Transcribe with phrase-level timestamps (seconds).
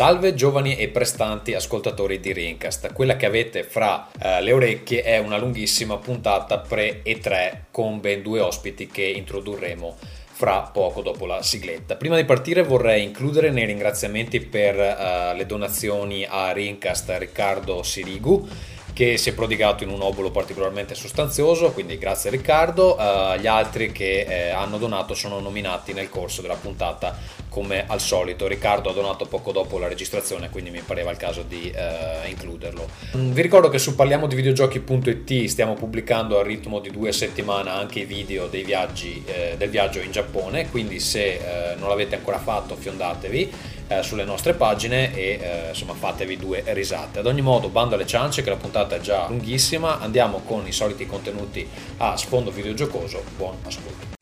[0.00, 2.90] Salve giovani e prestanti ascoltatori di Rincast.
[2.94, 8.00] Quella che avete fra uh, le orecchie è una lunghissima puntata pre e 3 con
[8.00, 9.94] ben due ospiti che introdurremo
[10.32, 11.96] fra poco dopo la sigletta.
[11.96, 18.48] Prima di partire vorrei includere nei ringraziamenti per uh, le donazioni a Rincast Riccardo Sirigu
[18.92, 22.96] che si è prodigato in un obolo particolarmente sostanzioso, quindi grazie Riccardo.
[22.98, 27.16] Uh, gli altri che eh, hanno donato sono nominati nel corso della puntata
[27.48, 28.46] come al solito.
[28.46, 32.88] Riccardo ha donato poco dopo la registrazione, quindi mi pareva il caso di uh, includerlo.
[33.16, 38.04] Mm, vi ricordo che su parliamodivideogiochi.it stiamo pubblicando al ritmo di due settimane anche i
[38.04, 42.76] video dei viaggi, eh, del viaggio in Giappone, quindi se eh, non l'avete ancora fatto
[42.76, 47.18] fiondatevi eh, sulle nostre pagine e eh, insomma fatevi due risate.
[47.18, 50.72] Ad ogni modo, bando alle ciance che la puntata è già lunghissima, andiamo con i
[50.72, 53.22] soliti contenuti a sfondo videogiocoso.
[53.36, 54.18] Buon ascolto.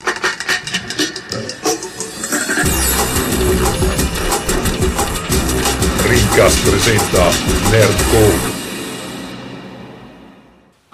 [6.07, 7.31] Rincast presenta
[7.71, 8.58] Nerdcore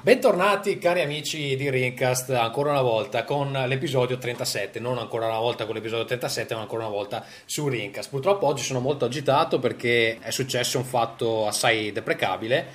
[0.04, 5.64] Bentornati cari amici di Rincast ancora una volta con l'episodio 37, non ancora una volta
[5.64, 8.10] con l'episodio 37 ma ancora una volta su Rincast.
[8.10, 12.66] Purtroppo oggi sono molto agitato perché è successo un fatto assai deprecabile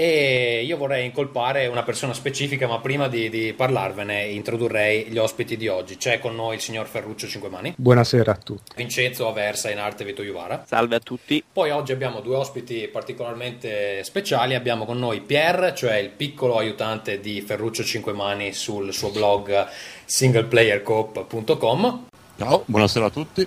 [0.00, 5.58] e io vorrei incolpare una persona specifica, ma prima di, di, parlarvene introdurrei gli ospiti
[5.58, 5.98] di oggi.
[5.98, 7.74] C'è con noi il signor Ferruccio Cinquemani.
[7.76, 8.72] Buonasera a tutti.
[8.76, 10.64] Vincenzo Aversa in arte Vito Iuvara.
[10.66, 11.44] Salve a tutti.
[11.52, 14.54] Poi oggi abbiamo due ospiti particolarmente speciali.
[14.54, 19.66] Abbiamo con noi Pierre, cioè il piccolo aiutante di Ferruccio Cinquemani sul suo blog
[20.06, 22.06] singleplayercoop.com.
[22.38, 23.46] Ciao, buonasera a tutti.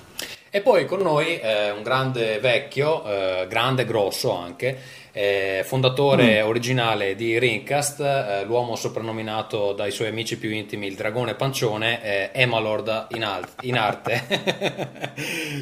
[0.56, 4.78] E poi con noi eh, un grande vecchio, eh, grande grosso anche,
[5.14, 6.47] eh, fondatore mm.
[6.47, 12.41] originale di Rincast, eh, l'uomo soprannominato dai suoi amici più intimi il dragone pancione, eh,
[12.41, 15.13] Emalord in, alt- in arte,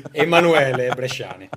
[0.11, 1.49] Emanuele Bresciani.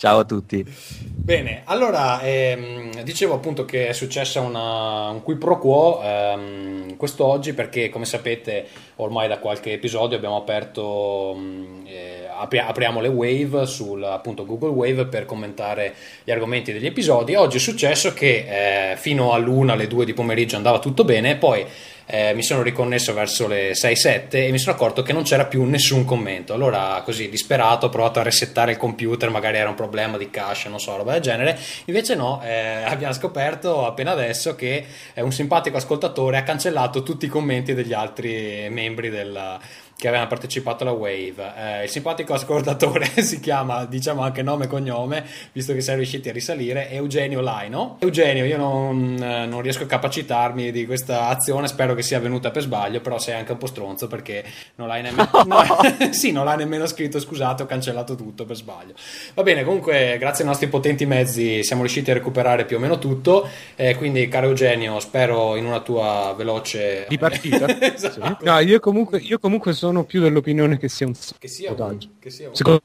[0.00, 0.64] Ciao a tutti.
[0.66, 7.52] Bene, allora ehm, dicevo appunto che è successa una, un qui pro quo ehm, quest'oggi
[7.52, 8.66] perché come sapete
[8.96, 14.70] ormai da qualche episodio abbiamo aperto, mm, eh, apri- apriamo le wave sul appunto Google
[14.70, 15.94] Wave per commentare
[16.24, 17.34] gli argomenti degli episodi.
[17.34, 21.66] Oggi è successo che eh, fino all'una, alle due di pomeriggio andava tutto bene, poi
[22.12, 25.62] eh, mi sono riconnesso verso le 6-7 e mi sono accorto che non c'era più
[25.62, 26.52] nessun commento.
[26.52, 30.68] Allora, così disperato, ho provato a resettare il computer, magari era un problema di cache,
[30.68, 31.56] non so, roba del genere.
[31.84, 34.84] Invece no, eh, abbiamo scoperto appena adesso che
[35.14, 39.60] un simpatico ascoltatore ha cancellato tutti i commenti degli altri membri della
[40.00, 41.52] che avevano partecipato alla Wave.
[41.56, 46.30] Eh, il simpatico ascoltatore si chiama, diciamo anche nome e cognome, visto che sei riusciti
[46.30, 47.98] a risalire, Eugenio Laino.
[48.00, 52.50] Eugenio, io non, eh, non, riesco a capacitarmi di questa azione, spero che sia venuta
[52.50, 54.42] per sbaglio, però sei anche un po' stronzo perché
[54.76, 55.64] non l'hai nemmeno, no,
[56.10, 58.94] sì, non l'hai nemmeno scritto, scusate, ho cancellato tutto per sbaglio.
[59.34, 62.98] Va bene, comunque, grazie ai nostri potenti mezzi siamo riusciti a recuperare più o meno
[62.98, 63.46] tutto,
[63.76, 67.04] eh, quindi caro Eugenio, spero in una tua veloce...
[67.06, 67.66] Di partita?
[67.94, 68.36] esatto.
[68.38, 68.44] sì.
[68.46, 71.98] No, io comunque, io comunque sono sono più dell'opinione che sia un che sia un,
[72.20, 72.54] che sia un...
[72.54, 72.80] Secondo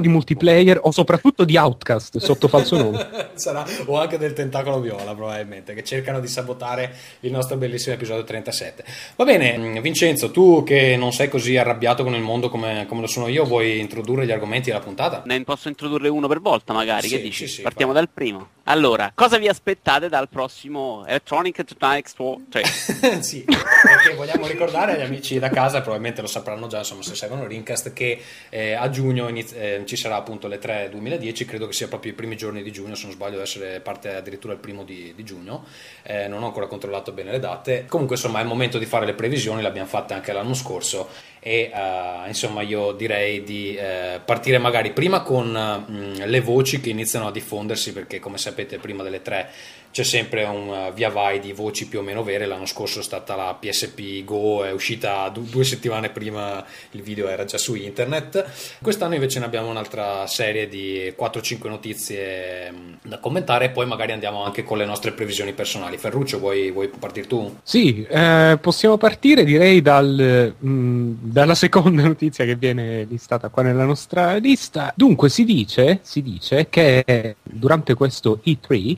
[0.00, 3.30] di multiplayer o soprattutto di Outcast sotto falso nome.
[3.34, 8.24] Sarà, o anche del Tentacolo Viola probabilmente, che cercano di sabotare il nostro bellissimo episodio
[8.24, 8.84] 37.
[9.16, 13.00] Va bene, mm, Vincenzo, tu che non sei così arrabbiato con il mondo come, come
[13.00, 15.22] lo sono io, vuoi introdurre gli argomenti della puntata?
[15.26, 17.46] Ne posso introdurre uno per volta magari, sì, che dici?
[17.46, 18.02] Sì, sì, Partiamo vai.
[18.02, 18.48] dal primo.
[18.64, 22.62] Allora, cosa vi aspettate dal prossimo Electronic Tonic Expo 3?
[23.22, 27.46] sì, perché vogliamo ricordare agli amici da casa, probabilmente lo sapranno già, insomma, se seguono
[27.46, 28.20] Rincast, che
[28.50, 32.12] eh, a giugno iniz- eh, ci sarà appunto le 3 2010, credo che sia proprio
[32.12, 35.12] i primi giorni di giugno, se non sbaglio deve essere parte addirittura il primo di,
[35.14, 35.64] di giugno,
[36.02, 37.84] eh, non ho ancora controllato bene le date.
[37.88, 41.08] Comunque insomma è il momento di fare le previsioni, le abbiamo fatte anche l'anno scorso
[41.44, 46.90] e uh, insomma io direi di uh, partire magari prima con uh, le voci che
[46.90, 49.50] iniziano a diffondersi perché come sapete prima delle tre
[49.92, 52.46] c'è sempre un uh, via vai di voci più o meno vere.
[52.46, 57.28] L'anno scorso è stata la PSP Go, è uscita du- due settimane prima, il video
[57.28, 58.78] era già su internet.
[58.80, 64.12] Quest'anno invece ne abbiamo un'altra serie di 4-5 notizie um, da commentare e poi magari
[64.12, 65.98] andiamo anche con le nostre previsioni personali.
[65.98, 67.58] Ferruccio, vuoi, vuoi partire tu?
[67.62, 73.62] Sì, eh, possiamo partire direi dal, mh, mm, dalla seconda notizia che viene listata qua
[73.62, 74.90] nella nostra lista.
[74.96, 78.96] Dunque si dice, si dice che durante questo E3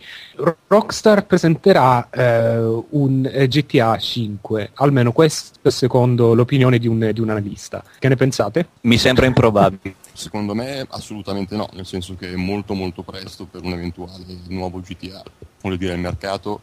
[0.68, 2.58] Rock Rockstar presenterà eh,
[2.90, 7.82] un eh, GTA 5, almeno questo secondo l'opinione di un, di un analista.
[7.98, 8.68] Che ne pensate?
[8.82, 9.94] Mi sembra improbabile.
[10.12, 14.80] Secondo me assolutamente no, nel senso che è molto molto presto per un eventuale nuovo
[14.80, 15.22] GTA.
[15.62, 16.60] Voglio dire, il mercato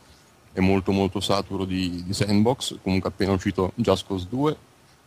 [0.54, 4.58] è molto molto saturo di, di sandbox, comunque appena uscito Just Cause 2,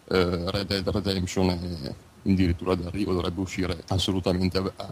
[0.08, 1.94] eh, Red Dead Redemption è
[2.28, 4.88] addirittura d'arrivo, dovrebbe uscire assolutamente a, a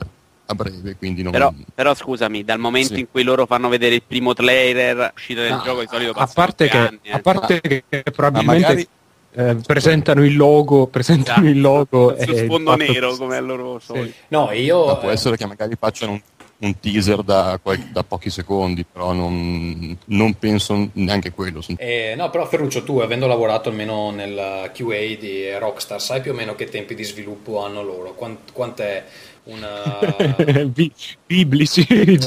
[0.54, 1.32] breve, quindi non...
[1.32, 3.00] Però, però scusami, dal momento Sì.
[3.00, 6.26] in cui loro fanno vedere il primo trailer uscito del Ah, gioco di solito a
[6.32, 7.12] parte che, anni, eh.
[7.12, 7.84] a parte che
[8.14, 8.88] probabilmente magari-
[9.34, 13.46] eh, presentano il logo, presentano il logo su e il sfondo fatto- nero come al
[13.46, 14.14] loro solito.
[14.28, 14.86] No, io...
[14.86, 16.20] Ma può eh, essere che magari facciano un,
[16.58, 17.58] un teaser da,
[17.90, 21.60] da pochi secondi, però non, non penso neanche quello.
[21.78, 26.34] Eh, no, però Ferruccio, tu avendo lavorato almeno nel QA di Rockstar, sai più o
[26.34, 28.12] meno che tempi di sviluppo hanno loro?
[28.12, 29.02] Quant- quant'è
[29.44, 29.98] una,
[30.66, 30.92] Bi-
[31.26, 31.86] biblici.
[31.90, 32.18] I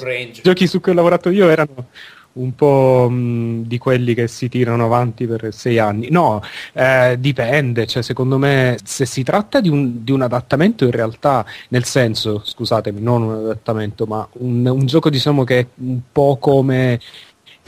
[0.42, 1.88] giochi su cui ho lavorato io erano
[2.36, 6.10] un po' mh, di quelli che si tirano avanti per sei anni.
[6.10, 6.42] No,
[6.74, 11.46] eh, dipende, cioè secondo me se si tratta di un, di un adattamento in realtà,
[11.70, 16.38] nel senso, scusatemi, non un adattamento, ma un, un gioco diciamo che è un po'
[16.38, 17.00] come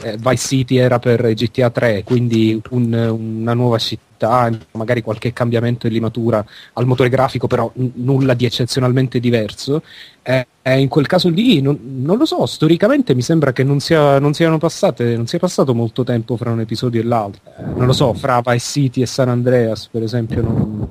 [0.02, 2.92] eh, Vice City era per GTA 3, quindi un-
[3.40, 8.44] una nuova città, magari qualche cambiamento e limatura al motore grafico, però n- nulla di
[8.44, 9.82] eccezionalmente diverso.
[10.22, 13.80] Eh, eh, in quel caso lì non, non lo so, storicamente mi sembra che non,
[13.80, 17.40] sia, non passate, non sia passato molto tempo fra un episodio e l'altro.
[17.74, 20.88] Non lo so, fra Vice City e San Andreas, per esempio, non,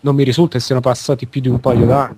[0.00, 2.16] non mi risulta che siano passati più di un paio d'anni.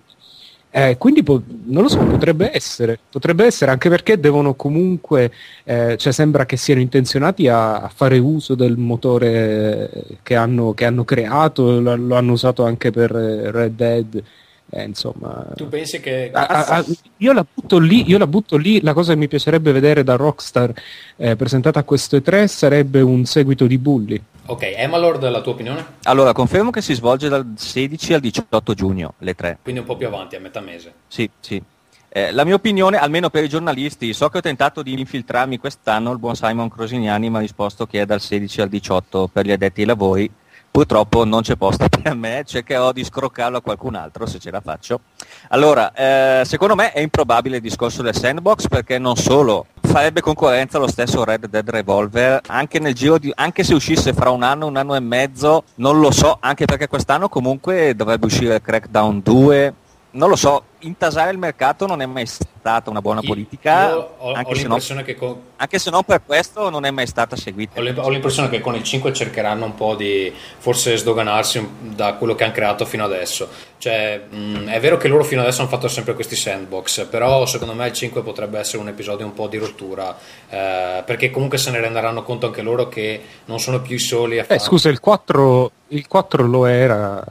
[0.72, 5.32] Eh, quindi po- non lo so, potrebbe essere, potrebbe essere anche perché devono comunque,
[5.64, 9.90] eh, cioè sembra che siano intenzionati a, a fare uso del motore
[10.22, 14.22] che hanno, che hanno creato, lo, lo hanno usato anche per Red Dead,
[14.70, 15.44] eh, insomma.
[15.56, 16.30] Tu pensi che...
[16.32, 16.84] Ah, ah,
[17.16, 20.14] io la butto lì, io la butto lì, la cosa che mi piacerebbe vedere da
[20.14, 20.72] Rockstar
[21.16, 24.22] eh, presentata a questo E3 sarebbe un seguito di Bully.
[24.50, 25.86] Ok, Emalord, la tua opinione?
[26.02, 29.58] Allora, confermo che si svolge dal 16 al 18 giugno, le tre.
[29.62, 30.92] Quindi un po' più avanti, a metà mese.
[31.06, 31.62] Sì, sì.
[32.08, 36.10] Eh, la mia opinione, almeno per i giornalisti, so che ho tentato di infiltrarmi quest'anno,
[36.10, 39.52] il buon Simon Crosignani mi ha risposto che è dal 16 al 18 per gli
[39.52, 40.28] addetti ai lavori.
[40.68, 44.60] Purtroppo non c'è posto per me, cercherò di scroccarlo a qualcun altro se ce la
[44.60, 45.02] faccio.
[45.50, 50.76] Allora, eh, secondo me è improbabile il discorso del sandbox perché non solo farebbe concorrenza
[50.76, 54.66] allo stesso Red Dead Revolver, anche nel giro di, anche se uscisse fra un anno,
[54.66, 59.74] un anno e mezzo, non lo so, anche perché quest'anno comunque dovrebbe uscire Crackdown 2,
[60.12, 64.14] non lo so, intasare il mercato non è mai stata una buona Io- politica, ho,
[64.18, 67.06] ho anche, se non, l'impressione che con, anche se non per questo non è mai
[67.06, 67.78] stata seguita.
[67.78, 72.14] Ho l'im- ho l'impressione che con il 5 cercheranno un po' di forse sdoganarsi da
[72.14, 73.48] quello che hanno creato fino adesso.
[73.78, 77.74] Cioè, mh, è vero che loro fino adesso hanno fatto sempre questi sandbox, però secondo
[77.74, 80.16] me il 5 potrebbe essere un episodio un po' di rottura,
[80.48, 84.38] eh, perché comunque se ne renderanno conto anche loro che non sono più i soli
[84.38, 84.60] a fare.
[84.60, 87.24] Eh, scusa, il 4, il 4 lo era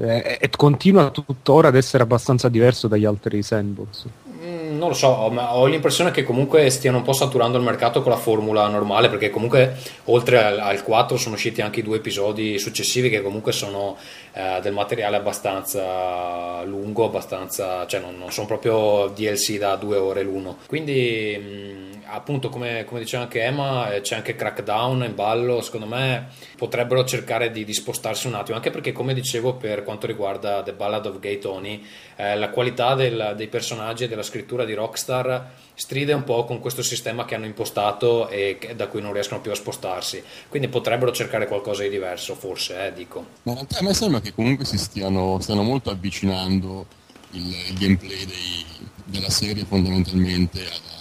[0.00, 4.04] eh, e continua tuttora ad essere abbastanza diverso dagli altri sandbox.
[4.42, 8.02] Mm, Non lo so, ma ho l'impressione che comunque stiano un po' saturando il mercato
[8.02, 9.74] con la formula normale, perché comunque
[10.04, 13.96] oltre al, al 4 sono usciti anche i due episodi successivi che comunque sono
[14.34, 20.22] eh, del materiale abbastanza lungo, abbastanza, cioè non, non sono proprio DLC da due ore
[20.22, 20.58] l'uno.
[20.66, 25.86] Quindi mh, appunto come, come diceva anche Emma eh, c'è anche Crackdown in ballo, secondo
[25.86, 30.62] me potrebbero cercare di, di spostarsi un attimo, anche perché come dicevo per quanto riguarda
[30.62, 31.84] The Ballad of Gay Tony,
[32.16, 36.60] eh, la qualità del- dei personaggi e della scrittura di Rockstar stride un po' con
[36.60, 40.22] questo sistema che hanno impostato e che- da cui non riescono più a spostarsi.
[40.48, 43.26] Quindi potrebbero cercare qualcosa di diverso, forse, eh, dico.
[43.42, 46.86] Ma a me sembra che comunque si stiano, stiano molto avvicinando
[47.32, 48.64] il, il gameplay dei-
[49.04, 50.95] della serie fondamentalmente al-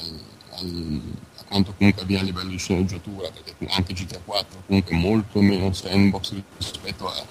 [0.60, 1.02] al-
[1.38, 5.42] a quanto comunque avviene a livello di sceneggiatura, perché anche GTA 4 comunque è molto
[5.42, 7.26] meno sandbox rispetto a-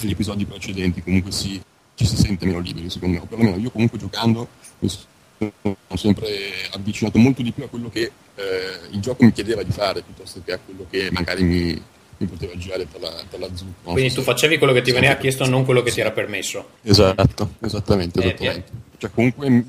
[0.00, 1.60] agli episodi precedenti, comunque si,
[1.94, 6.28] ci si sente meno liberi secondo me, o perlomeno io comunque giocando mi sono sempre
[6.72, 8.42] avvicinato molto di più a quello che eh,
[8.92, 11.82] il gioco mi chiedeva di fare piuttosto che a quello che magari mi,
[12.16, 13.72] mi poteva girare per la, per la zucca.
[13.84, 16.12] Non Quindi so tu facevi quello che ti veniva chiesto, non quello che ti era
[16.12, 16.70] permesso.
[16.82, 18.70] Esatto, esattamente, Eh, esattamente.
[18.98, 19.64] Cioè comunque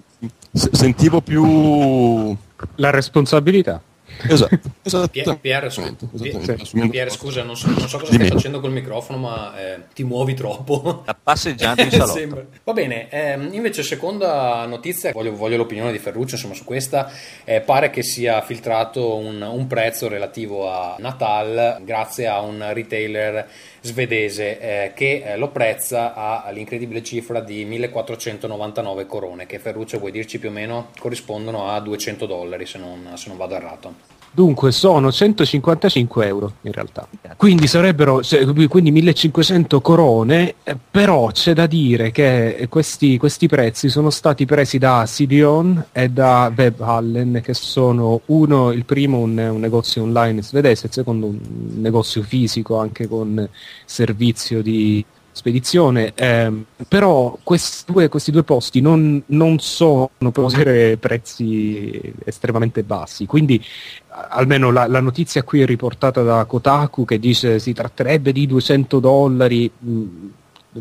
[0.53, 2.37] se- sentivo più...
[2.83, 3.81] La responsabilità.
[4.27, 5.37] Esatto, Pier, esattamente.
[5.39, 7.23] Pier, esattamente, Pier- esattamente, Pier, posto.
[7.23, 8.25] scusa, non so, non so cosa Dimmi.
[8.25, 11.03] stai facendo col microfono, ma eh, ti muovi troppo.
[11.05, 12.47] La passeggiante in salotto.
[12.65, 17.09] Va bene, ehm, invece seconda notizia, voglio, voglio l'opinione di Ferruccio insomma, su questa,
[17.45, 23.47] eh, pare che sia filtrato un, un prezzo relativo a Natal grazie a un retailer
[23.83, 26.13] svedese eh, che eh, lo prezza
[26.43, 32.25] all'incredibile cifra di 1499 corone, che Ferruccio vuoi dirci più o meno corrispondono a 200
[32.25, 34.12] dollari se non, se non vado errato.
[34.35, 37.07] Dunque sono 155 euro in realtà.
[37.37, 38.21] Quindi sarebbero
[38.67, 44.79] quindi 1500 corone, eh, però c'è da dire che questi, questi prezzi sono stati presi
[44.79, 50.87] da Sidion e da Webhallen, che sono uno, il primo un, un negozio online svedese,
[50.87, 51.39] il secondo un
[51.75, 53.47] negozio fisico anche con
[53.85, 60.97] servizio di spedizione, ehm, però questi due, questi due posti non, non sono per avere
[60.97, 63.61] prezzi estremamente bassi, quindi
[64.29, 68.99] almeno la, la, notizia qui è riportata da Kotaku che dice si tratterebbe di 200
[68.99, 70.27] dollari, mm,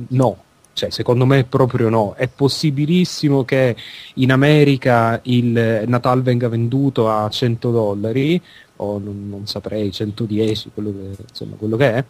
[0.09, 0.44] no,
[0.75, 2.14] cioè, secondo me proprio no.
[2.16, 3.76] È possibilissimo che
[4.14, 8.40] in America il Natal venga venduto a 100 dollari,
[8.76, 12.04] o non, non saprei, 110, quello che, insomma, quello che è,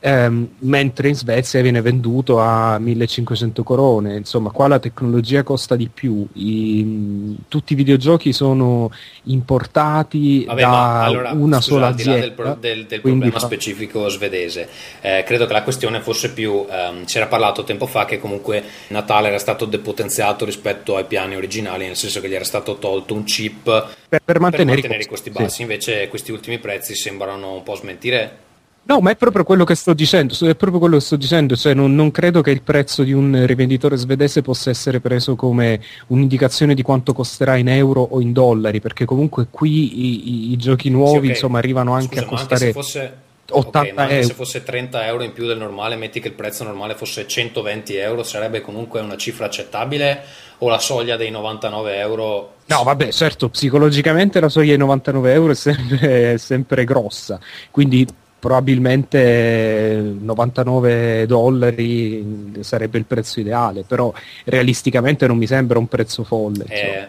[0.00, 4.16] ehm, mentre in Svezia viene venduto a 1500 corone.
[4.16, 8.90] Insomma, qua la tecnologia costa di più, I, tutti i videogiochi sono
[9.24, 12.20] importati Vabbè, da allora, una scusa, sola azienda.
[12.20, 13.46] Del, pro, del, del problema fa...
[13.46, 14.68] specifico svedese,
[15.00, 19.28] eh, credo che la questione fosse più, ehm, c'era parlato tempo fa che comunque Natale
[19.28, 23.24] era stato depotenziato rispetto ai piani originali, nel senso che gli era stato tolto un
[23.24, 25.62] chip per, per mantenere, per mantenere i costi bassi, sì.
[25.62, 28.44] invece questi ultimi prezzi sembrano un po' smentire
[28.86, 31.74] No, ma è proprio quello che sto dicendo, è proprio quello che sto dicendo, cioè
[31.74, 36.72] non, non, credo che il prezzo di un rivenditore svedese possa essere preso come un'indicazione
[36.72, 41.10] di quanto costerà in euro o in dollari, perché comunque qui i, i, giochi nuovi
[41.10, 41.30] sì, okay.
[41.30, 43.16] insomma, arrivano anche Scusa, a costare fosse,
[43.50, 44.02] 80 okay, euro.
[44.02, 47.26] Anche se fosse 30 euro in più del normale, metti che il prezzo normale fosse
[47.26, 50.22] 120 euro, sarebbe comunque una cifra accettabile
[50.58, 52.54] o la soglia dei 99 euro?
[52.66, 57.40] No, vabbè, certo, psicologicamente la soglia dei 99 euro è sempre, è sempre grossa,
[57.72, 58.06] quindi
[58.46, 64.12] probabilmente 99 dollari sarebbe il prezzo ideale, però
[64.44, 66.64] realisticamente non mi sembra un prezzo folle.
[66.68, 67.08] Eh,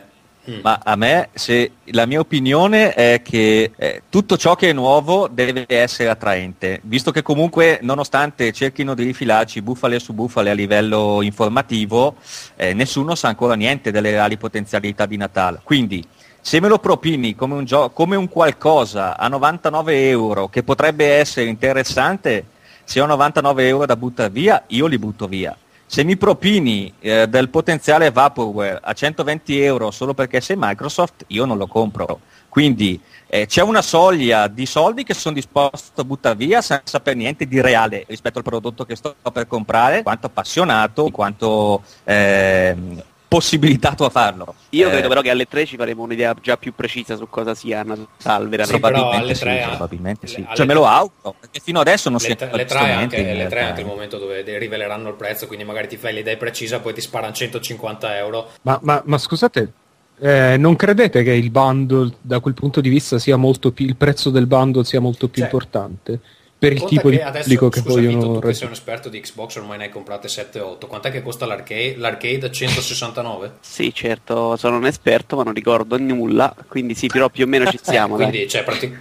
[0.50, 0.60] mm.
[0.64, 5.28] ma a me, se, la mia opinione è che eh, tutto ciò che è nuovo
[5.28, 11.22] deve essere attraente, visto che comunque nonostante cerchino di rifilarci bufale su bufale a livello
[11.22, 12.16] informativo,
[12.56, 15.60] eh, nessuno sa ancora niente delle reali potenzialità di Natale.
[15.62, 16.04] Quindi
[16.48, 21.16] se me lo propini come un, gio- come un qualcosa a 99 euro che potrebbe
[21.16, 22.46] essere interessante,
[22.86, 25.54] se ho 99 euro da buttare via, io li butto via.
[25.86, 31.44] Se mi propini eh, del potenziale Vaporware a 120 euro solo perché sei Microsoft, io
[31.44, 32.22] non lo compro.
[32.48, 37.18] Quindi eh, c'è una soglia di soldi che sono disposto a buttare via senza per
[37.18, 44.06] niente di reale rispetto al prodotto che sto per comprare, quanto appassionato, quanto eh, possibilitato
[44.06, 44.56] a farlo.
[44.70, 47.54] Io eh, credo però che alle 3 ci faremo un'idea già più precisa su cosa
[47.54, 48.66] sia Natal veramente.
[48.66, 50.48] Sì, probabilmente sì, 3, probabilmente sì.
[50.54, 53.60] Cioè me lo auguro, perché fino adesso non si è Le 3 anche, le 3
[53.60, 56.94] è anche il momento dove riveleranno il prezzo, quindi magari ti fai l'idea precisa, poi
[56.94, 58.50] ti sparano 150 euro.
[58.62, 59.74] Ma, ma, ma scusate,
[60.20, 63.96] eh, non credete che il bundle da quel punto di vista sia molto più il
[63.96, 66.20] prezzo del bundle sia molto più cioè, importante?
[66.60, 69.20] Per il tipo di pubblico che scusa, vogliono Vito, tu che sei un esperto di
[69.20, 71.96] Xbox ormai ne hai comprate 7-8 quant'è che costa l'arcade?
[71.98, 73.52] l'arcade 169?
[73.60, 77.70] sì certo sono un esperto ma non ricordo nulla quindi sì però più o meno
[77.70, 79.00] ci siamo quindi cioè, pratic-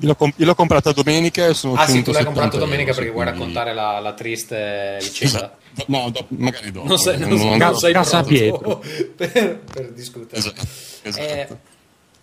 [0.00, 2.92] io l'ho, comp- io l'ho, comprato domenica e sono ah sì tu l'hai comprato domenica
[2.92, 5.84] perché vuoi raccontare la, la triste vicenda esatto.
[5.86, 8.82] no do- magari dopo non sei, non, non, non sei casa Pietro
[9.14, 10.66] per, per discutere esatto,
[11.02, 11.20] esatto.
[11.20, 11.67] Eh,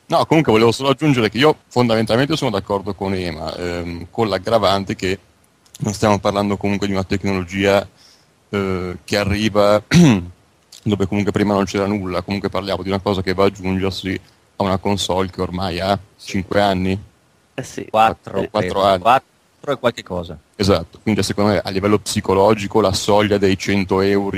[0.07, 4.95] No, comunque volevo solo aggiungere che io fondamentalmente sono d'accordo con Ema, ehm, con l'aggravante
[4.95, 5.17] che
[5.79, 7.87] non stiamo parlando comunque di una tecnologia
[8.49, 9.81] eh, che arriva
[10.83, 14.19] dove comunque prima non c'era nulla, comunque parliamo di una cosa che va ad aggiungersi
[14.57, 17.01] a una console che ormai ha 5 anni.
[17.55, 19.01] Eh sì, 4, 4 anni.
[19.01, 20.37] 4 e qualche cosa.
[20.55, 24.37] Esatto, quindi secondo me a livello psicologico la soglia dei 100 euro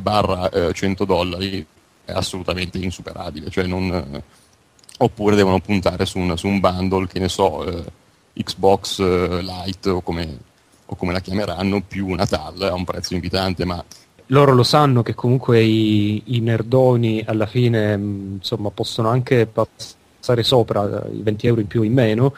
[0.00, 1.64] barra eh, 100 dollari
[2.04, 4.22] è assolutamente insuperabile, cioè non
[4.98, 7.84] oppure devono puntare su un, su un bundle, che ne so, eh,
[8.34, 10.38] Xbox eh, Lite o come,
[10.86, 13.82] o come, la chiameranno, più Natal a un prezzo invitante, ma...
[14.26, 20.42] Loro lo sanno che comunque i, i nerdoni alla fine mh, insomma, possono anche passare
[20.42, 22.34] sopra i 20 euro in più o in meno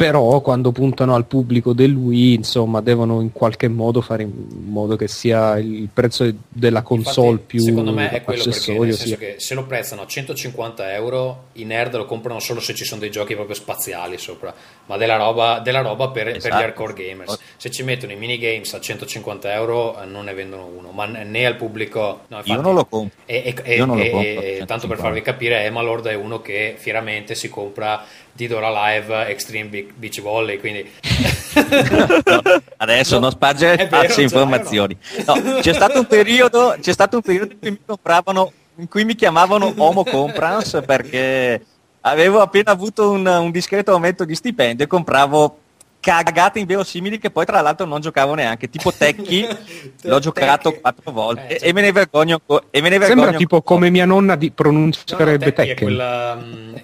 [0.00, 4.32] però quando puntano al pubblico del Wii insomma devono in qualche modo fare in
[4.64, 8.94] modo che sia il prezzo della console Infatti, più secondo me è quello perché nel
[8.94, 12.86] senso che se lo prezzano a 150 euro i nerd lo comprano solo se ci
[12.86, 14.54] sono dei giochi proprio spaziali sopra
[14.86, 16.40] ma della roba, della roba per, esatto.
[16.40, 16.64] per, gli esatto.
[16.64, 21.04] hardcore gamers se ci mettono i minigames a 150 euro non ne vendono uno ma
[21.04, 24.96] né al pubblico no, infatti, io non lo compro e, e, e, e tanto per
[24.96, 28.02] farvi capire Emalord è uno che fieramente si compra
[28.40, 30.90] Didora Live Extreme Beach Volley, quindi...
[32.24, 32.42] no,
[32.78, 34.96] adesso no, non spargere false informazioni.
[35.26, 39.04] No, c'è, stato un periodo, c'è stato un periodo in cui mi compravano, in cui
[39.04, 41.62] mi chiamavano Homo Comprans perché
[42.00, 45.58] avevo appena avuto un, un discreto aumento di stipendio e compravo
[46.00, 48.68] cagate inverosimili che poi tra l'altro non giocavo neanche.
[48.68, 49.46] Tipo Tecchi
[50.02, 51.58] l'ho giocato quattro volte.
[51.58, 52.40] Eh, e me ne vergogno
[52.70, 55.76] e me ne vergogno sembra tipo come mia nonna di pronuncerebbe no, Tekken.
[55.76, 56.42] quella,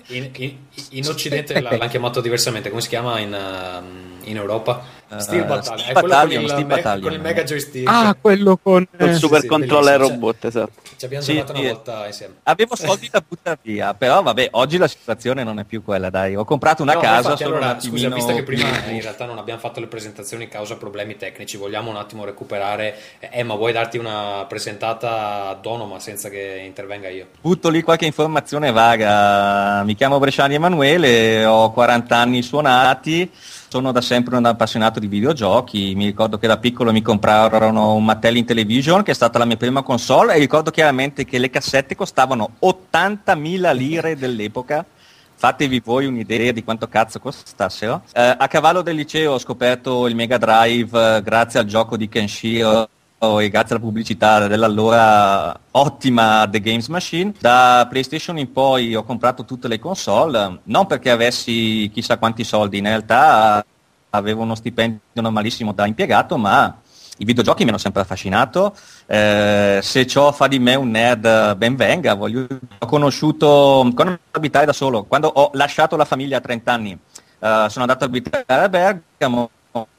[0.08, 0.56] in, in,
[0.90, 2.68] in, occidente l'hanno chiamato diversamente.
[2.68, 3.36] Come si chiama in,
[4.24, 7.02] in Europa Steel Eh, Battalion, Steel Battalion, con il, Steel me- Battalion.
[7.02, 7.88] con il mega joystick.
[7.88, 8.86] Ah, quello con...
[8.98, 10.72] Col eh, super sì, controller robot, esatto.
[10.96, 11.66] Ci abbiamo Sì, giocato una sì.
[11.68, 12.34] volta insieme.
[12.42, 16.34] Avevo soldi da buttare via, però vabbè, oggi la situazione non è più quella, dai.
[16.34, 17.98] Ho comprato una No, casa infatti, solo allora, un attimino...
[17.98, 21.90] scusa, visto che prima in realtà non abbiamo fatto le presentazioni causa problemi tecnici, vogliamo
[21.90, 22.96] un attimo recuperare.
[23.20, 27.26] Eh, Emma, vuoi darti una presentata autonoma senza che intervenga io?
[27.40, 29.82] Butto lì qualche informazione vaga.
[29.84, 33.30] Mi chiamo Bresciani Emanuele, ho 40 anni suonati,
[33.68, 35.94] sono da sempre un appassionato di videogiochi.
[35.94, 39.56] Mi ricordo che da piccolo mi comprarono un Mattel Intellivision, che è stata la mia
[39.56, 44.84] prima console, e ricordo chiaramente che le cassette costavano 80.000 lire dell'epoca.
[45.38, 48.02] Fatevi voi un'idea di quanto cazzo costassero.
[48.14, 52.08] Eh, a cavallo del liceo ho scoperto il Mega Drive eh, grazie al gioco di
[52.08, 57.32] Kenshiro e grazie alla pubblicità dell'allora ottima The Games Machine.
[57.38, 62.78] Da PlayStation in poi ho comprato tutte le console, non perché avessi chissà quanti soldi,
[62.78, 63.64] in realtà
[64.10, 66.74] avevo uno stipendio normalissimo da impiegato, ma
[67.18, 68.76] i videogiochi mi hanno sempre affascinato.
[69.06, 72.14] Eh, se ciò fa di me un nerd, ben venga.
[72.14, 72.46] Voglio-
[72.78, 77.66] Ho conosciuto, quando abitare da solo, quando ho lasciato la famiglia a 30 anni, eh,
[77.68, 79.50] sono andato a abitare a Bergamo.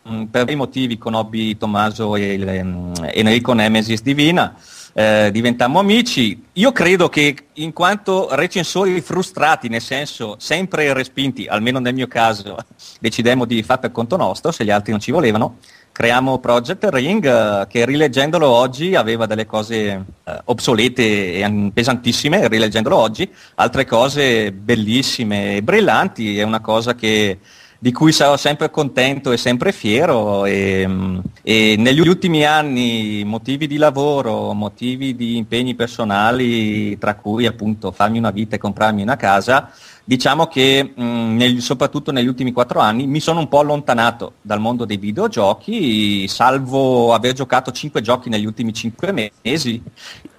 [0.10, 4.56] Mm, Per vari motivi conobbi Tommaso e il, mm, Enrico Nemesis Divina.
[4.94, 6.44] Eh, diventammo amici.
[6.54, 12.58] Io credo che in quanto recensori frustrati, nel senso sempre respinti, almeno nel mio caso,
[13.00, 15.58] decidemmo di fare per conto nostro, se gli altri non ci volevano,
[15.92, 22.96] creiamo Project Ring eh, che rileggendolo oggi aveva delle cose eh, obsolete e pesantissime, rileggendolo
[22.96, 27.40] oggi, altre cose bellissime e brillanti, è una cosa che
[27.80, 33.68] di cui sarò sempre contento e sempre fiero e, mm, e negli ultimi anni motivi
[33.68, 39.16] di lavoro, motivi di impegni personali, tra cui appunto farmi una vita e comprarmi una
[39.16, 39.72] casa,
[40.08, 41.04] diciamo che mh,
[41.36, 46.26] nel- soprattutto negli ultimi quattro anni mi sono un po' allontanato dal mondo dei videogiochi,
[46.30, 49.84] salvo aver giocato cinque giochi negli ultimi cinque mesi,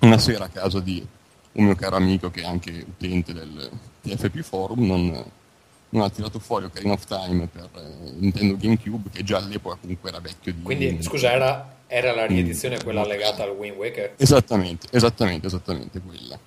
[0.00, 1.04] una sera a casa di
[1.52, 3.70] un mio caro amico che è anche utente del
[4.02, 5.24] TFP Forum non,
[5.90, 10.10] non ha tirato fuori Ocarina of Time per eh, Nintendo GameCube che già all'epoca comunque
[10.10, 12.82] era vecchio di quindi scusa, era, era la riedizione Mm.
[12.84, 14.14] quella legata al Wind Waker?
[14.16, 16.38] Esattamente, esattamente, esattamente quella.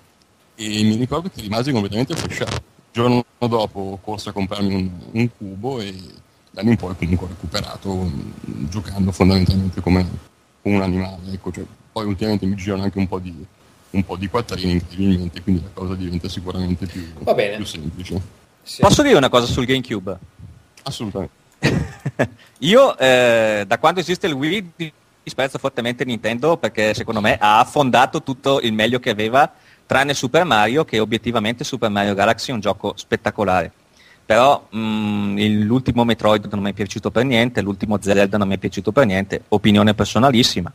[0.54, 2.54] E mi ricordo che rimasi completamente flashato.
[2.54, 5.94] Il giorno dopo corso a comprarmi un, un cubo e
[6.50, 10.06] da lì in poi comunque ho recuperato mh, giocando fondamentalmente come,
[10.62, 11.32] come un animale.
[11.32, 13.34] Ecco, cioè, poi ultimamente mi girano anche un po' di,
[13.90, 17.56] un po' di quattrini incredibilmente, quindi la cosa diventa sicuramente più, Va bene.
[17.56, 18.20] più semplice.
[18.62, 18.80] Sì.
[18.80, 20.16] Posso dire una cosa sul GameCube?
[20.84, 21.40] Assolutamente.
[22.60, 24.72] Io eh, da quando esiste il Wii
[25.22, 29.50] disprezzo fortemente Nintendo perché secondo me ha affondato tutto il meglio che aveva
[29.86, 33.70] tranne Super Mario che obiettivamente Super Mario Galaxy è un gioco spettacolare.
[34.24, 38.54] Però mh, il- l'ultimo Metroid non mi è piaciuto per niente, l'ultimo Zelda non mi
[38.54, 40.72] è piaciuto per niente, opinione personalissima.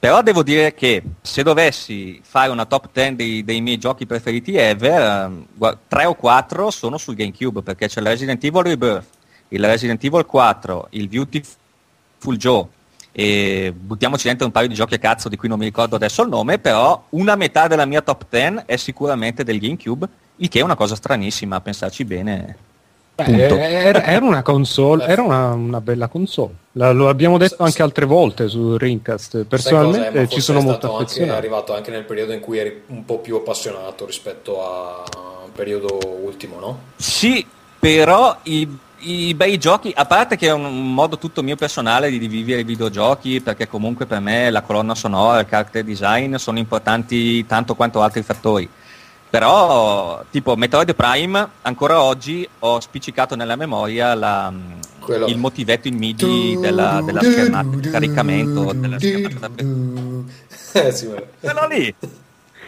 [0.00, 4.56] Però devo dire che se dovessi fare una top 10 dei, dei miei giochi preferiti
[4.56, 9.04] ever, eh, 3 o 4 sono sul GameCube, perché c'è il Resident Evil Rebirth,
[9.48, 12.66] il Resident Evil 4, il Beautiful Joe,
[13.12, 16.22] e buttiamoci dentro un paio di giochi a cazzo di cui non mi ricordo adesso
[16.22, 20.60] il nome, però una metà della mia top 10 è sicuramente del GameCube, il che
[20.60, 22.56] è una cosa stranissima a pensarci bene.
[23.24, 26.54] Beh, era, era, una console, era una, una bella console.
[26.72, 29.44] La, lo abbiamo detto anche altre volte su Rincast.
[29.44, 31.34] Personalmente ci sono molto affezionato.
[31.34, 35.98] È arrivato anche nel periodo in cui eri un po' più appassionato rispetto al periodo
[36.22, 36.78] ultimo, no?
[36.96, 37.44] Sì,
[37.78, 38.68] però i
[39.00, 42.64] i bei giochi, a parte che è un modo tutto mio personale di vivere i
[42.64, 48.02] videogiochi, perché comunque per me la colonna sonora, il character design sono importanti tanto quanto
[48.02, 48.68] altri fattori.
[49.30, 54.52] Però, tipo Metroid Prime, ancora oggi ho spiccicato nella memoria la,
[55.26, 59.62] il motivetto in MIDI della, della schermata di caricamento della schermata
[60.72, 61.08] eh, sì,
[61.40, 61.94] quello lì.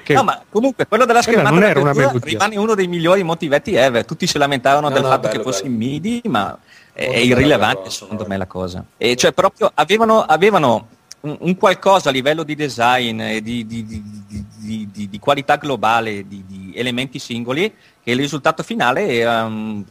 [0.03, 0.14] Che...
[0.14, 4.05] No, ma comunque quello della schermata non era una rimane uno dei migliori motivetti ever.
[4.05, 5.75] Tutti si lamentavano no, del no, fatto bello, che fosse bello.
[5.75, 6.59] in MIDI, ma
[6.92, 8.85] è, è irrilevante secondo me la cosa.
[8.96, 10.88] E cioè proprio avevano, avevano
[11.20, 16.44] un, un, qualcosa a livello di design e di, di, di, di qualità globale, di,
[16.74, 19.85] elementi singoli, che il risultato finale era um,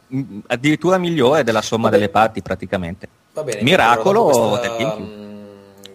[0.47, 3.07] addirittura migliore della somma delle parti praticamente.
[3.33, 4.59] Va bene, Miracolo questa...
[4.59, 5.19] del GameCube.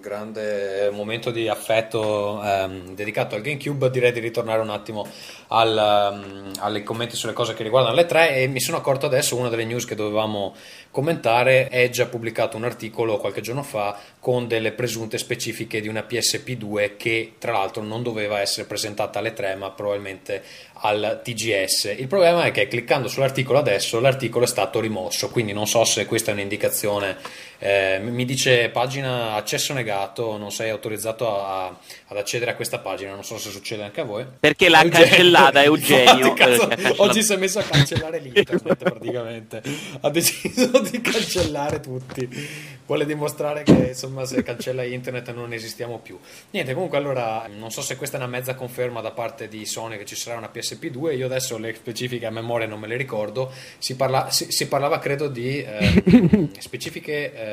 [0.01, 5.07] grande momento di affetto ehm, dedicato al GameCube, direi di ritornare un attimo
[5.49, 9.37] al, um, alle commenti sulle cose che riguardano le tre e mi sono accorto adesso
[9.37, 10.55] una delle news che dovevamo
[10.90, 16.05] commentare Edge ha pubblicato un articolo qualche giorno fa con delle presunte specifiche di una
[16.09, 20.42] PSP2 che tra l'altro non doveva essere presentata alle 3 ma probabilmente
[20.81, 21.95] al TGS.
[21.97, 26.07] Il problema è che cliccando sull'articolo adesso l'articolo è stato rimosso, quindi non so se
[26.07, 27.17] questa è un'indicazione.
[27.59, 33.14] Eh, mi dice pagina accesso negato, non sei autorizzato a, ad accedere a questa pagina,
[33.14, 34.25] non so se succede anche a voi.
[34.38, 35.07] Perché l'ha Eugenio.
[35.07, 36.33] cancellata Eugenio.
[36.35, 36.69] Cazzo,
[37.03, 39.62] oggi si è messo a cancellare l'internet praticamente,
[40.01, 46.19] ha deciso di cancellare tutti vuole dimostrare che insomma se cancella internet non esistiamo più
[46.51, 49.99] niente comunque allora non so se questa è una mezza conferma da parte di Sony
[49.99, 53.53] che ci sarà una PSP2 io adesso le specifiche a memoria non me le ricordo
[53.79, 57.46] si, parla, si, si parlava credo di eh, specifiche eh,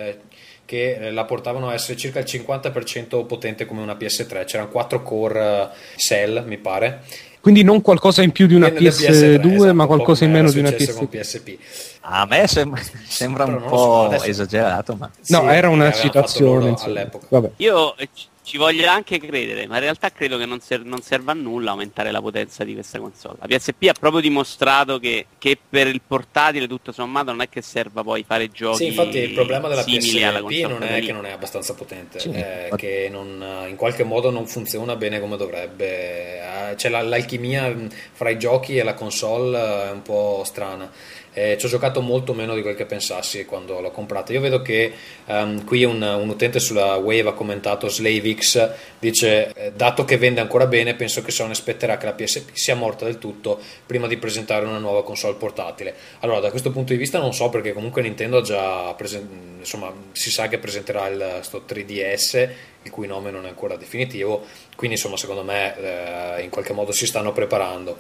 [0.66, 5.42] che la portavano a essere circa il 50% potente come una PS3 c'erano 4 core
[5.42, 7.04] eh, cell mi pare
[7.44, 10.60] quindi non qualcosa in più di una PS2, PS2 esatto, ma qualcosa in meno di
[10.60, 11.08] una PSP.
[11.08, 11.58] PSP.
[12.00, 12.74] A me sem-
[13.06, 15.12] sembra un po' so, esagerato, ma...
[15.28, 17.50] No, sì, era una citazione all'epoca.
[17.58, 17.96] Io
[18.44, 21.72] ci voglio anche credere, ma in realtà credo che non, ser- non, serva a nulla
[21.72, 23.38] aumentare la potenza di questa console.
[23.40, 27.62] La PSP ha proprio dimostrato che, che, per il portatile tutto sommato non è che
[27.62, 31.32] serva poi fare giochi Sì, infatti il problema della PSP non è che non è
[31.32, 36.72] abbastanza potente, sì, è che non, in qualche modo non funziona bene come dovrebbe.
[36.72, 37.74] Eh, c'è l'alchimia
[38.12, 40.92] fra i giochi e la console è un po' strana
[41.34, 44.32] eh, ci ho giocato molto meno di quel che pensassi quando l'ho comprata.
[44.34, 44.93] Io vedo che
[45.26, 48.69] um, qui un, un, utente sulla Wave ha commentato SlaveX,
[49.00, 52.76] dice eh, dato che vende ancora bene penso che Sony aspetterà che la PSP sia
[52.76, 55.93] morta del tutto prima di presentare una nuova console portatile.
[56.19, 60.30] Allora da questo punto di vista non so perché comunque Nintendo già presentato, insomma si
[60.30, 62.50] sa che presenterà il sto 3DS
[62.84, 66.91] il cui nome non è ancora definitivo, quindi insomma secondo me eh, in qualche modo
[66.91, 67.98] si stanno preparando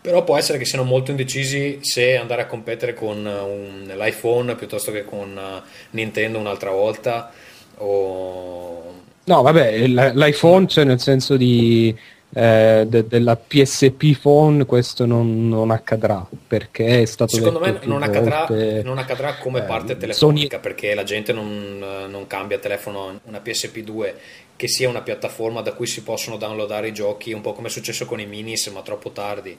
[0.00, 4.90] però può essere che siano molto indecisi se andare a competere con un, l'iPhone piuttosto
[4.90, 7.30] che con uh, Nintendo un'altra volta
[7.76, 8.94] o...
[9.24, 11.94] no vabbè l'iPhone c'è nel senso di
[12.32, 18.04] eh, de- della PSP phone questo non, non, accadrà perché è stato secondo me non
[18.04, 18.46] accadrà,
[18.82, 20.62] non accadrà, come eh, parte telefonica Sony...
[20.62, 24.12] perché la gente non, non cambia telefono una PSP2
[24.60, 27.70] che sia una piattaforma da cui si possono downloadare i giochi un po' come è
[27.70, 29.56] successo con i minis ma troppo tardi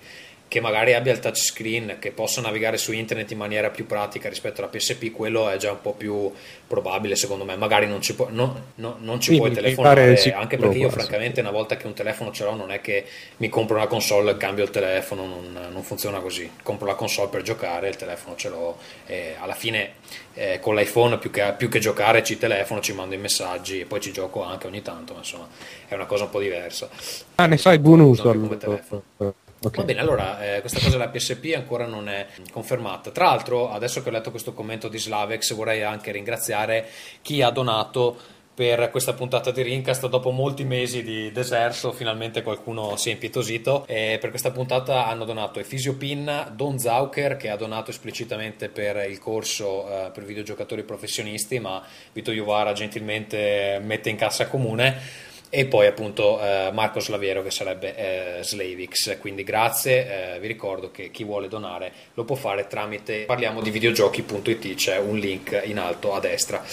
[0.52, 4.60] che magari abbia il touchscreen, che possa navigare su internet in maniera più pratica rispetto
[4.60, 6.30] alla PSP, quello è già un po' più
[6.68, 7.56] probabile secondo me.
[7.56, 11.40] Magari non ci, può, no, no, non ci sì, puoi telefonare, anche perché io francamente
[11.40, 13.06] una volta che un telefono ce l'ho non è che
[13.38, 16.52] mi compro una console e cambio il telefono, non, non funziona così.
[16.62, 19.94] Compro la console per giocare, il telefono ce l'ho e alla fine
[20.34, 23.86] eh, con l'iPhone più che, più che, giocare ci telefono, ci mando i messaggi e
[23.86, 25.48] poi ci gioco anche ogni tanto, ma insomma
[25.88, 26.90] è una cosa un po' diversa.
[27.36, 29.40] Ah, ne fai buon uso allora.
[29.64, 29.82] Okay.
[29.82, 33.12] Va bene, allora eh, questa cosa della PSP ancora non è confermata.
[33.12, 36.88] Tra l'altro, adesso che ho letto questo commento di Slavex, vorrei anche ringraziare
[37.22, 38.18] chi ha donato
[38.56, 40.08] per questa puntata di Rincast.
[40.08, 43.86] Dopo molti mesi di deserto, finalmente qualcuno si è impietosito.
[43.86, 49.08] E per questa puntata hanno donato Efisio Pinna, Don Zauker, che ha donato esplicitamente per
[49.08, 55.66] il corso eh, per videogiocatori professionisti, ma Vito Iovara gentilmente mette in cassa comune e
[55.66, 59.20] poi appunto eh, Marco Slaviero che sarebbe eh, Slavix.
[59.20, 63.70] Quindi grazie, eh, vi ricordo che chi vuole donare lo può fare tramite parliamo di
[63.70, 66.64] videogiochi.it, c'è un link in alto a destra.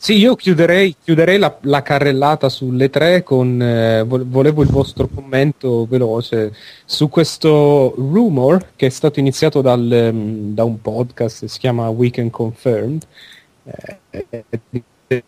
[0.00, 5.86] Sì, io chiuderei, chiuderei la, la, carrellata sulle tre con eh, volevo il vostro commento
[5.88, 11.88] veloce su questo rumor che è stato iniziato dal, um, da un podcast si chiama
[11.88, 13.02] Weekend Confirmed.
[13.64, 14.44] Eh,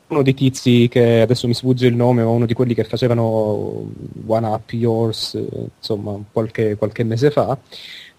[0.08, 3.90] uno dei tizi che adesso mi sfugge il nome, ma uno di quelli che facevano
[4.26, 5.38] One Up Yours,
[5.78, 7.56] insomma, qualche, qualche mese fa.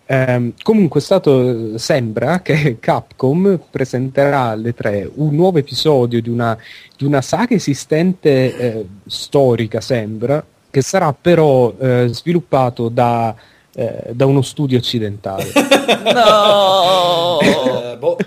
[0.08, 6.58] Um, comunque stato, sembra che Capcom presenterà alle tre un nuovo episodio di una,
[6.98, 13.34] di una saga esistente eh, storica, sembra, che sarà però eh, sviluppato da,
[13.74, 15.46] eh, da, uno studio occidentale.
[16.14, 17.40] no!
[17.40, 18.18] Eh, boh.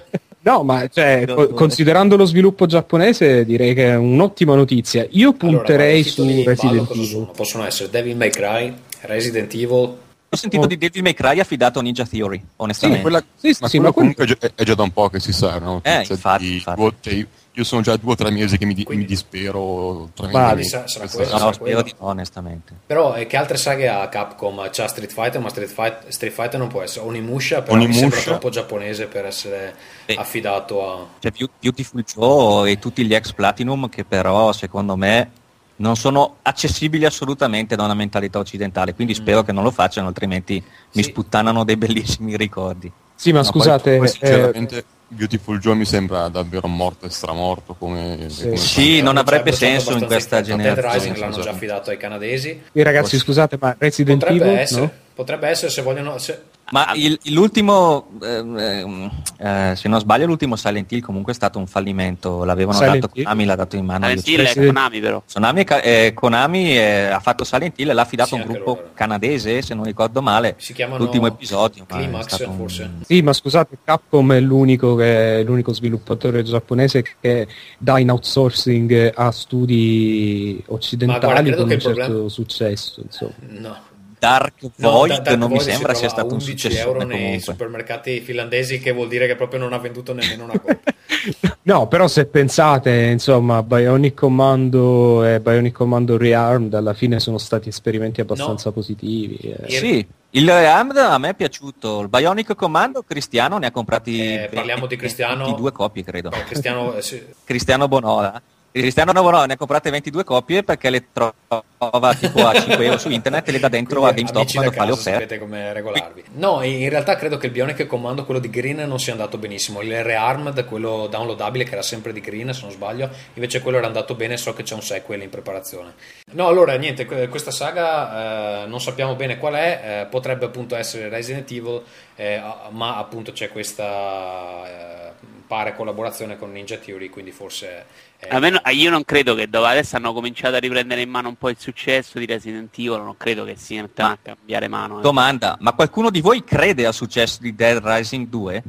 [0.45, 5.07] No, ma cioè, co- considerando lo sviluppo giapponese, direi che è un'ottima notizia.
[5.11, 7.31] Io punterei allora, su Resident Evil.
[7.35, 9.97] Possono essere Devil May Cry, Resident Evil,
[10.35, 10.67] ho sentito oh.
[10.67, 13.03] di Devil May Cry affidato a Ninja Theory, onestamente.
[13.03, 14.53] Sì, quella, sì, ma, sì, ma comunque quel...
[14.55, 15.81] è, già da un po' che si sa, no?
[15.83, 17.27] Eh, cioè, infatti, infatti.
[17.55, 20.69] Cioè, io sono già due o tre mesi che mi, di, mi dispero tremendamente.
[20.69, 22.75] Sa, sarà quello, no, spero di no, onestamente.
[22.87, 24.69] Però eh, che altre saghe ha Capcom?
[24.71, 27.07] C'ha Street Fighter, ma Street, Fight, Street Fighter non può essere.
[27.07, 28.05] Onimusha, però Onimusha.
[28.05, 29.75] mi sembra troppo giapponese per essere
[30.07, 30.17] eh.
[30.19, 31.07] affidato a...
[31.21, 35.31] C'è Beautiful Joe e tutti gli ex Platinum che però, secondo me
[35.77, 39.17] non sono accessibili assolutamente da una mentalità occidentale, quindi mm.
[39.17, 40.99] spero che non lo facciano, altrimenti sì.
[40.99, 42.91] mi sputtanano dei bellissimi ricordi.
[43.15, 44.85] Sì, ma no, scusate, poi, poi sinceramente eh...
[45.09, 49.97] Beautiful Joe mi sembra davvero morto e stramorto come, sì, come sì non avrebbe senso
[49.97, 50.89] in questa generazione.
[50.89, 52.63] Dead Rising l'hanno già affidato ai canadesi.
[52.73, 54.93] E ragazzi, scusate, ma Resident potrebbe Evil essere, no?
[55.15, 60.91] Potrebbe essere se vogliono se, ma il, l'ultimo, eh, eh, se non sbaglio, l'ultimo Silent
[60.91, 62.43] Hill comunque è stato un fallimento.
[62.45, 63.25] L'avevano Silent dato, Hill?
[63.25, 64.07] Konami l'ha dato in mano.
[64.07, 65.23] Silent Hill è Konami però.
[65.31, 68.91] Konami, eh, Konami ha fatto Silent Hill e l'ha affidato sì, a un gruppo loro.
[68.95, 70.55] canadese, se non ricordo male.
[70.57, 71.85] Si chiamano l'ultimo episodio.
[71.85, 72.83] Climax, forse.
[72.83, 73.03] Un...
[73.05, 77.47] Sì, ma scusate, Capcom è l'unico, che, è l'unico sviluppatore giapponese che
[77.77, 82.29] dà in outsourcing a studi occidentali guarda, con un certo problema...
[82.31, 83.03] successo.
[83.03, 83.35] Insomma.
[83.49, 83.93] No
[84.25, 87.41] Dark Void no, Dark non Void mi sembra sia stato un successo euro nei comunque.
[87.41, 90.81] supermercati finlandesi che vuol dire che proprio non ha venduto nemmeno una copia
[91.63, 97.69] no però se pensate insomma Bionic Commando e Bionic Commando Rearmed alla fine sono stati
[97.69, 98.75] esperimenti abbastanza no.
[98.75, 99.69] positivi eh.
[99.69, 104.49] sì il Rearmed a me è piaciuto il Bionic Commando Cristiano ne ha comprati eh,
[104.51, 107.23] parliamo di Cristiano due copie credo no, Cristiano, eh, sì.
[107.45, 108.41] Cristiano Bonola
[108.77, 113.09] Cristiano Novo ne ha comprate 22 copie perché le trova tipo a 5 euro su
[113.09, 115.13] internet e le dà dentro Quindi, a GameStop quando fa le offerte.
[115.13, 116.25] Sapete come regolarvi.
[116.33, 119.81] No, in realtà credo che il Bionic Comando, quello di Green, non sia andato benissimo.
[119.81, 123.87] Il Rearmed, quello downloadabile, che era sempre di Green, se non sbaglio, invece quello era
[123.87, 125.95] andato bene, so che c'è un sequel in preparazione.
[126.33, 131.09] No, allora, niente, questa saga eh, non sappiamo bene qual è, eh, potrebbe appunto essere
[131.09, 131.81] Resident Evil,
[132.17, 137.87] eh, ma appunto c'è questa eh, pare collaborazione con Ninja Theory, quindi forse
[138.29, 138.39] eh.
[138.39, 141.51] Meno, io non credo che dopo adesso hanno cominciato a riprendere in mano un po'
[141.51, 144.99] il successo di Resident Evil, non credo che si mettano a cambiare mano.
[144.99, 145.03] Eh.
[145.03, 148.63] Domanda, ma qualcuno di voi crede al successo di Dead Rising 2?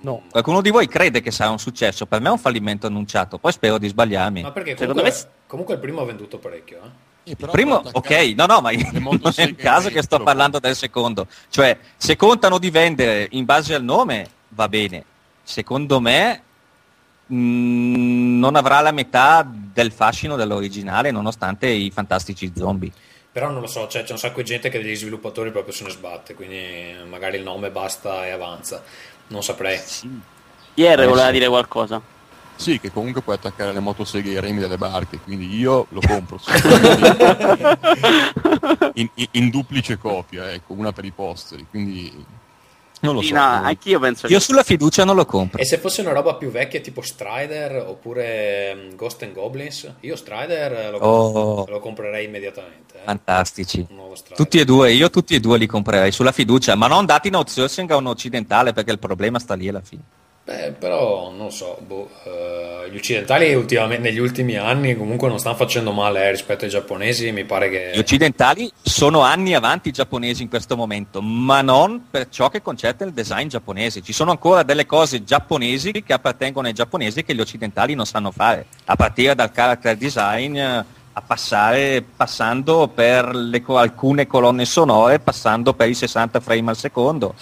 [0.00, 0.22] No.
[0.30, 2.06] Qualcuno di voi crede che sarà un successo?
[2.06, 4.42] Per me è un fallimento annunciato, poi spero di sbagliarmi.
[4.42, 5.14] Ma perché comunque, me...
[5.46, 7.10] comunque il primo ha venduto parecchio, eh?
[7.24, 11.28] Il primo, ok, no, no, ma non è il caso che sto parlando del secondo.
[11.50, 15.04] Cioè, se contano di vendere in base al nome, va bene.
[15.42, 16.42] Secondo me
[17.32, 22.92] Mm, non avrà la metà del fascino dell'originale nonostante i fantastici zombie.
[23.32, 25.84] Però non lo so, cioè, c'è un sacco di gente che degli sviluppatori proprio se
[25.84, 28.82] ne sbatte, quindi magari il nome basta e avanza.
[29.28, 29.78] Non saprei.
[29.78, 30.10] Sì.
[30.74, 31.98] Pierre voleva dire qualcosa.
[32.54, 36.38] Sì, che comunque puoi attaccare le motoseghe ai remi delle barche, quindi io lo compro.
[38.94, 42.24] in, in, in, duplice copia, ecco, una per i posteri, quindi
[43.02, 43.34] non lo sì, so.
[43.34, 45.60] No, anch'io penso Io sulla fiducia non lo compro.
[45.60, 50.16] E se fosse una roba più vecchia, tipo Strider oppure mm, Ghost and Goblins, io
[50.16, 51.66] Strider lo, oh.
[51.68, 52.98] lo comprerei immediatamente.
[52.98, 53.04] Eh.
[53.04, 53.86] Fantastici.
[54.34, 57.34] Tutti e due, io tutti e due li comprerei sulla fiducia, ma non dati in
[57.34, 60.02] outsourcing a un occidentale perché il problema sta lì alla fine.
[60.44, 63.54] Beh, però non so, boh, uh, gli occidentali
[63.98, 67.92] negli ultimi anni comunque non stanno facendo male eh, rispetto ai giapponesi, mi pare che...
[67.94, 72.60] Gli occidentali sono anni avanti i giapponesi in questo momento, ma non per ciò che
[72.60, 74.02] concerne il design giapponese.
[74.02, 78.32] Ci sono ancora delle cose giapponesi che appartengono ai giapponesi che gli occidentali non sanno
[78.32, 85.72] fare, a partire dal character design a passare, passando per le, alcune colonne sonore, passando
[85.72, 87.34] per i 60 frame al secondo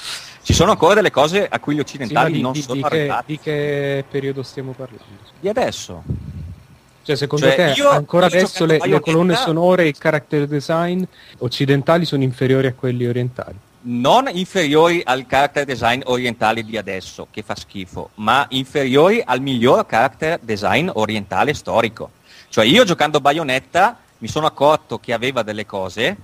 [0.50, 2.82] ci sono ancora delle cose a cui gli occidentali sì, di, non di, sono di
[2.82, 5.04] che, di che periodo stiamo parlando?
[5.38, 6.02] Di adesso.
[7.02, 11.02] Cioè, secondo Cioè, te ancora adesso le, le colonne sonore e il character design
[11.38, 13.56] occidentali sono inferiori a quelli orientali?
[13.82, 19.86] non inferiori al character design orientale di adesso, che fa schifo, ma inferiori al miglior
[19.86, 22.10] character design orientale storico.
[22.50, 26.16] Cioè io giocando Bayonetta mi sono accorto che aveva delle cose,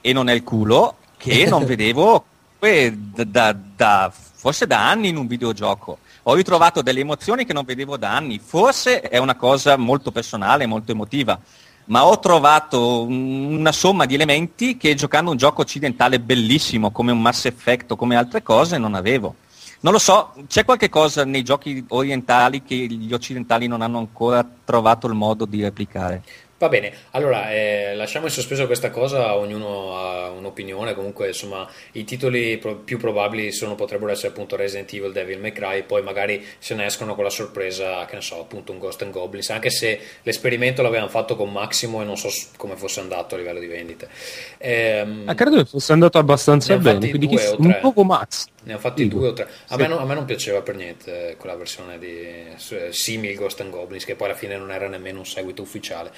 [0.00, 2.24] e non è il culo, che non vedevo
[2.64, 5.98] eh, da, da- da- forse da anni in un videogioco.
[6.24, 10.66] Ho ritrovato delle emozioni che non vedevo da anni, forse è una cosa molto personale,
[10.66, 11.38] molto emotiva,
[11.86, 17.12] ma ho trovato un- una somma di elementi che giocando un gioco occidentale bellissimo come
[17.12, 19.36] un Mass Effect o come altre cose non avevo.
[19.80, 24.42] Non lo so, c'è qualche cosa nei giochi orientali che gli occidentali non hanno ancora
[24.64, 26.22] trovato il modo di replicare.
[26.64, 32.04] Va bene, allora eh, lasciamo in sospeso questa cosa, ognuno ha un'opinione, comunque insomma i
[32.04, 36.42] titoli pro- più probabili sono, potrebbero essere appunto Resident Evil, Devil May Cry, poi magari
[36.58, 39.68] se ne escono con la sorpresa, che ne so, appunto un Ghost and Goblins, anche
[39.68, 43.66] se l'esperimento l'avevano fatto con Maximo e non so come fosse andato a livello di
[43.66, 44.08] vendite.
[44.56, 48.46] Ehm, Ah, credo che fosse andato abbastanza bene, quindi un poco Max.
[48.64, 49.18] Ne hanno fatti Dico.
[49.18, 49.44] due o tre.
[49.44, 49.80] A, Sì.
[49.82, 53.60] me non, a me non piaceva per niente eh, quella versione di eh, simil Ghost
[53.60, 56.10] and Goblins, che poi alla fine non era nemmeno un seguito ufficiale.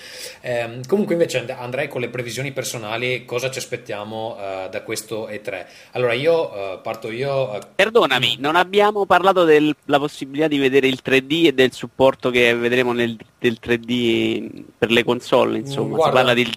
[0.42, 3.24] Ehm, comunque, invece, and- andrei con le previsioni personali.
[3.24, 5.66] Cosa ci aspettiamo eh, da questo E3?
[5.92, 7.54] Allora, io eh, parto io.
[7.56, 12.54] eh, Perdonami, non abbiamo parlato della possibilità di vedere il 3D e del supporto che
[12.54, 15.96] vedremo nel, del 3D per le console, insomma.
[15.96, 16.04] Guarda.
[16.06, 16.54] Si parla del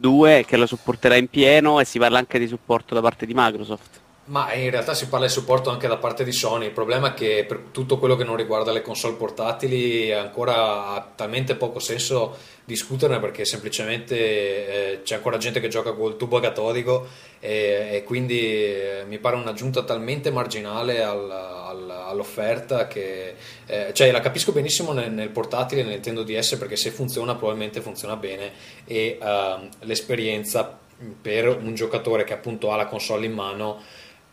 [0.00, 3.32] DS2 che lo supporterà in pieno e si parla anche di supporto da parte di
[3.34, 4.00] Microsoft.
[4.28, 6.66] Ma in realtà si parla di supporto anche da parte di Sony.
[6.66, 11.12] Il problema è che per tutto quello che non riguarda le console portatili ancora ha
[11.14, 17.06] talmente poco senso discuterne perché semplicemente eh, c'è ancora gente che gioca col tubo catodico
[17.38, 23.36] e, e quindi eh, mi pare un'aggiunta talmente marginale al- al- all'offerta che
[23.66, 27.80] eh, cioè la capisco benissimo nel, nel portatile nel Nintendo DS perché se funziona probabilmente
[27.80, 28.50] funziona bene
[28.84, 30.76] e ehm, l'esperienza
[31.20, 33.80] per un giocatore che appunto ha la console in mano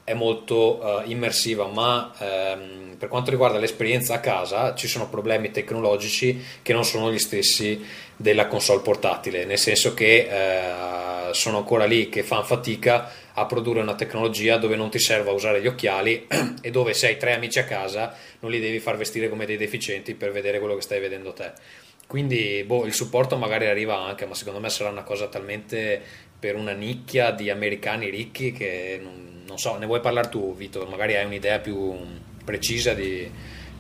[0.04, 5.52] è molto eh, immersiva, ma ehm, per quanto riguarda l'esperienza a casa ci sono problemi
[5.52, 7.84] tecnologici che non sono gli stessi
[8.16, 13.82] della console portatile, nel senso che eh, sono ancora lì che fanno fatica a produrre
[13.82, 16.28] una tecnologia dove non ti serva usare gli occhiali
[16.62, 19.58] e dove se hai tre amici a casa non li devi far vestire come dei
[19.58, 21.52] deficienti per vedere quello che stai vedendo te.
[22.08, 26.02] Quindi boh, il supporto magari arriva anche, ma secondo me sarà una cosa talmente
[26.39, 30.86] per una nicchia di americani ricchi che non, non so, ne vuoi parlare tu Vito?
[30.89, 31.96] Magari hai un'idea più
[32.44, 33.30] precisa di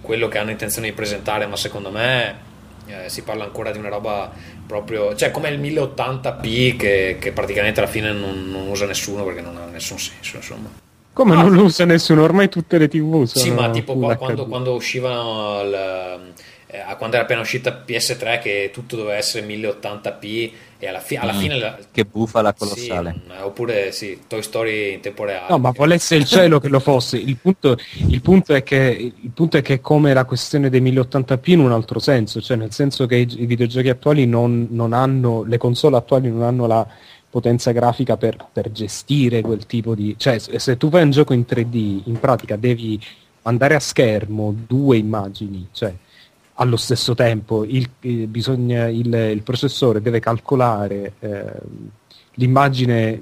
[0.01, 2.51] quello che hanno intenzione di presentare, ma secondo me
[2.87, 4.31] eh, si parla ancora di una roba
[4.65, 9.41] proprio, cioè come il 1080p che, che praticamente alla fine non, non usa nessuno perché
[9.41, 10.69] non ha nessun senso, insomma.
[11.13, 14.47] Come non lo usa nessuno, ormai tutte le tv sono Sì, ma tipo qua- quando,
[14.47, 16.33] quando uscivano il-
[16.73, 21.33] eh, quando era appena uscita PS3 che tutto doveva essere 1080p e alla, fi- alla
[21.33, 23.15] Mm, fine la- Che bufala sì, colossale.
[23.25, 25.45] mm, oppure sì, Toy Story in tempo reale.
[25.49, 27.17] No, ma volesse il cielo che lo fosse.
[27.17, 31.51] Il punto, il punto è che, il punto è che come la questione dei 1080p
[31.51, 35.43] in un altro senso, cioè nel senso che i, i videogiochi attuali non, non hanno,
[35.43, 36.85] le console attuali non hanno la
[37.29, 40.15] potenza grafica per, per gestire quel tipo di...
[40.17, 42.99] Cioè se, se tu fai un gioco in 3D, in pratica devi
[43.43, 45.93] mandare a schermo due immagini, cioè
[46.55, 51.89] allo stesso tempo il, eh, bisogna, il, il processore deve calcolare ehm,
[52.35, 53.19] l'immagine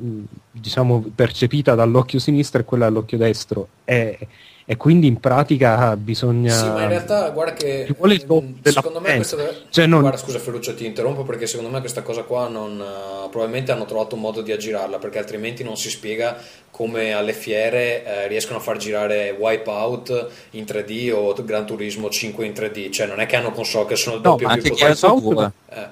[0.51, 3.67] diciamo percepita dall'occhio sinistro e quella dall'occhio destro.
[3.83, 4.27] E,
[4.71, 9.63] e quindi in pratica bisogna Sì, ma in realtà guarda che mm, secondo me deve-
[9.69, 13.27] Cioè, non- guarda scusa Ferruccio ti interrompo perché secondo me questa cosa qua non eh,
[13.29, 16.37] probabilmente hanno trovato un modo di aggirarla perché altrimenti non si spiega
[16.71, 22.45] come alle fiere eh, riescono a far girare Wipeout in 3D o Gran Turismo 5
[22.45, 24.61] in 3D cioè non è che hanno console che sono il No, doppio ma più
[24.61, 24.89] Anche potenti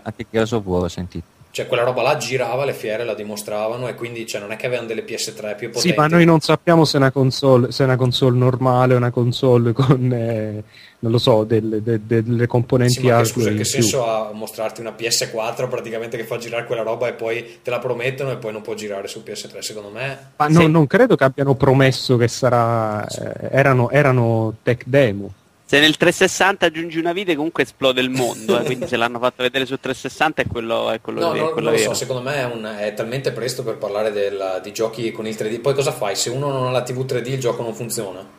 [0.04, 1.26] anche Gears of War ho sentito.
[1.60, 4.66] Cioè quella roba là girava alle fiere la dimostravano e quindi cioè, non è che
[4.68, 7.84] avevano delle PS3 più potenti sì ma noi non sappiamo se è una console, se
[7.84, 10.64] è una console normale o una console con eh,
[11.00, 13.72] non lo so delle, de- delle componenti Sì, ma che, hardware scusa, in che più.
[13.72, 17.80] senso ha mostrarti una PS4 praticamente che fa girare quella roba e poi te la
[17.80, 19.60] promettono e poi non può girare su PS3?
[19.60, 24.84] Secondo me, ma no- non credo che abbiano promesso che sarà eh, erano, erano tech
[24.86, 25.34] demo
[25.70, 29.44] Se nel 360 aggiungi una vite comunque esplode il mondo, eh, quindi se l'hanno fatto
[29.44, 31.94] vedere su 360 è quello, è quello, no, che- no, quello non lo vero.
[31.94, 32.00] so.
[32.00, 35.60] Secondo me è, un- è talmente presto per parlare del- di giochi con il 3D.
[35.60, 36.16] Poi cosa fai?
[36.16, 38.38] Se uno non ha la TV 3D, il gioco non funziona.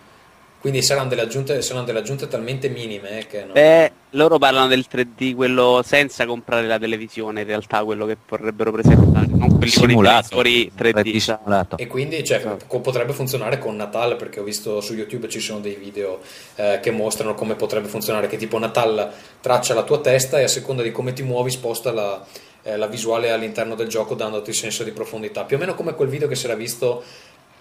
[0.60, 3.54] Quindi saranno delle aggiunte, saranno delle aggiunte talmente minime che no.
[3.54, 8.70] Beh, loro parlano del 3D, quello senza comprare la televisione, in realtà quello che vorrebbero
[8.70, 10.36] presentare, non quelli Simulato.
[10.36, 11.14] con i televisori 3D.
[11.14, 11.76] 3D simulato.
[11.78, 12.80] E quindi cioè, Esatto.
[12.80, 16.20] potrebbe funzionare con Natal perché ho visto su YouTube ci sono dei video
[16.56, 20.48] eh, che mostrano come potrebbe funzionare, che tipo Natal traccia la tua testa e a
[20.48, 22.22] seconda di come ti muovi sposta la,
[22.64, 25.94] eh, la visuale all'interno del gioco dandoti il senso di profondità, più o meno come
[25.94, 27.02] quel video che si era visto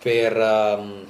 [0.02, 1.04] per ehm,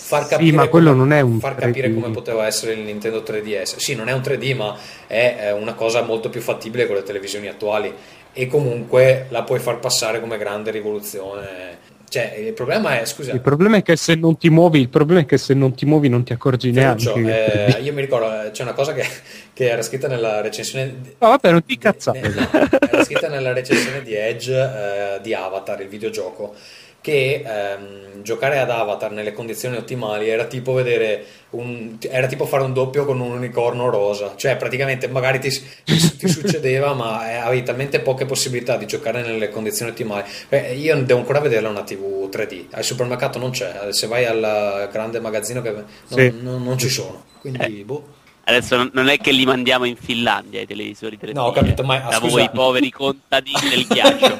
[0.00, 1.94] far Sì, capire, ma quello come, non è un far capire 3D.
[1.94, 3.76] come poteva essere il Nintendo 3DS.
[3.76, 4.76] Sì, non è un 3D, ma
[5.06, 7.92] è una cosa molto più fattibile con le televisioni attuali
[8.32, 11.88] e comunque la puoi far passare come grande rivoluzione.
[12.10, 15.20] Cioè, il problema è, scusa, Il problema è che se non ti muovi, il problema
[15.20, 17.04] è che se non ti muovi non ti accorgi neanche.
[17.04, 19.06] Ferruccio, che- eh, io mi ricordo, c'è una cosa che,
[19.54, 20.86] che era scritta nella recensione
[21.18, 22.20] No, vabbè, non ti cazzare.
[22.20, 22.48] ne-
[22.90, 26.52] era scritta nella recensione di Edge eh, di Avatar, il videogioco,
[27.00, 32.62] che ehm, giocare ad Avatar nelle condizioni ottimali era tipo vedere un, era tipo fare
[32.62, 35.48] un doppio con un unicorno rosa, cioè praticamente magari ti,
[35.84, 40.28] ti- ti succedeva, ma eh, avevi talmente poche possibilità di giocare nelle condizioni ottimali.
[40.48, 44.88] Beh, io devo ancora vederla una TV 3D, al supermercato non c'è, se vai al
[44.92, 46.34] grande magazzino che non, Sì.
[46.42, 48.18] non- non ci sono, quindi boh.
[48.44, 51.34] Adesso non- è che li mandiamo in Finlandia i televisori 3D.
[51.34, 52.36] No, ho capito, ma- da scusa.
[52.36, 54.38] voi poveri contadini del ghiaccio.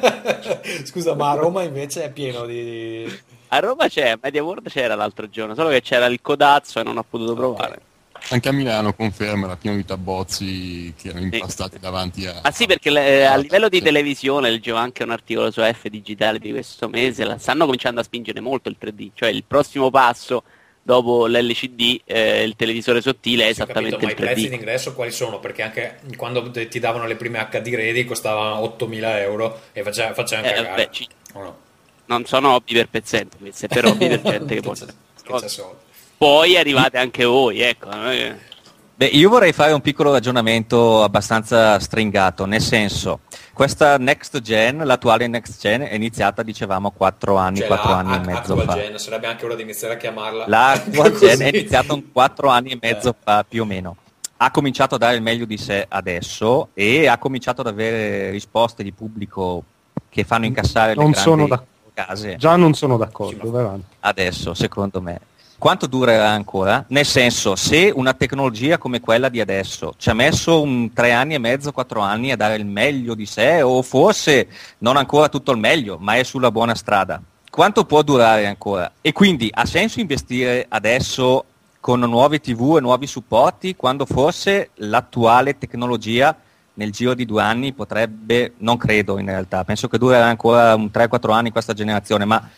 [0.84, 3.06] Scusa, ma a Roma invece è pieno di...
[3.48, 6.82] A Roma c'è, a Media World c'era l'altro giorno, solo che c'era il codazzo e
[6.82, 7.80] non ho potuto provare.
[8.30, 12.40] Anche a Milano conferma la pieno di tabbozzi che erano impastati davanti a...
[12.42, 16.38] Ah sì, perché le- a livello di televisione, leggevo anche un articolo su F Digitale
[16.38, 20.42] di questo mese, la stanno cominciando a spingere molto il 3D, cioè il prossimo passo
[20.90, 24.50] dopo l'LCD, eh, il televisore sottile è Sì, esattamente capito, ma i il prezzi 3D.
[24.50, 25.38] d'ingresso quali sono?
[25.38, 30.48] Perché anche quando ti davano le prime HD ready costavano 8.000 euro e faceva, facevano
[30.48, 30.84] Eh, cagare.
[30.86, 31.58] beh, ci- no?
[32.06, 34.72] non sono hobby per pezzenti queste, però hobby per gente che può...
[34.72, 34.86] c'è,
[35.22, 35.78] che c'è soldi.
[36.18, 37.88] Poi arrivate anche voi, ecco.
[39.00, 43.20] Beh, io vorrei fare un piccolo ragionamento abbastanza stringato, nel senso,
[43.54, 48.16] questa next gen, l'attuale next gen, è iniziata, dicevamo, 4 anni, Cioè, 4 la anni
[48.16, 48.74] e mezzo fa.
[48.74, 52.72] Gen, sarebbe anche ora di iniziare a chiamarla La actual gen è iniziata 4 anni
[52.72, 53.14] e mezzo Eh.
[53.18, 53.96] fa, più o meno.
[54.36, 58.82] Ha cominciato a dare il meglio di sé adesso e ha cominciato ad avere risposte
[58.82, 59.64] di pubblico
[60.10, 63.84] che fanno incassare Non le sono grandi da- case Già non sono Sì, d'accordo, avanti.
[64.00, 65.20] adesso, secondo me.
[65.60, 66.86] Quanto durerà ancora?
[66.88, 71.34] Nel senso, se una tecnologia come quella di adesso ci ha messo un tre anni
[71.34, 74.48] e mezzo, quattro anni a dare il meglio di sé, o forse
[74.78, 78.90] non ancora tutto il meglio, ma è sulla buona strada, quanto può durare ancora?
[79.02, 81.44] E quindi ha senso investire adesso
[81.78, 86.34] con nuove TV e nuovi supporti, quando forse l'attuale tecnologia
[86.72, 90.88] nel giro di due anni potrebbe, non credo in realtà, penso che durerà ancora un
[90.90, 92.48] 3-4 anni questa generazione, ma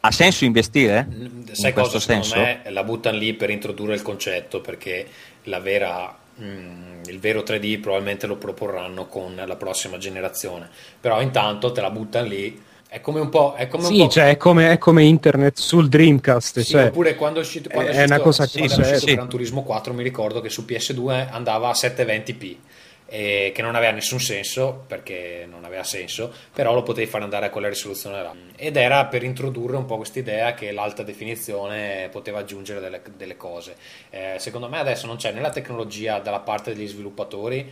[0.00, 1.08] ha senso investire?
[1.52, 2.36] Sai in cosa senso?
[2.36, 5.06] me la buttano lì per introdurre il concetto perché
[5.44, 10.68] la vera, mm, il vero 3D probabilmente lo proporranno con la prossima generazione
[11.00, 14.08] però intanto te la buttano lì è come un po', è come un Sì, po'
[14.08, 16.60] cioè è come, è come internet sul Dreamcast.
[16.60, 19.06] Sì, cioè, oppure quando è uscito, quando è uscito- una cosa quando che è uscito
[19.06, 19.14] sì.
[19.14, 22.56] Gran Turismo 4 mi ricordo che su PS2 andava a 720p
[23.10, 27.46] e che non aveva nessun senso perché non aveva senso però lo potevi fare andare
[27.46, 28.34] a quella risoluzione là.
[28.54, 33.36] Ed era per introdurre un po' questa idea che l'alta definizione poteva aggiungere delle, delle
[33.36, 33.76] cose.
[34.10, 37.70] Eh, secondo me adesso non c'è né la tecnologia dalla parte degli sviluppatori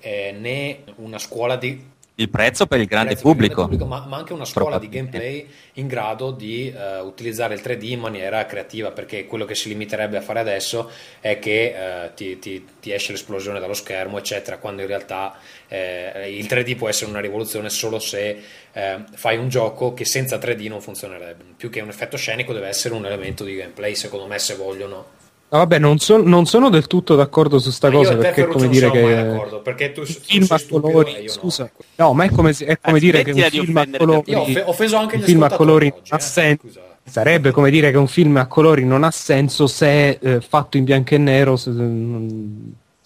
[0.00, 3.56] eh, né una scuola di Il prezzo per il grande il pubblico.
[3.66, 7.60] grande pubblico, ma, ma anche una scuola di gameplay in grado di eh, utilizzare il
[7.62, 10.90] 3D in maniera creativa, perché quello che si limiterebbe a fare adesso
[11.20, 15.38] è che eh, ti, ti- ti esce l'esplosione dallo schermo, eccetera, quando in realtà
[15.68, 18.42] eh, il 3D può essere una rivoluzione solo se
[18.72, 21.44] eh, fai un gioco che senza 3D non funzionerebbe.
[21.54, 25.15] Più che un effetto scenico deve essere un elemento di gameplay, secondo me, se vogliono.
[25.48, 28.46] No, vabbè, non, son- non sono del tutto d'accordo su sta Ma cosa perché è
[28.48, 31.28] come non dire che d'accordo, perché tu, tu film a colori, io no.
[31.28, 34.38] scusa, no, ma è come, è come Eh, dire che un film a colori Io
[34.38, 36.66] ho off- ho offeso anche un gli film a colori oggi, non eh, ha senso.
[36.66, 36.80] scusa.
[37.08, 40.82] Sarebbe come dire che un film a colori non ha senso se eh, fatto in
[40.82, 41.70] bianco e nero, se,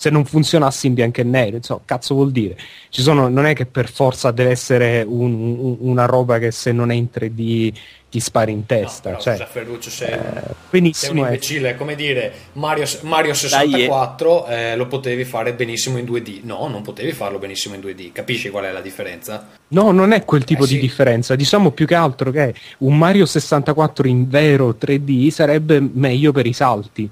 [0.01, 1.57] se non funzionasse in bianco e nero.
[1.57, 2.57] Insomma, cazzo vuol dire?
[2.89, 6.73] Ci sono, non è che per forza deve essere un- un- una roba che se
[6.73, 7.71] non è in 3D
[8.09, 9.11] ti spari in No, testa.
[9.11, 11.23] però, cioè, Ferruccio, sei, eh, sei un benissimo.
[11.25, 16.41] è- imbecille, è come dire Mario, Mario 64 eh, lo potevi fare benissimo in 2D.
[16.45, 18.11] No, non potevi farlo benissimo in 2D.
[18.11, 19.49] Capisci qual è la differenza?
[19.69, 20.81] No, non è quel tipo Eh, di sì.
[20.81, 21.37] differenza.
[21.37, 26.55] Diciamo più che altro che un Mario 64 in vero 3D sarebbe meglio per i
[26.55, 27.09] salti.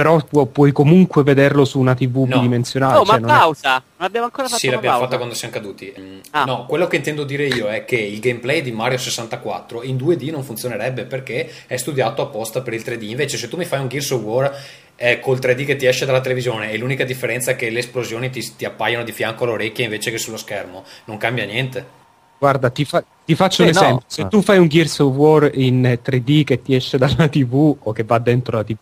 [0.00, 2.36] Però pu- puoi comunque vederlo su una TV No.
[2.36, 2.98] bidimensionale.
[2.98, 3.70] Oh, cioè ma non è- pausa!
[3.72, 5.08] Non abbiamo ancora fatto Sì, una l'abbiamo pausa.
[5.10, 5.92] fatta quando siamo caduti.
[5.98, 6.44] Mm, Ah.
[6.44, 10.30] No, quello che intendo dire io è che il gameplay di Mario 64 in 2D
[10.30, 13.02] non funzionerebbe perché è studiato apposta per il 3D.
[13.10, 14.56] Invece, se tu mi fai un Gears of War
[14.96, 18.30] eh, col 3D che ti esce dalla televisione e l'unica differenza è che le esplosioni
[18.30, 21.96] ti, ti appaiono di fianco alle orecchie invece che sullo schermo, non cambia niente.
[22.38, 23.78] Guarda, ti, fa- ti faccio un Eh, no.
[23.80, 24.04] esempio.
[24.06, 27.76] Se tu fai un Gears of War in eh, 3D che ti esce dalla TV
[27.82, 28.76] o che va dentro la TV,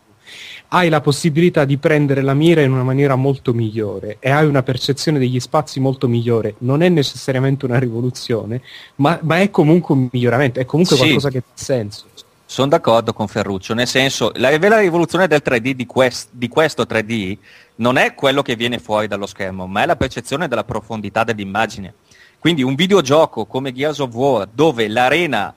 [0.68, 4.62] hai la possibilità di prendere la mira in una maniera molto migliore e hai una
[4.62, 6.54] percezione degli spazi molto migliore.
[6.58, 8.62] Non è necessariamente una rivoluzione,
[8.96, 11.02] ma, ma è comunque un miglioramento, è comunque Sì.
[11.02, 12.06] qualcosa che ha senso.
[12.48, 16.84] Sono d'accordo con Ferruccio, nel senso, la vera rivoluzione del 3D di, quest- di questo
[16.84, 17.36] 3D
[17.76, 21.94] non è quello che viene fuori dallo schermo, ma è la percezione della profondità dell'immagine.
[22.38, 25.52] Quindi un videogioco come Gears of War, dove l'arena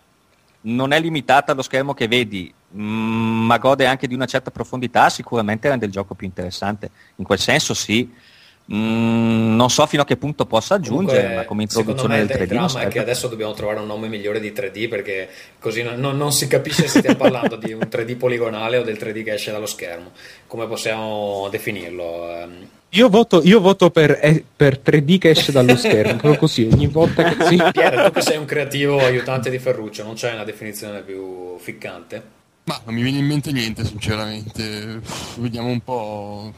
[0.61, 5.67] non è limitata allo schermo che vedi, ma gode anche di una certa profondità, sicuramente
[5.69, 6.89] rende il gioco più interessante.
[7.15, 8.27] In quel senso sì.
[8.71, 12.27] Mm, non so fino a che punto possa aggiungere, Comunque, ma come secondo introduzione me
[12.27, 14.87] del il 3D non dramma è che adesso dobbiamo trovare un nome migliore di 3D
[14.87, 15.27] perché
[15.59, 18.97] così non, non- non si capisce se stiamo parlando di un 3D poligonale o del
[18.97, 20.11] 3D che esce dallo schermo.
[20.45, 22.29] Come possiamo definirlo?
[22.29, 26.69] Ehm, Io voto, io voto per, eh, per 3D che esce dallo schermo, proprio così,
[26.71, 27.37] ogni volta che...
[27.49, 27.55] Sì.
[27.71, 32.37] Pier, tu che sei un creativo aiutante di Ferruccio, non c'è una definizione più ficcante?
[32.69, 35.01] Ma non mi viene in mente niente, sinceramente.
[35.37, 36.53] Vediamo un po'.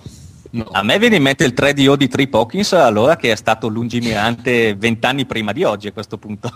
[0.50, 0.68] No.
[0.70, 4.76] A me viene in mente il 3DO di Trip Hawkins, allora che è stato lungimirante
[4.76, 6.54] vent'anni prima di oggi a questo punto.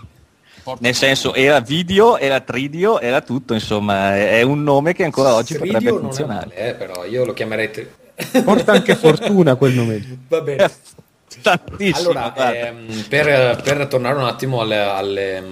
[0.62, 5.32] Porta- Nel senso, era video, era 3DO, era tutto, insma, è un nome che ancora
[5.32, 6.46] oggi Stridio potrebbe non è funzionare.
[6.54, 7.70] male, eh, però io lo chiamerei...
[7.70, 7.88] tri-
[8.44, 10.18] Porta anche fortuna quel nome.
[10.28, 10.70] Va bene.
[11.40, 12.10] Tantissimo.
[12.10, 15.42] Allora, ehm, per, per tornare un attimo alle, alle,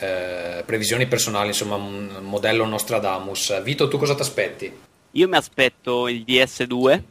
[0.00, 3.62] eh, previsioni personali, insomma, un modello Nostradamus.
[3.62, 4.72] Vito, tu cosa ti aspetti?
[5.12, 7.02] Io mi aspetto il DS2,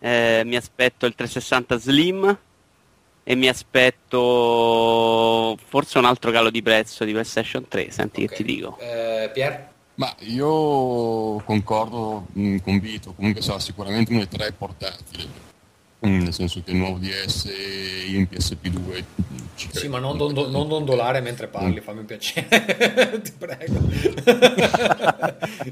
[0.00, 2.38] eh, mi aspetto il 360 Slim
[3.26, 8.44] e mi aspetto forse un altro calo di prezzo di PlayStation 3, senti che ti
[8.44, 8.76] dico.
[8.80, 9.72] Eh, Pier?
[9.94, 15.26] Ma io concordo mh, con Vito, comunque sarà sicuramente uno dei tre portatili.
[15.26, 15.43] Mm,
[16.08, 17.44] nel senso che il nuovo DS
[18.08, 19.04] io in PSP2
[19.56, 19.78] ci credo.
[19.78, 23.20] Sì, ma non, don- non dondolare mentre parli, fammi un piacere.
[23.22, 23.80] Ti prego.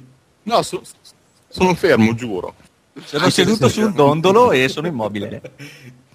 [0.44, 0.82] No, so-
[1.48, 2.54] sono fermo, giuro.
[3.04, 5.40] Sono Anche se seduto sul dondolo e sono immobile.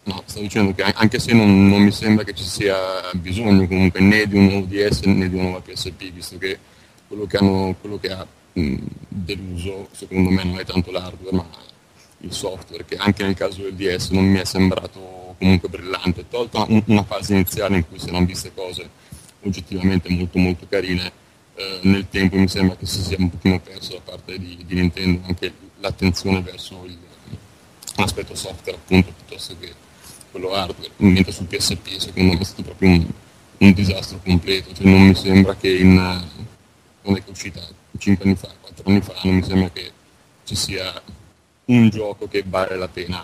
[0.03, 2.75] No, stavo dicendo che an- anche se non, non mi sembra che ci sia
[3.13, 6.57] bisogno comunque né di un nuovo DS né di una nuova PSP, visto che
[7.07, 8.75] quello che, hanno, quello che ha mh,
[9.07, 11.45] deluso secondo me non è tanto l'hardware ma
[12.19, 16.65] il software, che anche nel caso del DS non mi è sembrato comunque brillante, tolta
[16.67, 18.89] un- una fase iniziale in cui si erano viste cose
[19.43, 21.11] oggettivamente molto molto carine,
[21.55, 24.75] eh, nel tempo mi sembra che si sia un pochino perso da parte di, di
[24.75, 26.97] Nintendo anche l'attenzione verso il-
[27.95, 29.73] l'aspetto software appunto piuttosto che
[30.31, 33.07] quello hardware, mentre sul PSP secondo me è stato proprio un,
[33.59, 35.95] un disastro completo, cioè non mi sembra che in
[37.01, 37.61] quando è che uscita
[37.97, 39.91] 5 anni fa, 4 anni fa, non mi sembra che
[40.43, 41.01] ci sia
[41.67, 43.23] un gioco che vale la pena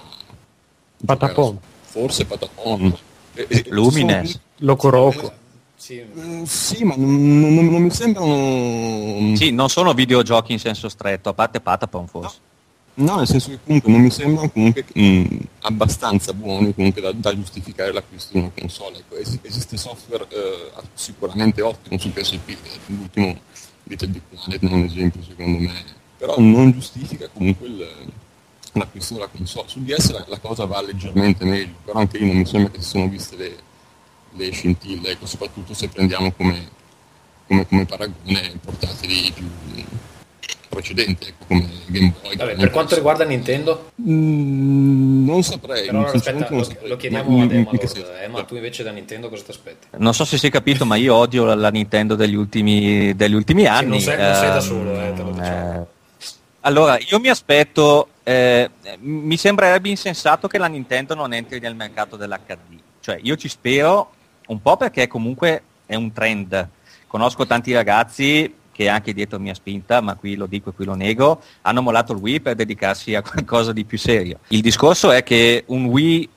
[1.06, 1.60] Patapon.
[1.82, 2.98] forse Patapon
[3.36, 4.40] eh, Lumines.
[4.58, 5.32] Locoroco.
[5.76, 5.98] Sì.
[6.00, 11.30] eh, sì ma non, non- non mi sembrano Sì, non sono videogiochi in senso stretto,
[11.30, 12.38] a parte Patapon forse.
[12.96, 17.34] No, nel senso che comunque non mi sembrano comunque mh, abbastanza buoni comunque da, da
[17.36, 18.98] giustificare l'acquisto di una console.
[19.00, 22.56] Ecco, es- esiste software eh, sicuramente ottimo su PSP,
[22.88, 23.36] l'ultimo
[23.86, 25.74] Little Big Planet è un esempio secondo me,
[26.18, 27.88] però non giustifica comunque il-
[28.74, 29.68] l'acquisto della console.
[29.68, 32.82] Sul DS la, la cosa va leggermente meglio, però anche lì non mi sembra che
[32.82, 33.56] si siano viste le,
[34.32, 36.68] le scintille, ecco, soprattutto se prendiamo come,
[37.48, 39.48] come, come paragone portatili più
[40.70, 42.36] precedenti, ecco, come Game Boy.
[42.36, 45.86] Vabbè, per quanto riguarda Nintendo, Mm, non saprei.
[45.86, 46.90] però aspetta, non lo, saprei.
[46.90, 47.70] lo chiediamo Ma- ad in- Emma.
[47.72, 47.88] in che allora.
[48.08, 48.12] senso?
[48.24, 49.88] Emma, tu invece da Nintendo cosa ti aspetti?
[49.98, 53.34] Non so se si è capito, ma io odio la, la Nintendo degli ultimi, degli
[53.36, 53.88] ultimi anni.
[53.90, 55.82] non sei- non sei da Ehm, solo, eh, te lo diciamo.
[55.82, 55.86] eh,
[56.66, 62.16] allora, io mi aspetto, eh, mi sembrerebbe insensato che la Nintendo non entri nel mercato
[62.16, 62.80] dell'HD.
[63.02, 64.12] Cioè, io ci spero
[64.48, 66.70] un po' perché comunque è un trend.
[67.08, 70.96] Conosco tanti ragazzi che anche dietro mia spinta, ma qui lo dico e qui lo
[70.96, 74.40] nego, hanno mollato il Wii per dedicarsi a qualcosa di più serio.
[74.48, 76.30] Il discorso è che un Wii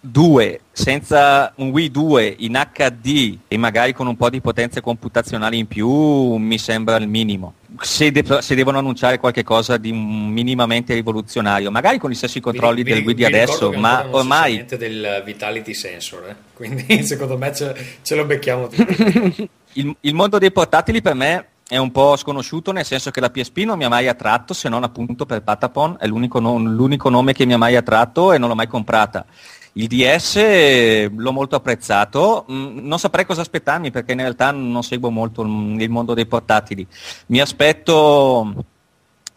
[0.00, 5.58] 2 senza un Wii 2 in HD e magari con un po' di potenze computazionali
[5.58, 5.90] in più
[6.36, 7.54] mi sembra il minimo.
[7.80, 12.94] Se, de- se devono annunciare qualcosa di minimamente rivoluzionario, magari con gli stessi controlli vi-
[12.94, 16.36] del Wii di adesso, ma non ormai niente del Vitality Sensor, eh?
[16.54, 19.48] quindi secondo me ce, ce lo becchiamo tutti.
[19.74, 23.28] il, il mondo dei portatili per me è un po' sconosciuto nel senso che la
[23.28, 27.10] PSP non mi ha mai attratto se non appunto per Patapon, è l'unico, no- l'unico
[27.10, 29.26] nome che mi ha mai attratto e non l'ho mai comprata.
[29.74, 34.82] Il DS eh, l'ho molto apprezzato, Mm, non saprei cosa aspettarmi perché in realtà non
[34.82, 36.86] seguo molto il mondo dei portatili.
[37.26, 38.54] Mi aspetto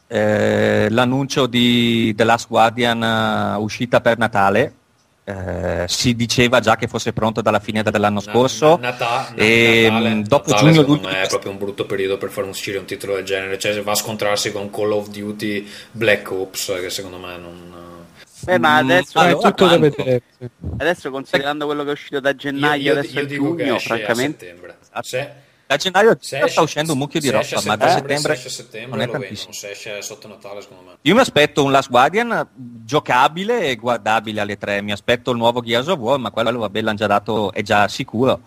[0.07, 4.73] eh, l'annuncio di The Last Guardian eh, uscita per Natale.
[5.23, 8.77] Eh, si diceva già che fosse pronto dalla fine dell'anno scorso.
[8.82, 11.86] na- Nata- na- e, Natale- mh, dopo Natale, giugno secondo me è proprio un brutto
[11.86, 14.91] periodo per far uscire un titolo del genere cioè se va a scontrarsi con Call
[14.91, 17.55] of Duty Black Ops che secondo me non
[18.43, 20.21] Beh, ma Mm, adesso, Ah, è tutto da vedere.
[20.77, 23.87] adesso considerando quello che è uscito da gennaio, io, io- adesso io è giugno, esce
[23.87, 24.45] francamente.
[24.45, 25.33] a settembre se,
[25.67, 29.15] Da gennaio se sta uscendo un mucchio di roba, ma da settembre se settembre non
[29.15, 29.53] è tantissimo.
[29.53, 32.45] se esce sotto Natale secondo me Io mi aspetto un Last Guardian
[32.83, 36.81] giocabile e guardabile alle tre, mi aspetto il nuovo Gears of War, ma quello vabbè
[36.81, 38.41] l'hanno già dato, è già sicuro.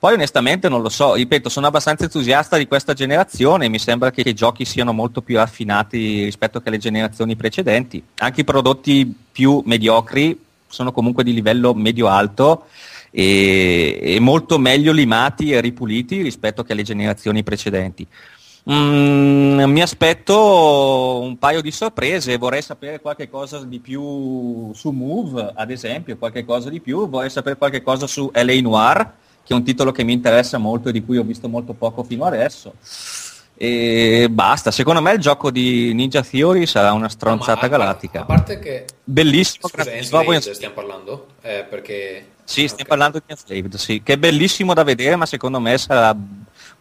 [0.00, 4.20] Poi onestamente non lo so, ripeto, sono abbastanza entusiasta di questa generazione, mi sembra che
[4.20, 8.00] i giochi siano molto più raffinati rispetto che alle generazioni precedenti.
[8.18, 10.38] Anche i prodotti più mediocri
[10.68, 12.66] sono comunque di livello medio-alto
[13.10, 18.06] e, e molto meglio limati e ripuliti rispetto che alle generazioni precedenti.
[18.70, 25.52] Mm, mi aspetto un paio di sorprese, vorrei sapere qualche cosa di più su Move,
[25.56, 29.12] ad esempio, qualche cosa di più, vorrei sapere qualche cosa su LA Noir,
[29.48, 32.02] che è un titolo che mi interessa molto e di cui ho visto molto poco
[32.04, 32.74] fino adesso.
[33.56, 37.78] E basta, secondo me il gioco di Ninja Theory sarà una stronzata No, ma a-
[37.78, 38.20] galattica.
[38.20, 42.86] a parte che Bellissimo, scusa Enslaved stiamo parlando eh, perché sì, stiamo ok.
[42.88, 46.14] parlando di Enslaved, sì, che è bellissimo da vedere, ma secondo me sarà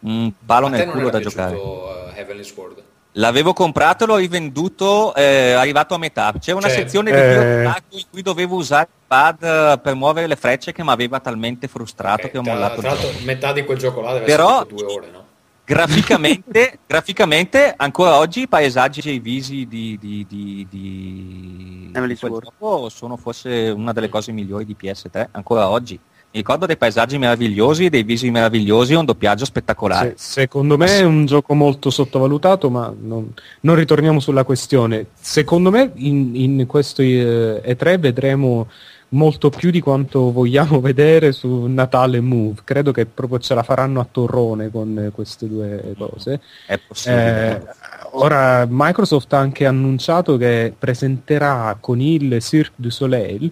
[0.01, 1.55] un palo nel culo da giocare.
[1.55, 2.84] eh, Heavenly Sword
[3.20, 6.32] L'avevo comprato, l'ho rivenduto, eh, arrivato a metà.
[6.39, 10.28] C'è una Cioè, sezione di eh, in cui dovevo usare il pad eh, per muovere
[10.28, 13.13] le frecce che mi aveva talmente frustrato Ok, che ho tra, mollato tra gioco.
[13.24, 15.26] metà di quel gioco là deve Però- essere due ore no?
[15.65, 22.15] Graficamente, graficamente, ancora oggi i paesaggi e i visi di, di, di, di, di quel
[22.18, 22.43] Sword.
[22.43, 25.99] gioco sono forse una delle cose migliori di PS3, ancora oggi.
[26.30, 30.13] Mi ricordo dei paesaggi meravigliosi, dei visi meravigliosi e un doppiaggio spettacolare.
[30.17, 35.07] Se- secondo me è un gioco molto sottovalutato, ma non, non ritorniamo sulla questione.
[35.13, 38.67] Secondo me in, in questo eh, E3 vedremo
[39.09, 42.61] molto più di quanto vogliamo vedere su Natale Move.
[42.63, 46.41] Credo che proprio ce la faranno a torrone con queste due cose.
[46.65, 47.57] È possibile.
[47.57, 47.67] Eh,
[48.11, 53.51] ora Microsoft ha anche annunciato che presenterà con il Cirque du Soleil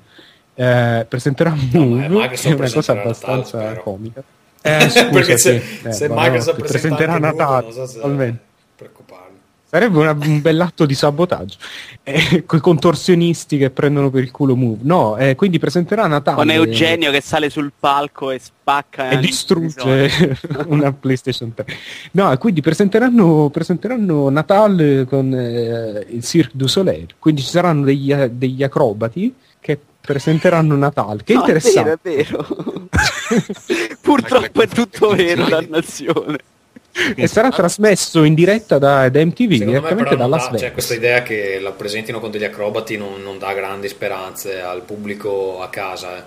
[0.56, 4.24] eh, presenterà Move, Microsoft che è una cosa abbastanza Natale, comica.
[4.62, 5.88] Eh, scusa, perché se, sì.
[5.88, 8.38] Eh, se no, Microsoft no, presenta presenterà anche Move, Natale non so
[8.76, 9.26] preoccuparmi
[9.76, 11.58] Sarebbe una- un bell'atto di sabotaggio.
[12.04, 14.78] Eh, con i contorsionisti che prendono per il culo Move.
[14.84, 16.38] No, eh, quindi presenterà Natale.
[16.38, 20.38] Con Eugenio che sale sul palco e spacca e distrugge
[20.68, 21.66] una PlayStation 3.
[22.12, 27.08] No, e quindi presenteranno, presenteranno Natale con eh, il Cirque du Soleil.
[27.20, 31.24] Quindi ci saranno degli, eh, degli acrobati che presenteranno Natale.
[31.24, 31.92] Che No, interessante.
[31.94, 32.88] È vero, è vero.
[34.02, 36.38] Purtroppo è tutto vero, dannazione.
[37.16, 40.46] e sarà trasmesso in diretta da, da MTV, Secondo me direttamente però da non Las
[40.46, 40.62] dà, Vegas.
[40.62, 44.82] cioè, questa idea che la presentino con degli acrobati non, non dà grandi speranze al
[44.84, 46.18] pubblico a casa.
[46.18, 46.24] eh.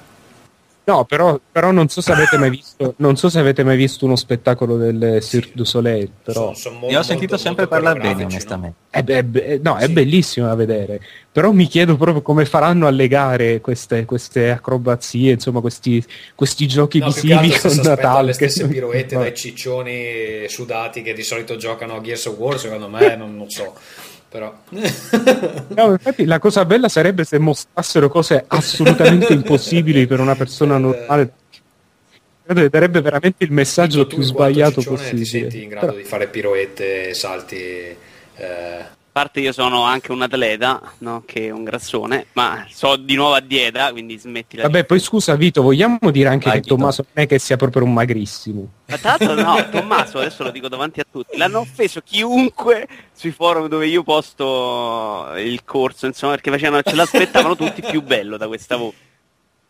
[0.88, 4.06] No, però, però non so se avete mai visto, non so se avete mai visto
[4.06, 7.68] uno spettacolo del Cirque du Soleil, però Son- son Ne ho sentito molto- sempre molto
[7.68, 8.54] parlare bene, coreografici, no?
[8.54, 8.76] onestamente.
[8.88, 9.92] è, be- be- no, è Sì.
[9.92, 11.00] bellissimo da vedere.
[11.30, 16.02] Però mi chiedo proprio come faranno a legare queste, queste acrobazie, insomma, questi,
[16.34, 18.22] questi giochi No, che visivi con Natale.
[18.22, 19.28] le che- stesse piroette Vabbè.
[19.28, 23.50] dai ciccioni sudati che di solito giocano a Gears of War, secondo me non, non
[23.50, 23.74] so.
[24.28, 24.54] Però
[25.74, 31.32] No, infatti la cosa bella sarebbe se mostrassero cose assolutamente impossibili per una persona normale.
[32.44, 35.22] Credo che darebbe veramente il messaggio più sbagliato possibile.
[35.22, 37.96] ti senti in grado Però- di fare piroette, salti eh,
[39.18, 41.24] parte io sono anche un atleta, no?
[41.26, 44.62] che è un grassone, ma so di nuovo a dieta, quindi smettila.
[44.62, 46.76] Vabbè, poi scusa Vito, vogliamo dire anche Vai, che Vito.
[46.76, 48.68] Tommaso non è che sia proprio un magrissimo.
[48.86, 53.32] Ma tra l'altro no, Tommaso, adesso lo dico davanti a tutti, l'hanno offeso chiunque sui
[53.32, 58.46] forum dove io posto il corso, insomma, perché facevano, ce l'aspettavano tutti più bello da
[58.46, 58.96] questa voce.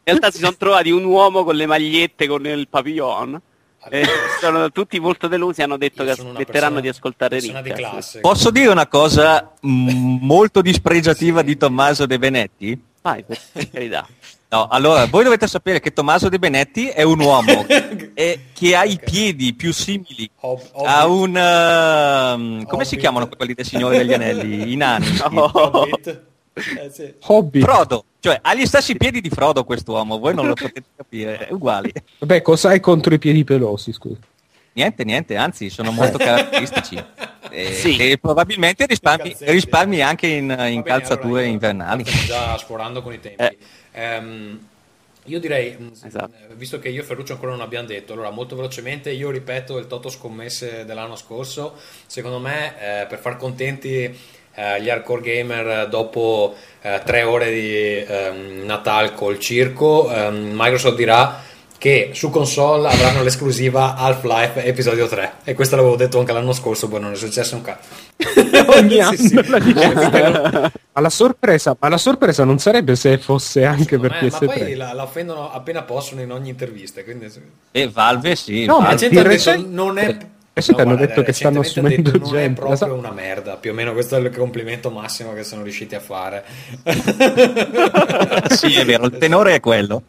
[0.05, 3.41] In realtà si sono trovati un uomo con le magliette con il papillon
[3.91, 4.05] e
[4.41, 7.41] sono tutti molto delusi, hanno detto Io che aspetteranno persona- di ascoltare
[7.73, 8.21] classe.
[8.21, 12.81] Posso dire una cosa molto dispregiativa di Tommaso De Benetti?
[13.03, 13.39] Vai, per,
[13.71, 14.07] carità.
[14.51, 17.67] No, allora, voi dovete sapere che Tommaso De Benetti è un uomo
[18.15, 19.11] e che ha i Ok.
[19.11, 21.37] piedi più simili Hob- a Hobbit, un...
[21.37, 22.99] ehm, come si Hobbit.
[22.99, 24.73] chiamano quelli del Signore degli Anelli?
[24.73, 25.07] I nani.
[25.23, 26.23] Hobbit.
[26.55, 27.15] Eh, sì.
[27.27, 27.61] Hobby.
[27.61, 31.53] Frodo, cioè ha gli stessi piedi di Frodo quest'uomo, voi non lo potete capire, è
[31.53, 31.93] uguali.
[32.19, 34.19] Vabbè, cosa hai contro i piedi pelosi, scusa?
[34.73, 37.03] Niente, niente, anzi sono molto caratteristici.
[37.51, 37.97] E, Sì.
[37.97, 42.05] e probabilmente risparmi, risparmi anche in, in calzature allora invernali.
[42.05, 43.43] Stiamo già esplorando con i tempi.
[43.43, 43.57] Eh.
[43.93, 44.67] Ehm,
[45.25, 46.31] io direi, mh, Esatto.
[46.57, 49.87] visto che io e Ferruccio ancora non abbiamo detto, allora molto velocemente io ripeto il
[49.87, 51.75] Toto scommesse dell'anno scorso.
[52.07, 54.15] Secondo me, eh, per far contenti
[54.59, 60.97] eh, gli hardcore gamer dopo eh, tre ore di ehm, Natal col circo, ehm, Microsoft
[60.97, 61.47] dirà
[61.79, 66.89] che su console avranno l'esclusiva Half-Life episodio 3 e questo l'avevo detto anche l'anno scorso
[66.89, 67.87] poi non è successo un cazzo
[68.77, 69.47] Ogni anno Sì, sì.
[69.49, 69.93] la dice.
[70.93, 74.39] ma, la sorpresa, ma la sorpresa non sarebbe se fosse anche Secondo per me, ma
[74.39, 74.45] PS3.
[74.59, 77.29] poi la, la offendono appena possono in ogni intervista quindi
[77.71, 78.65] E Valve sì.
[78.65, 80.17] No, la ma Valve- gente ha di detto recente- non è
[80.59, 82.95] recente hanno guarda, detto che stanno assumendo detto, non è gente, proprio so.
[82.95, 86.45] una merda più o meno questo è il complimento massimo che sono riusciti a fare
[88.49, 90.03] sì, è vero, il tenore è quello.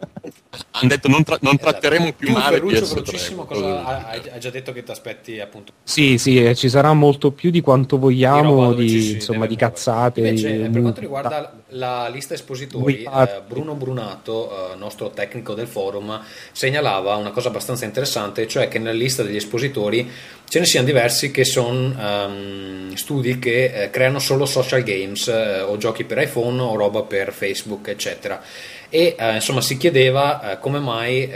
[0.71, 2.93] Hanno detto non, tra- non tratteremo più tu male Ferruccio PS3.
[2.93, 6.91] velocissimo cosa, hai, hai già detto che ti aspetti appunto Sì, sì, eh, ci sarà
[6.93, 9.71] molto più di quanto di vogliamo di, si insomma, di muovere.
[9.71, 10.19] cazzate.
[10.21, 15.53] Invece, di- per quanto riguarda la lista espositori, Wii eh, Bruno Brunato, eh, nostro tecnico
[15.53, 20.09] del forum, segnalava una cosa abbastanza interessante, cioè che nella lista degli espositori
[20.47, 25.61] ce ne siano diversi che sono ehm, studi che eh, creano solo social games eh,
[25.61, 28.41] o giochi per iPhone o roba per Facebook, eccetera.
[28.89, 31.31] E eh, insomma si chiedeva eh, come mai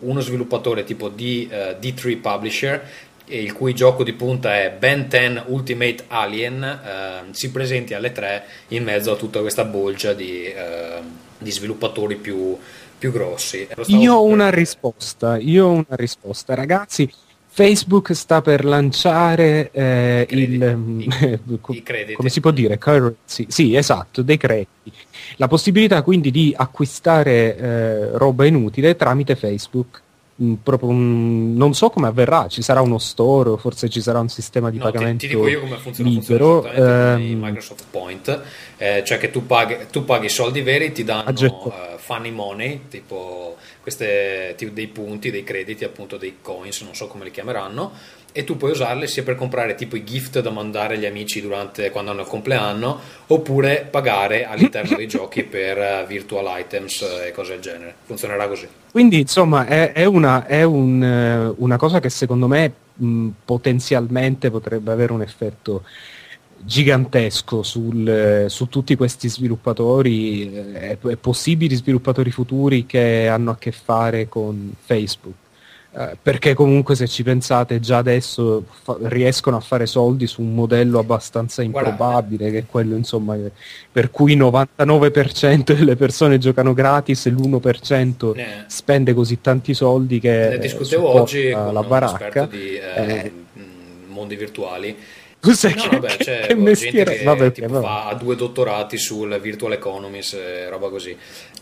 [0.00, 2.88] uno sviluppatore tipo di eh, D3 Publisher
[3.26, 8.44] il cui gioco di punta è Ben 10 Ultimate Alien eh, si presenti alle 3
[8.68, 11.00] in mezzo a tutta questa bolgia di, eh,
[11.38, 12.56] di sviluppatori più,
[12.98, 13.66] più grossi.
[13.86, 17.10] Io ho una risposta, io ho una risposta, ragazzi.
[17.56, 22.14] Facebook sta per lanciare eh, Crediti, il i- i crediti.
[22.14, 24.92] come si può dire currency, sì esatto, dei crediti.
[25.36, 30.02] La possibilità quindi di acquistare eh, roba inutile tramite Facebook.
[30.64, 34.28] Proprio un- non so come avverrà, ci sarà uno store o forse ci sarà un
[34.28, 36.62] sistema di No, ti, pagamento ti dico io come funziona, libero.
[36.62, 38.42] funziona ehm, Microsoft Point,
[38.78, 43.56] eh, cioè che tu paghi, tu paghi soldi veri, ti danno eh, funny money, tipo
[43.80, 47.92] queste, tipo dei punti, dei crediti, appunto dei coins, non so come li chiameranno,
[48.36, 51.92] e tu puoi usarli sia per comprare tipo i gift da mandare agli amici durante
[51.92, 57.52] quando hanno il compleanno, oppure pagare all'interno dei giochi per eh, virtual items e cose
[57.52, 57.94] del genere.
[58.02, 58.66] Funzionerà così.
[58.90, 64.50] Quindi insomma è, è una, è un, eh, una cosa che secondo me mh, potenzialmente
[64.50, 65.84] potrebbe avere un effetto
[66.58, 73.56] gigantesco sul, eh, su tutti questi sviluppatori eh, e possibili sviluppatori futuri che hanno a
[73.56, 75.34] che fare con Facebook.
[75.96, 80.52] Eh, perché comunque se ci pensate già adesso fa- riescono a fare soldi su un
[80.52, 83.52] modello abbastanza Guarda, improbabile che è quello insomma eh,
[83.92, 90.18] per cui il 99% delle persone giocano gratis e l'1% Ne- spende così tanti soldi
[90.18, 92.46] che Ne eh, discutevo oggi con la baracca.
[92.46, 93.32] di eh, Eh.
[94.08, 94.96] mondi virtuali.
[95.40, 97.16] Cos'è No, che, vabbè, che- c'è che gente mestiere?
[97.18, 97.84] che Vabbè, tipo, vabbè.
[97.86, 101.14] fa due dottorati sul virtual economies e roba così.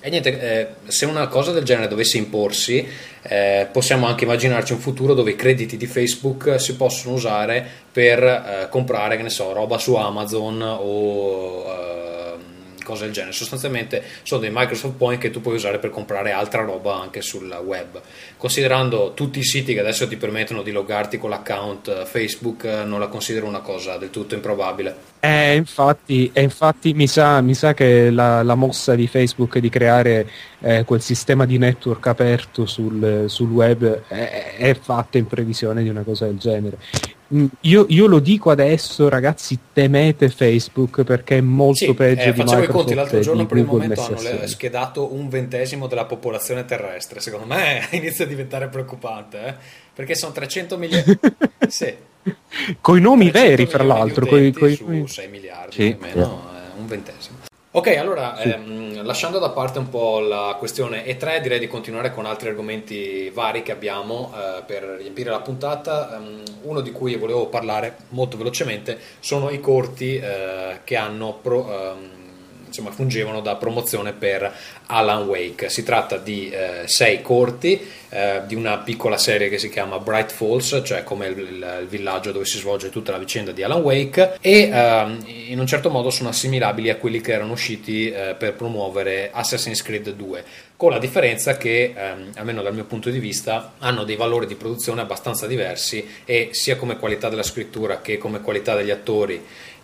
[0.05, 2.85] E niente, eh, se una cosa del genere dovesse imporsi,
[3.23, 8.21] eh, possiamo anche immaginarci un futuro dove i crediti di Facebook si possono usare per
[8.21, 12.35] eh, comprare, che ne so, roba su Amazon o eh,
[12.83, 13.33] cose del genere.
[13.33, 17.51] Sostanzialmente sono dei Microsoft Point che tu puoi usare per comprare altra roba anche sul
[17.65, 18.01] web.
[18.37, 22.85] Considerando tutti i siti che adesso ti permettono di loggarti con l'account eh, Facebook, eh,
[22.85, 25.11] non la considero una cosa del tutto improbabile.
[25.21, 29.69] Eh, infatti, e infatti mi sa, mi sa che la, la mossa di Facebook di
[29.69, 30.29] creare
[30.61, 35.89] eh, quel sistema di network aperto sul, sul web è, è fatta in previsione di
[35.89, 36.79] una cosa del genere.
[37.35, 42.33] Mm, Io, io lo dico adesso, ragazzi, temete Facebook perché è molto Sì, peggio eh,
[42.33, 46.05] di facevo i Microsoft conti l'altro giorno, per il momento hanno schedato un ventesimo della
[46.05, 47.21] popolazione terrestre.
[47.21, 49.55] Secondo me inizia a diventare preoccupante, eh?
[49.95, 51.05] perché sono 300 milioni.
[51.69, 51.95] sì.
[52.81, 54.27] Coi nomi 300 veri, fra l'altro.
[54.27, 55.95] Coi, coi su nomi- 6 miliardi Sì.
[55.95, 57.37] più o meno, eh, un ventesimo.
[57.75, 62.27] Ok, allora ehm, lasciando da parte un po' la questione E3, direi di continuare con
[62.27, 66.17] altri argomenti vari che abbiamo eh, per riempire la puntata.
[66.17, 71.95] Ehm, uno di cui volevo parlare molto velocemente sono i corti eh, che hanno pro-
[71.95, 72.22] ehm,
[72.73, 74.51] insomma, fungevano da promozione per
[74.87, 75.69] Alan Wake.
[75.69, 80.33] Si tratta di eh, sei corti eh, di una piccola serie che si chiama Bright
[80.33, 83.81] Falls, cioè come il, il- il villaggio dove si svolge tutta la vicenda di Alan
[83.81, 88.35] Wake, e ehm, in un certo modo sono assimilabili a quelli che erano usciti eh,
[88.39, 90.45] per promuovere Assassin's Creed 2,
[90.77, 94.55] con la differenza che, ehm, almeno dal mio punto di vista, hanno dei valori di
[94.57, 99.43] produzione abbastanza diversi e sia come qualità della scrittura che come qualità degli attori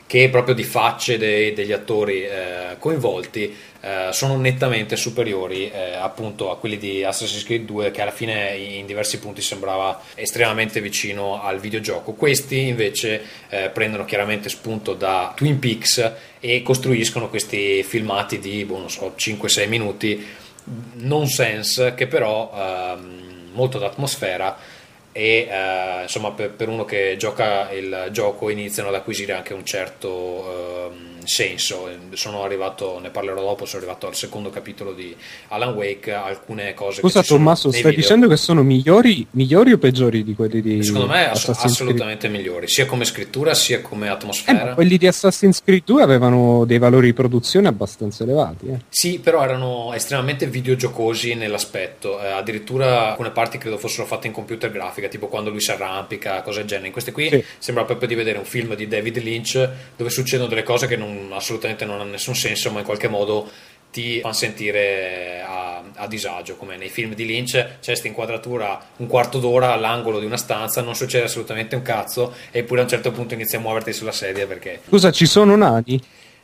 [0.09, 6.51] che proprio di facce dei- degli attori eh, coinvolti eh, sono nettamente superiori eh, appunto
[6.51, 11.43] a quelli di Assassin's Creed 2 che alla fine in diversi punti sembrava estremamente vicino
[11.43, 12.15] al videogioco.
[12.15, 18.79] Questi invece eh, prendono chiaramente spunto da Twin Peaks e costruiscono questi filmati di boh,
[18.79, 20.27] non so, 5-6 minuti
[20.95, 24.57] nonsense che però ehm, molto d'atmosfera
[25.19, 29.65] e eh, insomma per, per uno che gioca il gioco iniziano ad acquisire anche un
[29.65, 35.15] certo ehm, senso sono arrivato ne parlerò dopo sono arrivato al secondo capitolo di
[35.49, 37.97] Alan Wake alcune cose Scusa che sono Tommaso, stai video.
[38.01, 42.69] dicendo che sono migliori, migliori o peggiori di quelli di secondo me ass- assolutamente migliori
[42.69, 46.79] sia come scrittura sia come Eh, atmosfera ma quelli di Assassin's Creed 2 avevano dei
[46.79, 48.67] valori di produzione abbastanza elevati.
[48.69, 48.79] eh.
[48.89, 54.71] Sì, però erano estremamente videogiocosi nell'aspetto, eh, addirittura alcune parti credo fossero fatte in computer
[54.71, 56.87] grafica, tipo quando lui si arrampica, cose del genere.
[56.87, 57.45] In queste qui Sì.
[57.59, 61.18] sembra proprio di vedere un film di David Lynch dove succedono delle cose che non-
[61.33, 63.51] assolutamente non hanno nessun senso, ma in qualche modo
[63.91, 69.07] ti fanno sentire a, a disagio, come nei film di Lynch c'è questa inquadratura un
[69.07, 73.11] quarto d'ora all'angolo di una stanza, non succede assolutamente un cazzo, eppure a un certo
[73.11, 76.01] punto inizi a muoverti sulla sedia perché Scusa, ci sono nani?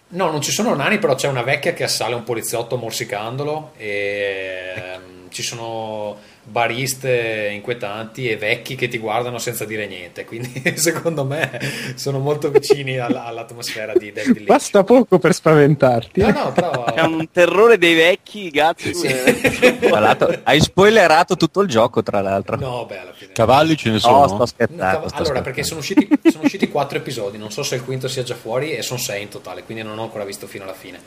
[0.06, 4.72] No, non ci sono nani, però c'è una vecchia che assale un poliziotto morsicandolo e
[4.76, 6.16] ehm, ci sono
[6.46, 11.58] bariste inquietanti e vecchi che ti guardano senza dire niente, quindi secondo me
[11.94, 14.46] sono molto vicini alla- all'atmosfera di David Lynch.
[14.48, 16.20] Basta poco per spaventarti.
[16.20, 16.84] No, no, però...
[16.94, 18.92] C'è un terrore dei vecchi, cazzo.
[18.92, 19.08] Sì.
[20.44, 22.56] hai spoilerato tutto il gioco, tra l'altro.
[22.56, 23.32] No, beh, alla fine...
[23.32, 24.26] Cavalli ce ne No, sono?
[24.28, 24.82] sto No, scherzando.
[24.82, 25.42] cav- sto allora, scherzando.
[25.42, 28.72] perché sono usciti, sono usciti quattro episodi, non so se il quinto sia già fuori
[28.72, 31.00] e sono sei in totale, quindi non ho ancora visto fino alla fine.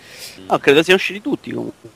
[0.48, 1.90] No, credo siano usciti tutti comunque.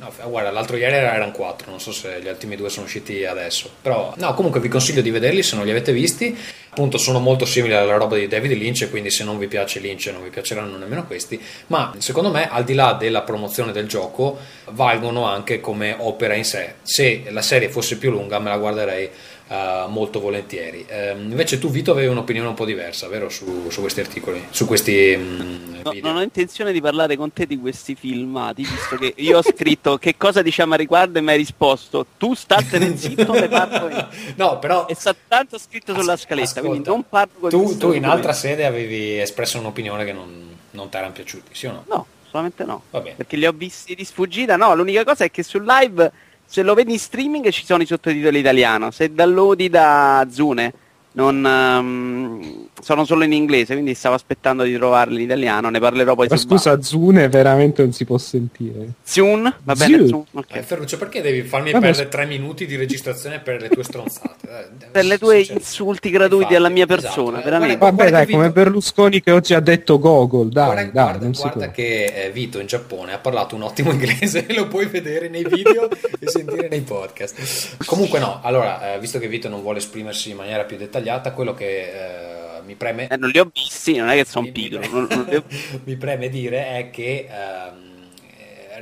[0.00, 2.86] No, f- guarda, l'altro ieri era- erano quattro, non so se gli ultimi due sono
[2.86, 3.70] usciti adesso.
[3.82, 6.36] Però, no, comunque vi consiglio di vederli se non li avete visti.
[6.72, 10.06] Appunto, sono molto simili alla roba di David Lynch, quindi se non vi piace Lynch
[10.06, 11.38] non vi piaceranno nemmeno questi.
[11.66, 14.38] Ma secondo me, al di là della promozione del gioco,
[14.70, 16.76] valgono anche come opera in sé.
[16.82, 19.10] Se la serie fosse più lunga, me la guarderei
[19.52, 20.86] eh, molto volentieri.
[20.88, 23.28] Ehm, invece, tu, Vito, avevi un'opinione un po' diversa, vero?
[23.28, 27.44] Su, su questi articoli, su questi mm, No, non ho intenzione di parlare con te
[27.44, 31.30] di questi filmati, visto che io ho scritto che cosa diciamo a riguardo e mi
[31.30, 34.08] hai risposto tu statene zitto, ne parlo io.
[34.36, 37.92] No, però È stato tanto scritto sulla scaletta, ascolta, quindi non parlo con tu, tu
[37.92, 41.84] in altra sede avevi espresso un'opinione che non, non ti erano piaciuti, sì o no?
[41.88, 42.82] No, solamente no.
[42.90, 44.56] Perché li ho visti di sfuggita.
[44.56, 46.10] No, l'unica cosa è che sul live,
[46.52, 48.90] se lo vedi in streaming, ci sono i sottotitoli italiano.
[48.90, 50.70] Se downloadi da Zune,
[51.12, 55.68] non, ehm, sono solo in inglese, quindi stavo aspettando di trovarli in italiano.
[55.70, 58.92] Ne parlerò poi Ma scusa, Zune veramente non si può sentire.
[59.02, 60.08] Zune, va bene, Zune.
[60.08, 60.56] Zune, ok.
[60.56, 64.48] Eh, Ferruccio, perché devi farmi Vabbè, perdere tre minuti di registrazione per le tue stronzate?
[64.48, 67.76] Eh, Per le tue insulti gratuiti infatti, alla mia esatto, persona, eh, veramente.
[67.78, 71.24] guarda- Vabbè, dai, che come Berlusconi che oggi ha detto Gogol, dai, guarda, dai, guarda-
[71.24, 74.86] non si guarda che eh, Vito in Giappone ha parlato un ottimo inglese, lo puoi
[74.86, 77.76] vedere nei video e sentire nei podcast.
[77.86, 81.01] Comunque no, allora, eh, visto che Vito non vuole esprimersi in maniera più dettagliata,
[81.32, 84.80] quello che eh, mi preme Eh, non li ho visti, non è che sono pigro.
[85.84, 87.91] mi- preme dire è che ehm, eh,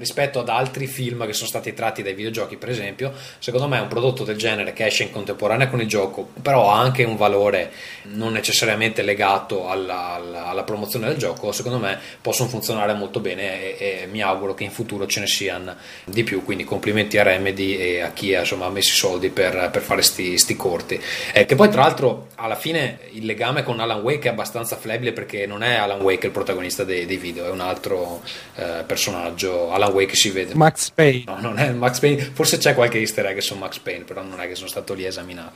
[0.00, 3.86] rispetto ad altri film che sono stati tratti dai videogiochi per esempio secondo me un
[3.86, 7.70] prodotto del genere che esce in contemporanea con il gioco però ha anche un valore
[8.14, 13.76] non necessariamente legato alla, alla- alla promozione del gioco secondo me possono funzionare molto bene
[13.78, 17.22] e, e mi auguro che in futuro ce ne siano di più quindi complimenti a
[17.22, 21.00] Remedy e a chi insomma, ha messo i soldi per, per fare sti, sti corti
[21.32, 25.12] eh, che poi tra l'altro alla fine il legame con Alan Wake è abbastanza flebile
[25.12, 28.22] perché non è Alan Wake il protagonista dei, dei video, è un altro
[28.56, 29.70] eh, personaggio.
[29.70, 30.54] Alan Wake si vede.
[30.54, 31.24] Max Payne.
[31.26, 34.40] No, non è Max Payne, forse c'è qualche easter egg su Max Payne, però non
[34.40, 35.52] è che sono stato lì a esaminare.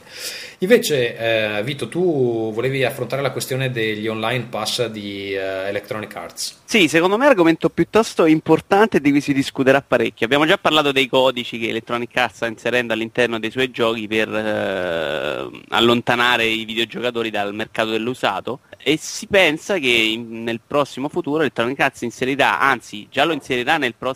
[0.59, 1.17] Invece,
[1.59, 6.63] eh, Vito, tu volevi affrontare la questione degli online pass di eh, Electronic Arts.
[6.65, 10.27] Sì, secondo me è un argomento piuttosto importante di cui si discuterà parecchio.
[10.27, 14.29] Abbiamo già parlato dei codici che Electronic Arts sta inserendo all'interno dei suoi giochi per
[14.35, 21.41] eh, allontanare i videogiocatori dal mercato dell'usato e si pensa che in- nel prossimo futuro
[21.41, 24.13] Electronic Arts inserirà, anzi già lo inserirà nel prossimo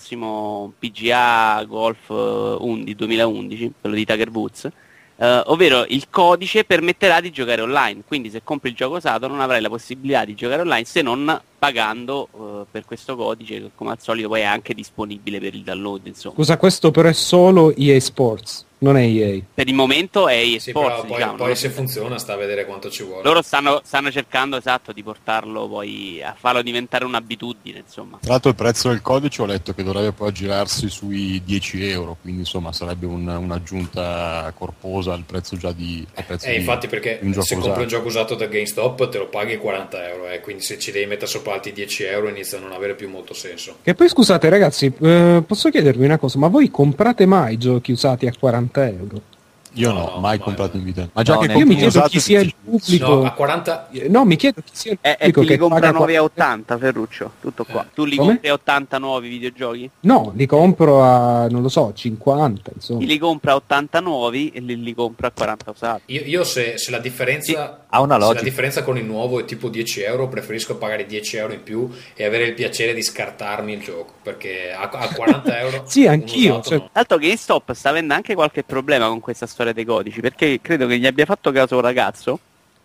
[0.79, 4.69] PGA Golf eh, 11 2011, quello di Tiger Woods,
[5.17, 9.41] eh, ovvero il codice permetterà di giocare online, quindi se compri il gioco usato non
[9.41, 13.91] avrai la possibilità di giocare online se non pagando eh, per questo codice che come
[13.91, 16.35] al solito poi è anche disponibile per il download insomma.
[16.37, 19.41] Scusa, questo però è solo EA Sports, non è EA.
[19.55, 22.65] Per il momento è EA Sì, Sports, poi, diciamo, poi se funziona sta a vedere
[22.65, 23.23] quanto ci vuole.
[23.25, 28.19] loro stanno, stanno cercando esatto di portarlo poi a farlo diventare un'abitudine insomma.
[28.21, 32.17] Tra l'altro il prezzo del codice ho letto che dovrebbe poi aggirarsi sui 10 euro,
[32.21, 36.07] quindi insomma sarebbe un- un'aggiunta corposa al prezzo già di...
[36.15, 37.97] al prezzo Eh, di- infatti perché di un gioco se compri un usato.
[37.97, 41.27] gioco usato da GameStop te lo paghi 40 euro e quindi se ci devi mettere
[41.27, 43.77] sopra altri 10 euro inizia a non avere più molto senso.
[43.83, 48.27] Che poi scusate ragazzi, eh, posso chiedervi una cosa, ma voi comprate mai giochi usati
[48.27, 49.23] a 40 euro?
[49.79, 51.09] Io No, no, no, mai mai, comprato in vita.
[51.13, 53.15] Ma già No, che Io mi chiedo chi sia il pubblico...
[53.15, 55.59] No, a 40 No, mi chiedo chi sia il È, è pubblico chi li che
[55.59, 56.43] compra paga 9 a 40
[56.75, 57.83] 80 Ferruccio, tutto qua.
[57.85, 57.87] Eh.
[57.95, 58.29] Tu li Come?
[58.31, 59.91] compri a 80 nuovi videogiochi?
[60.01, 63.01] No, li compro a, non lo so, 50, insomma.
[63.01, 66.03] Chi li compra a 80 nuovi e li, li compra a 40 usati.
[66.07, 68.45] Io, io se, se la differenza ha una se la logica.
[68.45, 72.25] differenza con il nuovo è tipo 10 euro, preferisco pagare 10 euro in più e
[72.25, 76.79] avere il piacere di scartarmi il gioco perché a, a 40 euro Sì, anch'io, cioè-
[76.79, 76.89] no.
[76.93, 80.99] L'altro GameStop sta avendo anche qualche problema con questa storia dei codici, perché credo che
[80.99, 82.39] gli abbia fatto caso un ragazzo.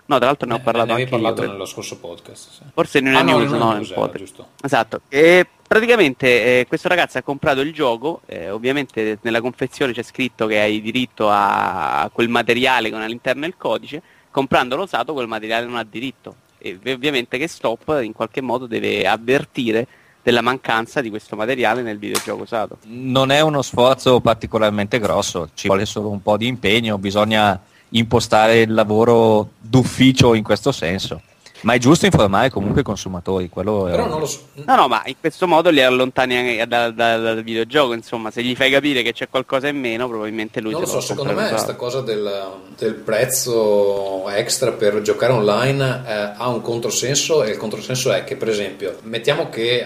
[0.06, 1.52] No, tra l'altro ne ho Eh, parlato ne anche io, parlato credo.
[1.54, 2.50] nello scorso podcast.
[2.52, 2.62] sì.
[2.74, 4.48] Forse in una Ah, no, news, una no, news nel era, giusto.
[4.62, 5.02] Esatto.
[5.08, 10.46] E praticamente eh, questo ragazzo ha comprato il gioco, eh, ovviamente nella confezione c'è scritto
[10.46, 15.78] che hai diritto a quel materiale con all'interno il codice, comprandolo usato quel materiale non
[15.78, 16.36] ha diritto.
[16.58, 19.88] E ov- ovviamente che Stop in qualche modo deve avvertire
[20.24, 22.78] della mancanza di questo materiale nel videogioco usato.
[22.86, 27.60] Non è uno sforzo particolarmente grosso, ci vuole solo un po' di impegno, bisogna
[27.90, 31.22] impostare il lavoro d'ufficio in questo senso.
[31.64, 34.12] Ma è giusto informare comunque i consumatori, quello è Però ovvio.
[34.12, 34.48] non lo so.
[34.66, 38.44] No, no, ma in questo modo li allontani anche dal, dal- dal videogioco, insomma, se
[38.44, 41.48] gli fai capire che c'è qualcosa in meno, probabilmente lui Non lo so, secondo me
[41.48, 42.30] questa cosa del,
[42.78, 48.36] del prezzo extra per giocare online eh, ha un controsenso e il controsenso è che
[48.36, 49.86] per esempio mettiamo che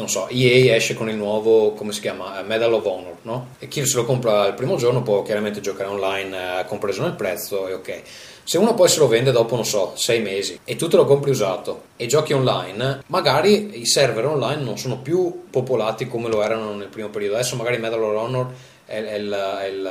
[0.00, 3.48] non so, EA esce con il nuovo, come si chiama, Eh, Medal of Honor, no?
[3.58, 7.12] E chi se lo compra il primo giorno può chiaramente giocare online eh, compreso nel
[7.12, 8.02] prezzo e ok.
[8.46, 11.06] Se uno poi se lo vende dopo, non so, sei mesi e tu te lo
[11.06, 16.42] compri usato e giochi online, magari i server online non sono più popolati come lo
[16.42, 17.36] erano nel primo periodo.
[17.36, 18.46] Adesso magari Medal of Honor
[18.94, 19.90] è, è il- è il-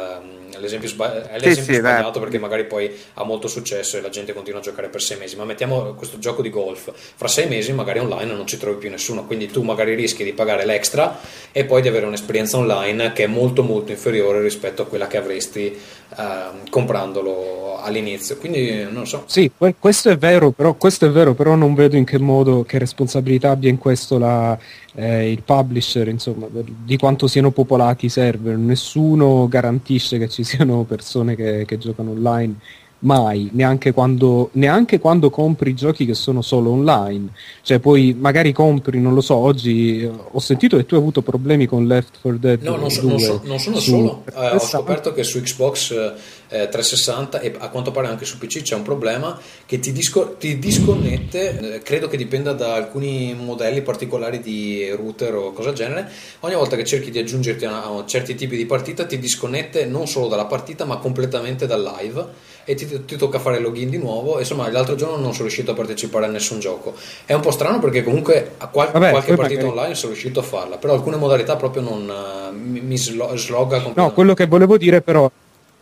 [0.55, 2.19] è l'esempio, sba- è Sì, l'esempio sì, sbagliato beh.
[2.19, 5.35] perché magari poi ha molto successo e la gente continua a giocare per sei mesi.
[5.35, 8.89] Ma mettiamo questo gioco di golf, fra sei mesi magari online non ci trovi più
[8.89, 11.17] nessuno, quindi tu magari rischi di pagare l'extra
[11.51, 15.17] e poi di avere un'esperienza online che è molto molto inferiore rispetto a quella che
[15.17, 15.75] avresti
[16.17, 18.37] ehm, comprandolo all'inizio.
[18.37, 19.23] Quindi non so.
[19.25, 22.63] Sì, que- questo è vero, però questo è vero, però non vedo in che modo,
[22.63, 24.57] che responsabilità abbia in questo la,
[24.95, 28.55] eh, il publisher, insomma, per- di quanto siano popolati i server.
[28.57, 32.55] Nessuno garantisce che ci siano persone che, che giocano online.
[33.03, 37.27] Mai, neanche quando, neanche quando compri giochi che sono solo online.
[37.61, 41.21] Cioè, poi magari compri, non lo so, oggi eh, ho sentito che tu hai avuto
[41.21, 44.23] problemi con Left 4 Dead No, non, so- 2 non so- non sono su- solo.
[44.27, 44.59] Eh, ho 360.
[44.77, 46.13] scoperto che su Xbox
[46.53, 50.35] eh, 360 e a quanto pare anche su PC c'è un problema che ti, disco-
[50.37, 51.75] ti disconnette.
[51.75, 56.09] eh, credo che dipenda da alcuni modelli particolari di router o cosa del genere.
[56.41, 60.07] Ogni volta che cerchi di aggiungerti a, a certi tipi di partita, ti disconnette non
[60.07, 62.51] solo dalla partita, ma completamente dal live.
[62.65, 64.39] E ti, ti tocca fare login di nuovo.
[64.39, 66.93] Insomma, l'altro giorno non sono riuscito a partecipare a nessun gioco.
[67.25, 70.39] È un po' strano perché comunque a qual- Vabbè, qualche partita magari- online sono riuscito
[70.39, 73.99] a farla, però alcune modalità proprio non eh, mi, mi slo- slogga completamente.
[74.01, 75.29] No, quello che volevo dire però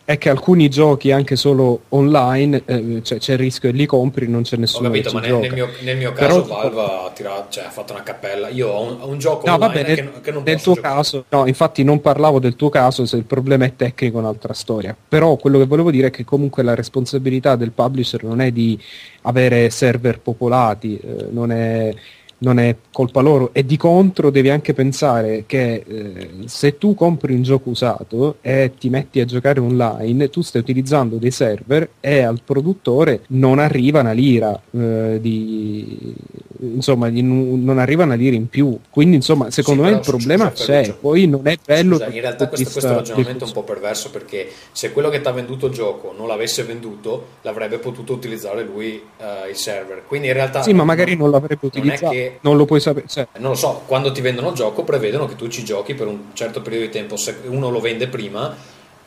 [0.04, 4.26] è che alcuni giochi anche solo online eh, cioè, c'è il rischio che li compri
[4.28, 6.54] non c'è Ho nessuno capito, che ma nel, nel mio, nel mio Però caso tipo-
[6.54, 8.48] Valve ha, tirato, cioè, ha fatto una cappella.
[8.48, 10.94] Io ho un, ho un gioco No, vabbè, che, nel, che non nel tuo giocare.
[10.94, 14.52] caso, no, infatti non parlavo del tuo caso se il problema è tecnico è un'altra
[14.54, 14.96] storia.
[15.08, 18.78] Però quello che volevo dire è che comunque la responsabilità del publisher non è di
[19.22, 21.94] avere server popolati, eh, non è
[22.42, 27.34] non è colpa loro e di contro devi anche pensare che eh, se tu compri
[27.34, 32.20] un gioco usato e ti metti a giocare online tu stai utilizzando dei server e
[32.22, 36.14] al produttore non arriva una lira eh, di
[36.60, 40.50] insomma di- non arriva una lira in più quindi insomma secondo Sì, me il problema
[40.52, 40.96] c'è Ferruccio.
[41.00, 44.48] poi non è bello Scusa, in realtà questo, questo ragionamento è un po' perverso perché
[44.70, 49.00] se quello che ti ha venduto il gioco non l'avesse venduto l'avrebbe potuto utilizzare lui
[49.18, 50.02] eh, il server.
[50.06, 53.50] Quindi in realtà sì ma magari non l'avrebbe utilizzato non lo puoi sapere cioè, non
[53.50, 56.62] lo so, quando ti vendono il gioco prevedono che tu ci giochi per un certo
[56.62, 58.56] periodo di tempo, se uno lo vende prima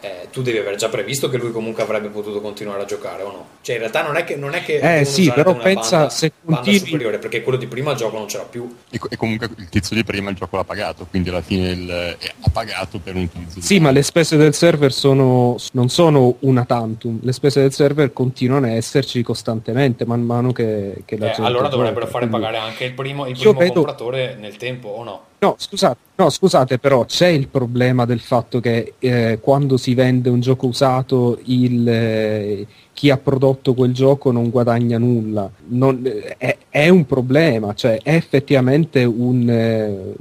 [0.06, 3.32] eh, tu devi aver già previsto che lui comunque avrebbe potuto continuare a giocare o
[3.32, 3.48] no?
[3.62, 6.10] Cioè in realtà non è che, non è che Eh, sì, però una pensa banda,
[6.10, 8.74] se banda continui- superiore perché quello di prima il gioco non c'era più.
[8.92, 11.90] E, e comunque il tizio di prima il gioco l'ha pagato, quindi alla fine il-
[11.90, 13.56] eh, ha pagato per un utilizzo.
[13.60, 17.74] di- Sì, ma le spese del server sono, non sono una tantum, le spese del
[17.74, 22.28] server continuano a esserci costantemente man mano che, che la Eh, gente allora dovrebbero fare
[22.28, 25.22] quindi- pagare anche il primo, il primo vedo- compratore nel tempo o no?
[25.46, 30.30] No, scusate, no, scusate, però c'è il problema del fatto che eh, quando si vende
[30.30, 35.48] un gioco usato il, eh, chi ha prodotto quel gioco non guadagna nulla.
[35.68, 40.14] Non- eh, è, è un problema, cioè è effettivamente un, eh,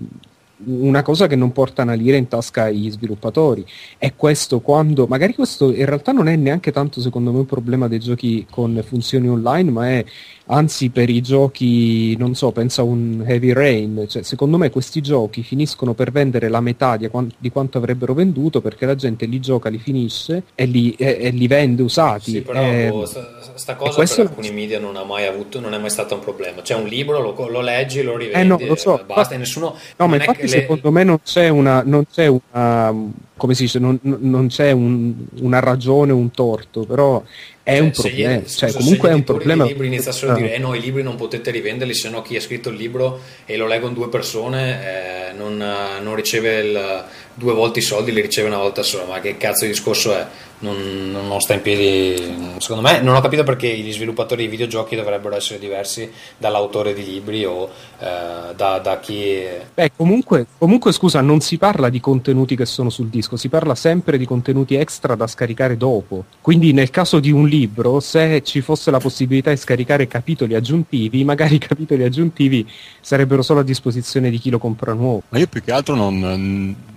[0.66, 3.64] una cosa che non porta una lira in tasca agli sviluppatori.
[3.98, 7.88] E questo quando, magari questo in realtà non è neanche tanto secondo me un problema
[7.88, 10.04] dei giochi con funzioni online, ma è
[10.46, 15.00] anzi per i giochi, non so, pensa a un Heavy Rain, cioè, secondo me questi
[15.00, 19.40] giochi finiscono per vendere la metà di, di quanto avrebbero venduto perché la gente li
[19.40, 22.30] gioca, li finisce e li, e- e li vende usati.
[22.30, 25.72] Sì, però Eh, boh, sta, sta cosa per alcuni media non ha mai avuto, non
[25.74, 26.60] è mai stato un problema.
[26.62, 29.02] C'è un libro, lo, lo leggi, lo rivendi, Eh, no, lo so.
[29.06, 29.74] basta, e nessuno...
[29.96, 32.92] No, ma infatti che le- secondo me non c'è una, non c'è una
[33.36, 37.22] come si dice, non, non c'è un- una ragione, un torto, però
[37.64, 39.62] è Cioè, un problema, gli- cioè scusa, comunque se è gli un problema.
[39.64, 40.38] di libri iniziassero a Ah.
[40.38, 43.20] dire, eh no, i libri non potete rivenderli, se no chi ha scritto il libro
[43.46, 47.04] e lo leggono due persone eh, non, non riceve il-
[47.34, 49.04] due volte i soldi, li riceve una volta sola.
[49.04, 50.26] Ma che cazzo di discorso è?
[50.60, 52.54] Non, non- non sta in piedi.
[52.58, 57.04] Secondo me, non ho capito perché gli sviluppatori di videogiochi dovrebbero essere diversi dall'autore di
[57.04, 57.68] libri o
[57.98, 59.42] eh, da, da chi.
[59.74, 63.74] Beh, comunque, comunque, scusa, non si parla di contenuti che sono sul disco, si parla
[63.74, 66.24] sempre di contenuti extra da scaricare dopo.
[66.40, 71.24] Quindi nel caso di un libro, se ci fosse la possibilità di scaricare capitoli aggiuntivi,
[71.24, 72.66] magari i capitoli aggiuntivi
[73.00, 75.22] sarebbero solo a disposizione di chi lo compra nuovo.
[75.28, 76.92] Ma io più che altro non non-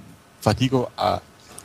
[0.47, 1.21] fatico a,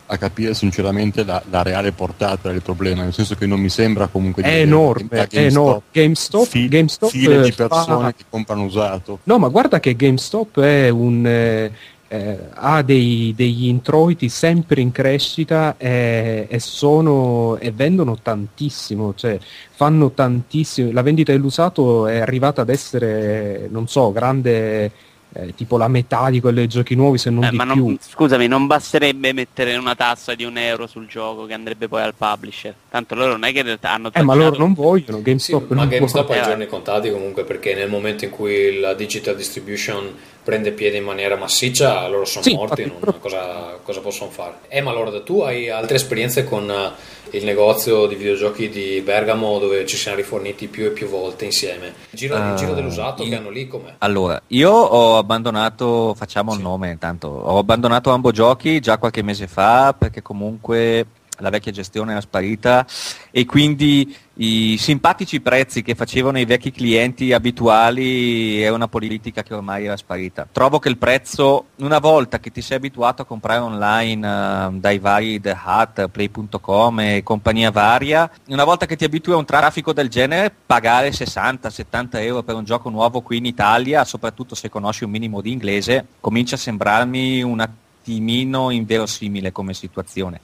[0.06, 4.08] a capire sinceramente la, la reale portata del problema, nel senso che non mi sembra
[4.08, 5.82] comunque di È enorme, da è enorme.
[5.92, 9.20] GameStop, fi- GameStop, file di eh, fa- persone che comprano usato.
[9.24, 11.72] No, ma guarda che GameStop è un, eh,
[12.08, 19.38] eh, ha dei- degli introiti sempre in crescita e, e sono, e vendono tantissimo, cioè
[19.74, 20.92] fanno tantissimo.
[20.92, 24.90] La vendita dell'usato è arrivata ad essere, non so, grande
[25.34, 27.86] eh, tipo la metà di quelle dei giochi nuovi, se non Eh, di ma più.
[27.86, 32.02] non, scusami, non basterebbe mettere una tassa di un euro sul gioco che andrebbe poi
[32.02, 32.74] al publisher.
[32.90, 35.68] Tanto loro non è che in realtà hanno Eh, ma loro non vogliono, Sì, GameStop
[35.70, 38.94] ma non GameStop ha i Eh, giorni contati comunque perché nel momento in cui la
[38.94, 40.14] digital distribution
[40.44, 44.54] prende piede in maniera massiccia loro sono Sì, morti non- cosa, cosa possono fare?
[44.68, 46.90] Eh ma allora tu hai altre esperienze con eh,
[47.32, 51.86] il negozio di videogiochi di Bergamo dove ci siamo riforniti più e più volte insieme
[51.86, 53.94] il giro, il Ah, giro dell'usato io- che hanno lì com'è?
[53.98, 56.58] Allora, io ho abbandonato, facciamo Sì.
[56.58, 61.06] il nome intanto, ho abbandonato Ambo Giochi già qualche mese fa perché comunque
[61.38, 62.86] la vecchia gestione era sparita
[63.30, 69.52] e quindi i simpatici prezzi che facevano i vecchi clienti abituali è una politica che
[69.52, 70.48] ormai era sparita.
[70.50, 74.98] Trovo che il prezzo, una volta che ti sei abituato a comprare online eh, dai
[74.98, 79.92] vari The Hut, Play.com e compagnia varia, una volta che ti abitui a un traffico
[79.92, 85.04] del genere, pagare 60-70 euro per un gioco nuovo qui in Italia, soprattutto se conosci
[85.04, 90.40] un minimo di inglese, comincia a sembrarmi un attimino inverosimile come situazione.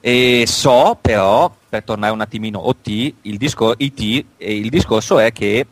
[0.00, 5.66] E so però, per tornare un attimino OT, il, discor- IT, il discorso è che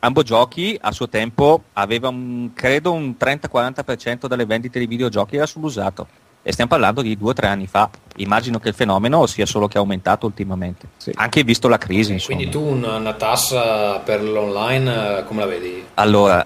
[0.00, 5.46] Ambo Giochi a suo tempo aveva un, credo un 30-40% delle vendite di videogiochi era
[5.46, 6.06] sull'usato.
[6.44, 7.88] E stiamo parlando di due o tre anni fa.
[8.16, 10.88] Immagino che il fenomeno sia solo che è aumentato ultimamente.
[10.96, 11.12] Sì.
[11.14, 12.36] Anche visto la crisi, insomma.
[12.36, 15.84] Quindi tu una, una tassa per l'online eh, come la vedi?
[15.94, 16.44] Allora,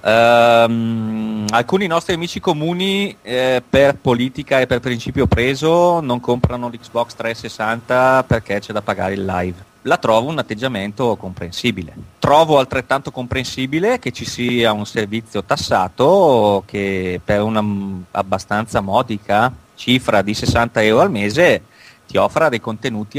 [0.64, 7.14] ehm, alcuni nostri amici comuni eh, per politica e per principio preso non comprano l'Xbox
[7.14, 9.64] 360 perché c'è da pagare il live.
[9.82, 11.94] La trovo un atteggiamento comprensibile.
[12.18, 17.64] Trovo altrettanto comprensibile che ci sia un servizio tassato che per una
[18.11, 21.62] abbastanza modica cifra di 60 euro al mese
[22.07, 23.18] ti offra dei contenuti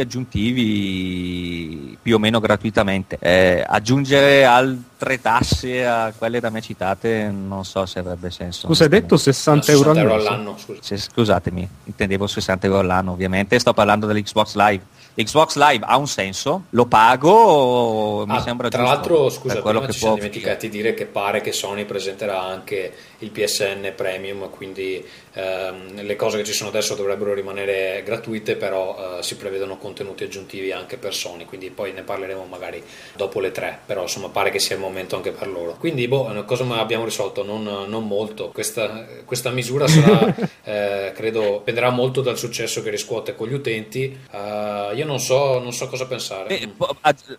[0.72, 3.18] aggiuntivi più o meno gratuitamente.
[3.20, 8.68] Eh, aggiungere altre tasse a quelle da me citate non so se avrebbe senso.
[8.68, 10.28] Scusa, hai detto 60 euro al 60 mese?
[10.30, 10.80] all'anno, scusa.
[10.82, 14.84] Se- scusatemi, intendevo 60 euro all'anno ovviamente, sto parlando dell'Xbox Live.
[15.16, 18.94] L'Xbox Live ha un senso, lo pago, mi Ah, sembra tra giusto.
[18.96, 21.86] l'altro, per scusa, quello prima che ci siamo dimenticati di dire che pare che Sony
[21.86, 25.04] presenterà anche il PSN Premium, quindi
[25.34, 30.24] ehm, le cose che ci sono adesso dovrebbero rimanere gratuite, però eh, si prevedono contenuti
[30.24, 32.84] aggiuntivi anche per Sony, quindi poi ne parleremo magari
[33.16, 35.76] dopo le tre, però insomma pare che siamo momento anche per loro.
[35.80, 37.44] Quindi, boh, cosa abbiamo risolto?
[37.44, 38.50] Non, non molto.
[38.50, 44.18] Questa, questa, misura sarà, eh, credo, dipenderà molto dal successo che riscuote con gli utenti.
[44.32, 46.60] Uh, io non so, non so, cosa pensare.
[46.60, 46.70] Eh,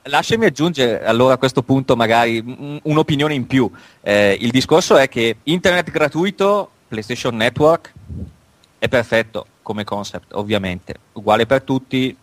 [0.05, 2.43] lasciami aggiungere allora a questo punto magari
[2.83, 3.71] un'opinione in più.
[4.09, 7.93] Eh, il discorso è che internet gratuito, PlayStation Network,
[8.79, 12.17] è perfetto come concept, ovviamente, uguale per tutti,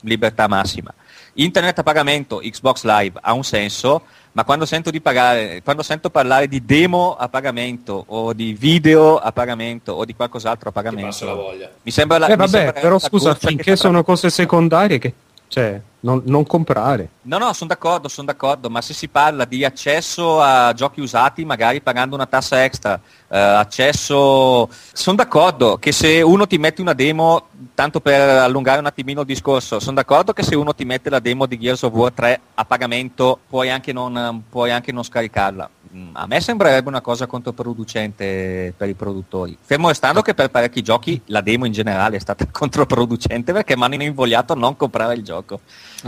[0.00, 0.92] libertà massima.
[1.34, 4.02] Internet a pagamento, Xbox Live ha un senso,
[4.32, 9.32] ma quando sento, pagare, quando sento parlare di demo a pagamento o di video a
[9.32, 13.76] pagamento o di qualcos'altro a pagamento, mi sembra la, eh, vabbè, sembra però scusa, finché
[13.76, 15.14] sono cose secondarie che
[15.48, 17.10] cioè, non, non, comprare.
[17.22, 21.44] No, no, sono d'accordo, sono d'accordo, ma se si parla di accesso a giochi usati,
[21.44, 23.00] magari pagando una tassa extra,
[23.30, 24.68] eh, accesso...
[24.92, 29.26] Sono d'accordo che se uno ti mette una demo, tanto per allungare un attimino il
[29.26, 32.40] discorso, sono d'accordo che se uno ti mette la demo di Gears of War 3
[32.54, 35.70] a pagamento, puoi anche non, puoi anche non scaricarla.
[35.94, 39.56] Mm, a me sembrerebbe una cosa controproducente per i produttori.
[39.60, 43.84] Fermo restando che per parecchi giochi la demo in generale è stata controproducente perché mi
[43.84, 45.60] hanno invogliato a non comprare il gioco.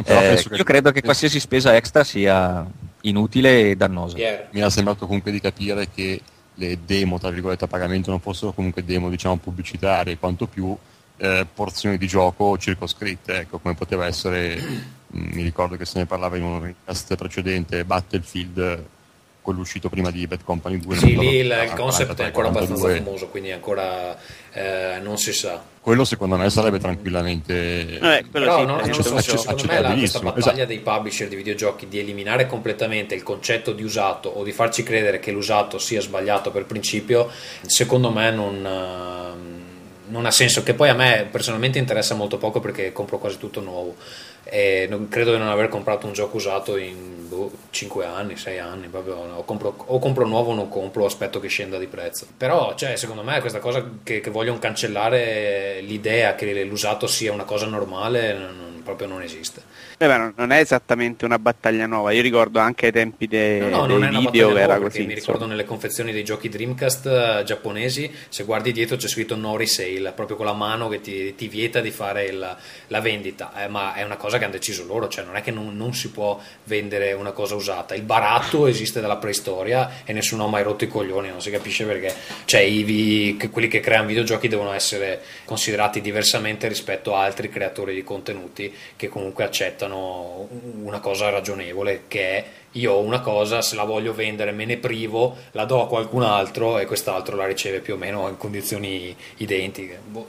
[0.04, 0.64] Eh, io che...
[0.64, 2.66] credo che qualsiasi spesa extra sia
[3.02, 4.16] inutile e dannosa.
[4.16, 4.48] Yeah.
[4.50, 6.20] Mi ha sembrato comunque di capire che
[6.54, 10.76] le demo, tra virgolette, a pagamento non fossero comunque demo, diciamo, pubblicitarie, quanto più
[11.16, 16.06] eh, porzioni di gioco circoscritte, ecco, come poteva essere, mm, mi ricordo che se ne
[16.06, 18.84] parlava in un cast precedente, Battlefield
[19.42, 20.96] quello uscito prima di Bad Company 2.
[20.96, 22.60] Sì, lì il, il concept è ancora 42.
[22.64, 24.16] abbastanza famoso, quindi ancora
[24.52, 25.62] eh, non si sa.
[25.80, 27.98] Quello secondo me sarebbe tranquillamente...
[27.98, 30.66] Eh, Però sì, non, non so, secondo me la, questa battaglia esatto.
[30.66, 35.18] dei publisher di videogiochi di eliminare completamente il concetto di usato o di farci credere
[35.18, 37.28] che l'usato sia sbagliato per principio,
[37.66, 38.64] secondo me non...
[38.64, 39.60] Uh,
[40.04, 43.62] non ha senso, che poi a me personalmente interessa molto poco perché compro quasi tutto
[43.62, 43.96] nuovo
[44.52, 48.58] e non, credo di non aver comprato un gioco usato in boh, 5 anni, 6
[48.58, 52.26] anni, proprio, o, compro, o, compro, nuovo o non compro, aspetto che scenda di prezzo.
[52.36, 57.44] Però, cioè, secondo me questa cosa che, che vogliono cancellare l'idea che l'usato sia una
[57.44, 59.62] cosa normale non, proprio non esiste.
[59.96, 63.86] Eh beh, non è esattamente una battaglia nuova, io ricordo anche ai tempi dei, no,
[63.86, 65.06] no, dei video che era così.
[65.06, 69.56] Mi ricordo nelle confezioni dei giochi Dreamcast uh, giapponesi, se guardi dietro c'è scritto no
[69.56, 72.56] resale, proprio con la mano che ti, ti vieta di fare il,
[72.88, 75.50] la vendita, eh, ma è una cosa che hanno deciso loro, cioè non è che
[75.50, 80.44] non, non, si può vendere una cosa usata, il baratto esiste dalla preistoria e nessuno
[80.44, 82.14] ha mai rotto i coglioni, non si capisce perché,
[82.44, 88.02] cioè i, quelli che creano videogiochi devono essere considerati diversamente rispetto a altri creatori di
[88.02, 90.48] contenuti che comunque accettano
[90.82, 94.78] una cosa ragionevole che è io ho una cosa, se la voglio vendere me ne
[94.78, 99.14] privo, la do a qualcun altro e quest'altro la riceve più o meno in condizioni
[99.36, 100.00] identiche.
[100.02, 100.26] Boh,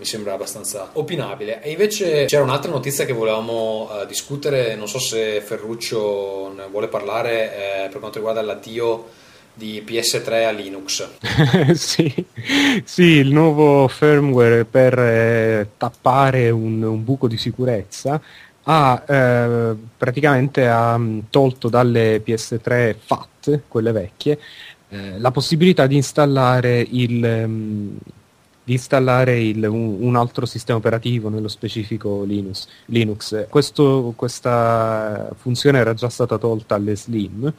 [0.00, 1.62] mi sembra abbastanza opinabile.
[1.62, 6.88] E invece c'era un'altra notizia che volevamo uh, discutere, non so se Ferruccio ne vuole
[6.88, 9.10] parlare, eh, per quanto riguarda l'addio
[9.52, 11.06] di PS3 a Linux.
[11.76, 12.12] sì,
[12.82, 18.18] sì, il nuovo firmware per eh, tappare un, un, buco di sicurezza
[18.62, 24.38] ha eh, praticamente ha mm, tolto dalle PS3 FAT, quelle vecchie,
[24.88, 27.98] eh, la possibilità di installare il...
[28.70, 32.68] Di installare il, un, un, altro sistema operativo, nello specifico Linux.
[32.84, 33.48] Linux.
[33.48, 37.52] Questo, questa funzione era già stata tolta alle Slim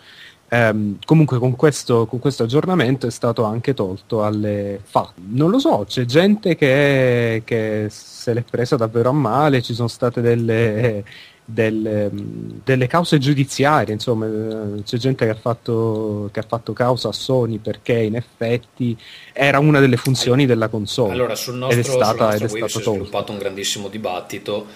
[0.53, 5.09] Um, comunque con questo, con questo, aggiornamento è stato anche tolto alle FA.
[5.29, 9.87] Non lo so, c'è gente che, che se l'è presa davvero a male, ci sono
[9.87, 11.05] state delle,
[11.43, 12.09] delle,
[12.63, 14.27] delle cause giudiziarie, insomma
[14.83, 18.97] c'è gente che ha, fatto, che ha, fatto, causa a Sony perché in effetti
[19.33, 21.13] era una delle funzioni della console.
[21.13, 24.67] Allora sul nostro, ed è stata, sul nostro ed è è sviluppato un grandissimo dibattito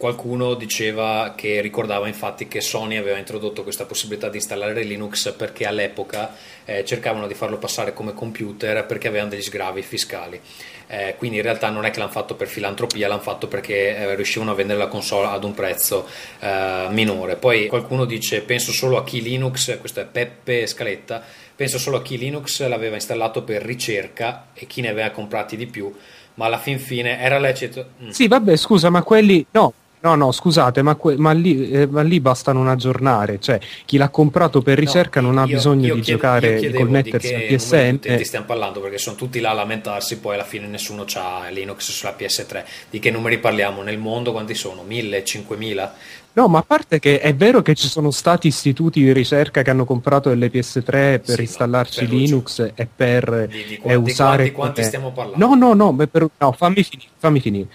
[0.00, 5.66] Qualcuno diceva che ricordava infatti che Sony aveva introdotto questa possibilità di installare Linux perché
[5.66, 10.40] all'epoca eh, cercavano di farlo passare come computer perché avevano degli sgravi fiscali.
[10.86, 14.14] Eh, quindi in realtà non è che l'hanno fatto per filantropia, l'hanno fatto perché eh,
[14.14, 16.08] riuscivano a vendere la console ad un prezzo
[16.38, 17.36] eh, minore.
[17.36, 21.22] Poi qualcuno dice penso solo a chi Linux, questo è Peppe Scaletta,
[21.54, 25.66] penso solo a chi Linux l'aveva installato per ricerca e chi ne aveva comprati di
[25.66, 25.94] più
[26.34, 27.90] ma alla fin fine era lecito.
[28.02, 28.08] Mm.
[28.08, 32.00] Sì, vabbè, scusa, ma quelli no, No, no, scusate, ma, que- ma, lì, eh, ma,
[32.00, 35.86] lì, basta non aggiornare, cioè chi l'ha comprato per ricerca no, non ha io, bisogno
[35.88, 37.98] io di chiedo, giocare, di connettersi a PSN.
[38.00, 41.48] Di che stiamo parlando perché sono tutti là a lamentarsi, poi alla fine nessuno ha
[41.50, 42.64] Linux sulla PS3.
[42.88, 43.82] Di che numeri parliamo?
[43.82, 44.82] Nel mondo quanti sono?
[44.84, 45.94] 1000, 5000?
[46.32, 49.68] No, ma a parte che è vero che ci sono stati istituti di ricerca che
[49.68, 54.44] hanno comprato delle PS3 per sì, installarci per Linux e per di, di, eh, usare...
[54.44, 55.44] Di quanti, quanti stiamo parlando?
[55.44, 57.68] No, no, no, per, no fammi finire, fammi finire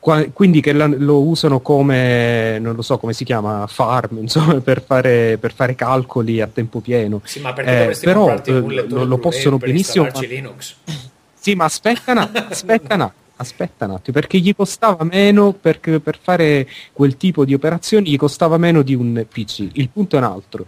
[0.00, 5.36] quindi che lo usano come, non lo so come si chiama, farm, insomma, per fare,
[5.38, 7.20] per fare calcoli a tempo pieno.
[7.24, 10.74] Sì, ma perché Eh, dovresti però, comprarti eh, un lettore lo- possono benissimo installarci Linux?
[11.40, 15.52] Sì, ma aspetta un attimo, aspetta un attimo, aspetta un attimo, perché gli costava meno,
[15.52, 19.68] perché per fare quel tipo di operazioni gli costava meno di un PC.
[19.72, 20.66] Il punto è un altro.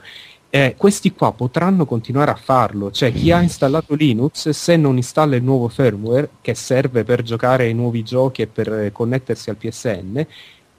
[0.55, 5.35] Eh, questi qua potranno continuare a farlo, cioè chi ha installato Linux, se non installa
[5.35, 9.57] il nuovo firmware che serve per giocare ai nuovi giochi e per eh, connettersi al
[9.57, 10.27] PSN,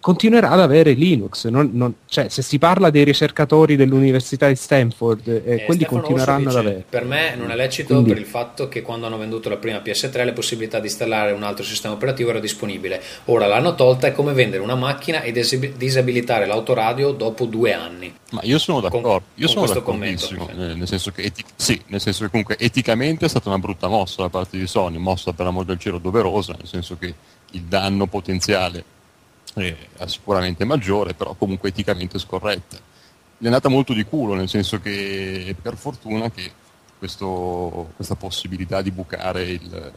[0.03, 1.45] continuerà ad avere Linux.
[1.47, 6.01] Non- non- cioè, se si parla dei ricercatori dell'Università di Stanford, eh, Eh, quelli Stefano
[6.01, 6.85] continueranno Orso ad dice, avere.
[6.89, 9.79] Per me non è lecito Quindi- per il fatto che quando hanno venduto la prima
[9.79, 13.01] PS3 la possibilità di installare un altro sistema operativo era disponibile.
[13.25, 18.13] Ora l'hanno tolta, è come vendere una macchina e disabilitare l'autoradio dopo due anni.
[18.31, 20.65] Ma io sono Con- d'accordo, io con sono questo d'accordissimo, commento.
[20.67, 23.87] nel, nel senso che eti- sì, nel senso che comunque eticamente è stata una brutta
[23.87, 27.13] mossa da parte di Sony, mossa per amor del cielo doverosa, nel senso che
[27.51, 28.83] il danno potenziale
[29.55, 32.77] è sicuramente maggiore, però comunque eticamente scorretta.
[33.37, 36.51] Gli è andata molto di culo, nel senso che per fortuna che
[36.97, 39.91] questo- questa possibilità di bucare il,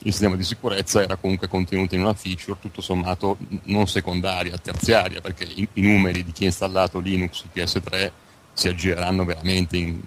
[0.00, 5.20] il sistema di sicurezza era comunque contenuta in una feature tutto sommato non secondaria, terziaria,
[5.20, 8.10] perché i, i numeri di chi ha installato Linux su PS3
[8.52, 10.00] si aggireranno veramente in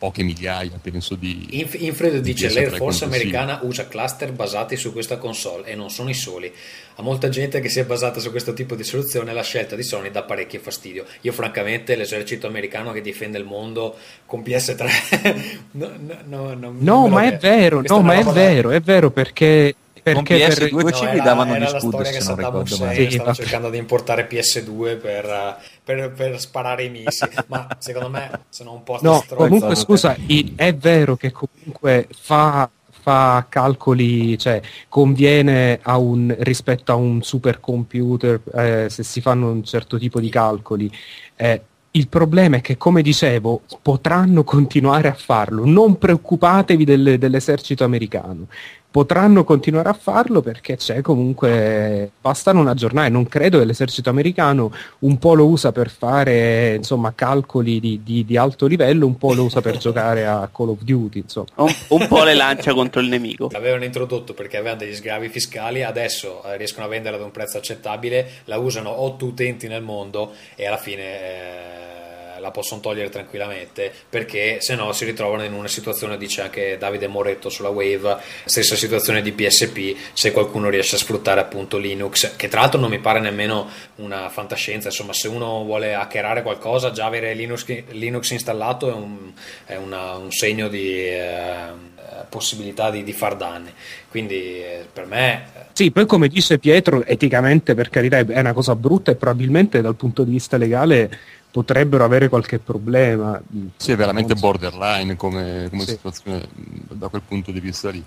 [0.00, 1.46] poche migliaia, penso, di...
[1.50, 5.74] Inf- Infred di dice PS3 l'Air Force americana usa cluster basati su questa console e
[5.74, 6.50] non sono i soli.
[6.96, 9.82] A molta gente che si è basata su questo tipo di soluzione la scelta di
[9.82, 11.04] Sony dà parecchio fastidio.
[11.20, 13.94] Io francamente l'esercito americano che difende il mondo
[14.24, 18.80] con PS3 no, no, no, non- No, ma è vero, no, ma è vero, è
[18.80, 19.74] vero perché,
[20.14, 22.64] Con perché per- PS2 No, ci era- davano era gli storia se che non ricordo.
[22.74, 23.34] Sì, vabbè.
[23.34, 27.32] cercando di importare PS2 per, per- per sparare i missili.
[27.48, 30.16] ma secondo me sono un po' No, comunque scusa,
[30.56, 32.68] è vero che comunque fa,
[33.02, 39.64] fa calcoli, cioè conviene a un, rispetto a un supercomputer eh, se si fanno un
[39.64, 40.90] certo tipo di calcoli.
[41.36, 41.62] Eh,
[41.92, 45.64] il problema è che, come dicevo, potranno continuare a farlo.
[45.66, 48.46] Non preoccupatevi del- dell'esercito americano.
[48.90, 52.10] Potranno continuare a farlo perché c'è comunque.
[52.20, 53.08] Basta non aggiornare.
[53.08, 58.24] Non credo che l'esercito americano un po' lo usa per fare insomma calcoli di, di-
[58.24, 61.20] di alto livello, un po' lo usa per giocare a Call of Duty.
[61.20, 61.46] Insomma.
[61.56, 63.48] Un, un po' le lancia contro il nemico.
[63.52, 67.58] L'avevano introdotto perché avevano degli sgravi fiscali, adesso eh, riescono a venderla ad un prezzo
[67.58, 71.99] accettabile, la usano 8 utenti nel mondo e alla fine eh,
[72.40, 77.06] la possono togliere tranquillamente perché se no si ritrovano in una situazione, dice anche Davide
[77.06, 82.48] Moretto sulla Wave, stessa situazione di PSP, se qualcuno riesce a sfruttare appunto Linux, che
[82.48, 87.06] tra l'altro non mi pare nemmeno una fantascienza, insomma se uno vuole hackerare qualcosa già
[87.06, 89.32] avere Linux, Linux installato è un,
[89.66, 91.06] è una- un segno di...
[91.06, 91.88] eh,
[92.28, 93.72] possibilità di, di far danni.
[94.08, 98.74] Quindi eh, per me Sì, poi come dice Pietro, eticamente per carità è una cosa
[98.74, 101.18] brutta e probabilmente dal punto di vista legale
[101.50, 103.40] potrebbero avere qualche problema.
[103.76, 104.40] Sì, è veramente so.
[104.40, 105.90] borderline come, come Sì.
[105.90, 106.48] situazione
[106.90, 108.02] da quel punto di vista lì.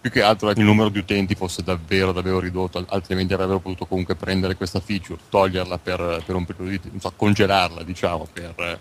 [0.00, 3.58] Più che altro che il numero di utenti fosse davvero, davvero ridotto, al- altrimenti avrebbero
[3.58, 8.28] potuto comunque prendere questa feature, toglierla per, per un periodo di tempo, insomma, congelarla diciamo
[8.30, 8.78] per eh,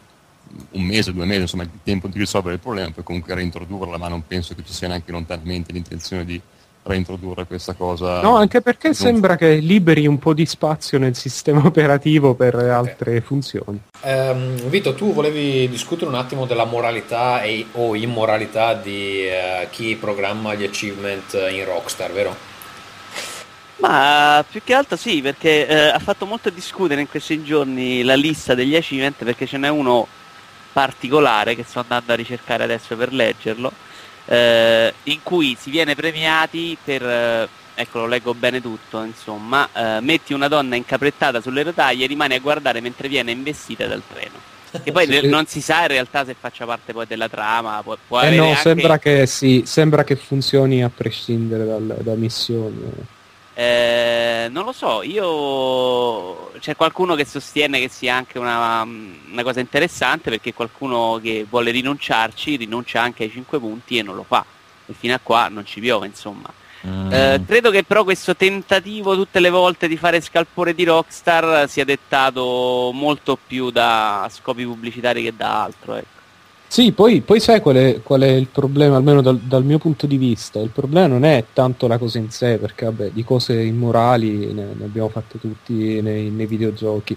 [0.72, 4.10] un mese, due mesi, insomma il tempo di risolvere il problema, poi comunque reintrodurla, ma
[4.10, 6.42] non penso che ci sia neanche lontanamente l'intenzione di
[6.84, 8.22] reintrodurre questa cosa.
[8.22, 12.56] No, anche perché Non- sembra che liberi un po' di spazio nel sistema operativo per
[12.56, 13.82] altre funzioni.
[14.02, 19.96] Ehm, Vito tu volevi discutere un attimo della moralità e, o immoralità di eh, chi
[19.96, 22.36] programma gli achievement in Rockstar vero?
[23.78, 28.16] Ma più che altro sì, perché eh, ha fatto molto discutere in questi giorni la
[28.16, 30.08] lista degli achievement perché ce n'è uno
[30.72, 33.72] particolare che sto andando a ricercare adesso per leggerlo,
[34.26, 40.00] eh, in cui si viene premiati per, eh, ecco lo leggo bene tutto, insomma, eh,
[40.02, 44.52] metti una donna incaprettata sulle rotaie e rimani a guardare mentre viene investita dal treno.
[44.84, 45.28] Che poi Sì.
[45.28, 48.48] non si sa in realtà se faccia parte poi della trama, può, può Eh no,
[48.50, 52.82] anche- sembra che sì, sembra che funzioni a prescindere dal- da missioni.
[53.56, 59.60] Eh, non lo so, io c'è qualcuno che sostiene che sia anche una, una cosa
[59.60, 64.44] interessante perché qualcuno che vuole rinunciarci rinuncia anche ai 5 punti e non lo fa.
[64.86, 66.52] E fino a qua non ci piove, insomma.
[66.86, 67.12] Mm.
[67.14, 71.86] Eh, credo che però questo tentativo tutte le volte di fare scalpore di Rockstar sia
[71.86, 75.96] dettato molto più da scopi pubblicitari che da altro.
[75.96, 76.22] Ecco.
[76.74, 80.08] Sì, poi, poi sai qual è, qual è il problema, almeno dal, dal mio punto
[80.08, 80.58] di vista?
[80.60, 84.70] Il problema non è tanto la cosa in sé, perché vabbè, di cose immorali ne,
[84.76, 87.16] ne abbiamo fatte tutti nei, nei videogiochi.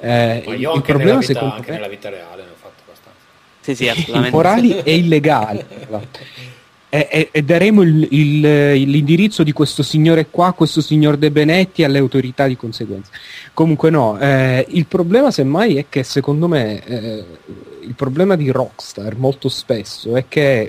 [0.00, 2.42] Eh, Ma il- io il anche, nella problema vita, secondo anche me nella vita reale
[2.42, 3.20] ne ho fatto abbastanza
[3.60, 4.28] Sì, sì, assolutamente.
[4.28, 5.64] immorali e illegali.
[6.88, 11.98] e, e daremo il, il, l'indirizzo di questo signore qua, questo signor De Benetti alle
[11.98, 13.10] autorità di conseguenza.
[13.52, 17.24] Comunque no, eh, il problema semmai è che secondo me eh,
[17.80, 20.68] il problema di Rockstar molto spesso è che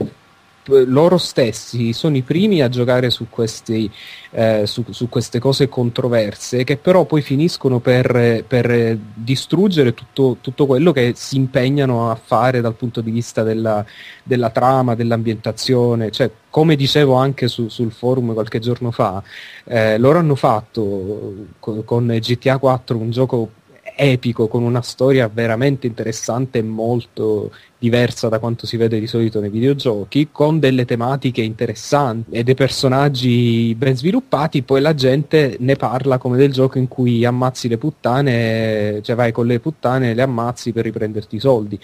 [0.67, 3.89] loro stessi sono i primi a giocare su, questi,
[4.31, 10.65] eh, su, su queste cose controverse che però poi finiscono per, per distruggere tutto, tutto,
[10.65, 13.85] quello che si impegnano a fare dal punto di vista della,
[14.23, 16.11] della trama, dell'ambientazione.
[16.11, 19.21] Cioè, come dicevo anche su, sul forum qualche giorno fa,
[19.65, 23.49] eh, loro hanno fatto con, con GTA 4 un gioco
[23.97, 29.39] epico, con una storia veramente interessante e molto diversa da quanto si vede di solito
[29.39, 35.75] nei videogiochi, con delle tematiche interessanti e dei personaggi ben sviluppati, poi la gente ne
[35.75, 40.13] parla come del gioco in cui ammazzi le puttane, cioè vai con le puttane e
[40.13, 41.79] le ammazzi per riprenderti i soldi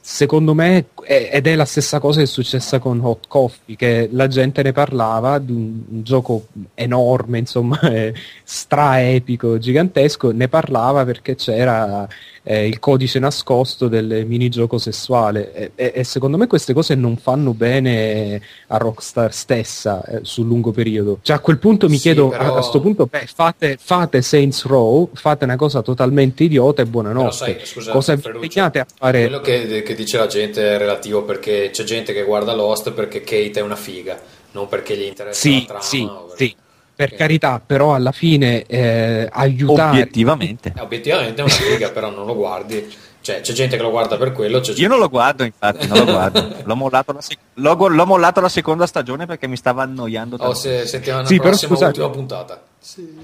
[0.00, 4.26] secondo me, ed è la stessa cosa che è successa con Hot Coffee, che la
[4.26, 7.78] gente ne parlava di un, gioco enorme, insomma,
[8.42, 12.08] stra-epico, gigantesco, ne parlava perché c'era
[12.42, 17.16] eh, il codice nascosto del minigioco sessuale e, e, e, secondo me queste cose non
[17.16, 21.18] fanno bene a Rockstar stessa eh, sul lungo periodo.
[21.22, 22.44] Cioè a quel punto mi sì, chiedo, però...
[22.44, 27.32] a questo punto, beh, fate, fate, Saints Row, fate una cosa totalmente idiota e buonanotte.
[27.32, 29.22] Sai, scusa, cosa impegnate a fare?
[29.22, 33.20] Quello che, che dice la gente è relativo perché c'è gente che guarda Lost perché
[33.20, 34.18] Kate è una figa,
[34.52, 35.82] non perché gli interessa sì, la trama.
[35.82, 36.56] Sì, sì
[37.00, 39.90] per carità, però alla fine eh, aiutare...
[39.92, 40.74] Obiettivamente.
[40.76, 42.94] Eh, obiettivamente è una figa, però non lo guardi.
[43.22, 44.60] Cioè, c'è gente che lo guarda per quello.
[44.76, 46.56] Io non lo guardo, infatti, non lo guardo.
[46.62, 50.36] l'ho, mollato la sec- l'ho, l'ho, mollato la seconda stagione perché mi stava annoiando.
[50.40, 52.62] Oh, se settimana sì, prossima, però, scusate, ultima puntata.
[52.78, 53.16] Sì.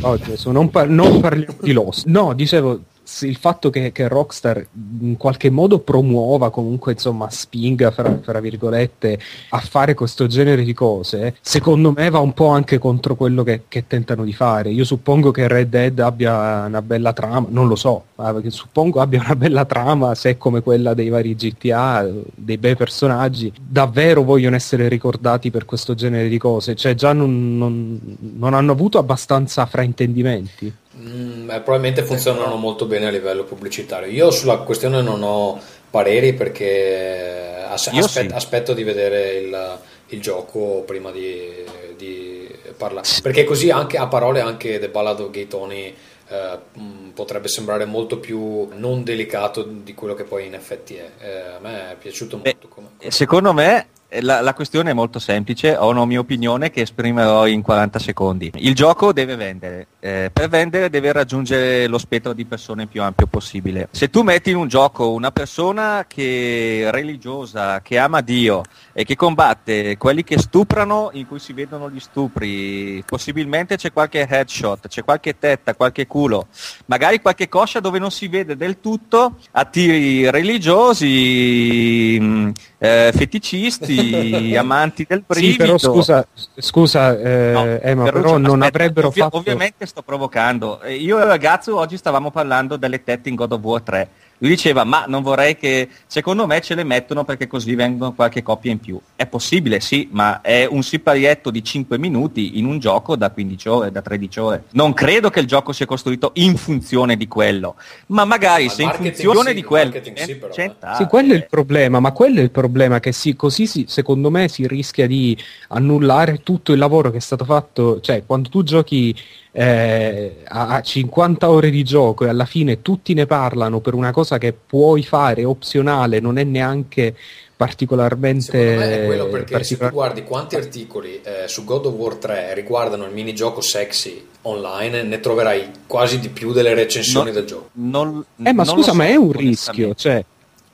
[0.00, 2.06] Oh, Gesù, non, par- non parliamo di Lost.
[2.06, 2.80] No, dicevo,
[3.20, 4.66] il fatto che, che, Rockstar
[5.00, 9.18] in qualche modo promuova, comunque insomma spinga fra, fra, virgolette
[9.50, 13.62] a fare questo genere di cose, secondo me va un po' anche contro quello che,
[13.68, 14.70] che tentano di fare.
[14.70, 18.04] Io suppongo che Red Dead abbia una bella trama, non lo so,
[18.48, 23.52] suppongo abbia una bella trama se è come quella dei vari GTA, dei bei personaggi,
[23.60, 28.72] davvero vogliono essere ricordati per questo genere di cose, cioè già non, non, non hanno
[28.72, 30.80] avuto abbastanza fraintendimenti.
[30.98, 34.10] Mm, probabilmente funzionano molto bene a livello pubblicitario.
[34.10, 35.60] Io sulla questione non ho
[35.90, 38.34] pareri perché as- aspet- sì.
[38.34, 39.78] aspetto di vedere il,
[40.08, 41.50] il gioco prima di,
[41.96, 43.06] di, parlare.
[43.22, 45.94] Perché così anche a parole anche The Ballad of Gay Tony
[46.28, 51.10] eh, mm, potrebbe sembrare molto più non delicato di quello che poi in effetti è.
[51.18, 52.50] Eh, a me è piaciuto molto.
[52.60, 53.10] Beh, come, come...
[53.10, 53.86] Secondo me
[54.20, 58.50] la, la, questione è molto semplice, ho una mia opinione che esprimerò in 40 secondi.
[58.56, 63.26] Il gioco deve vendere, eh, per vendere deve raggiungere lo spettro di persone più ampio
[63.26, 63.88] possibile.
[63.90, 68.62] Se tu metti in un gioco una persona che è religiosa, che ama Dio
[68.92, 74.26] e che combatte quelli che stuprano in cui si vedono gli stupri, possibilmente c'è qualche
[74.28, 76.48] headshot, c'è qualche tetta, qualche culo,
[76.86, 82.50] magari qualche coscia dove non si vede del tutto, attiri religiosi, mm,
[82.82, 85.52] eh, feticisti, amanti del brivido.
[85.52, 86.26] Sì, però scusa,
[86.56, 89.36] scusa eh, no, Emma, però, però non aspetta, avrebbero ovvi- fatto...
[89.36, 90.80] Ovviamente sto provocando.
[90.80, 94.08] Eh, io e il ragazzo oggi stavamo parlando delle tette in God of War 3
[94.42, 98.42] lui diceva, ma non vorrei che, secondo me ce le mettono perché così vengono qualche
[98.42, 99.00] coppia in più.
[99.14, 103.68] È possibile, sì, ma è un siparietto di 5 minuti in un gioco da 15
[103.68, 104.64] ore, da 13 ore.
[104.72, 108.82] Non credo che il gioco sia costruito in funzione di quello, ma magari ma se
[108.82, 109.92] in funzione sì, di quello...
[109.92, 110.74] Sì, però, eh.
[110.96, 114.28] sì, quello è il problema, ma quello è il problema che sì, così si, secondo
[114.28, 115.38] me si rischia di
[115.68, 119.14] annullare tutto il lavoro che è stato fatto, cioè quando tu giochi
[119.52, 124.38] eh, a 50 ore di gioco e alla fine tutti ne parlano per una cosa
[124.38, 127.14] che puoi fare opzionale, non è neanche
[127.54, 129.64] particolarmente Secondo me è quello perché particolar...
[129.64, 134.26] se tu guardi quanti articoli eh, su God of War 3 riguardano il minigioco sexy
[134.42, 137.68] online ne troverai quasi di più delle recensioni no, del gioco.
[137.74, 140.24] non, eh ma scusa so, ma è un rischio cioè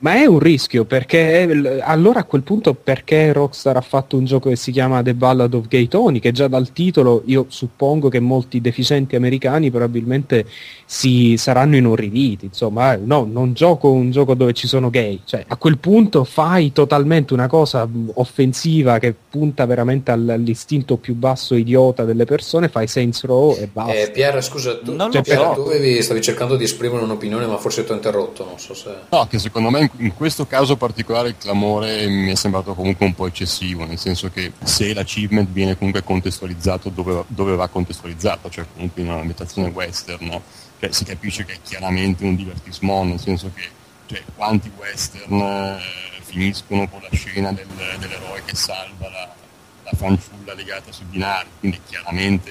[0.01, 4.49] ma è un rischio perché allora a quel punto perché Rockstar ha fatto un gioco
[4.49, 8.21] che si chiama The Ballad of Gay Tony che già dal titolo io suppongo che
[8.21, 10.47] molti deficienti americani probabilmente
[10.85, 15.45] si saranno inorriditi insomma eh, no non gioco un gioco dove ci sono gay cioè
[15.49, 22.05] a quel punto fai totalmente una cosa offensiva che punta veramente all'istinto più basso idiota
[22.05, 23.93] delle persone fai Saints Row e basta.
[23.95, 27.85] Eh, Pierre scusa tu, cioè, Pierre, tu avevi, stavi cercando di esprimere un'opinione ma forse
[27.85, 31.37] ti ho interrotto non so se no che secondo me in questo caso particolare il
[31.39, 36.03] clamore mi è sembrato comunque un po' eccessivo, nel senso che se l'achievement viene comunque
[36.03, 40.41] contestualizzato dove, dove va contestualizzato, cioè comunque in una ambientazione western,
[40.81, 43.77] cioè si capisce che è chiaramente un divertissement, nel senso che
[44.09, 45.79] cioè quanti western eh,
[46.23, 47.67] finiscono con la scena del,
[47.99, 49.35] dell'eroe che salva la,
[49.83, 52.51] la fanciulla legata sui binari, quindi chiaramente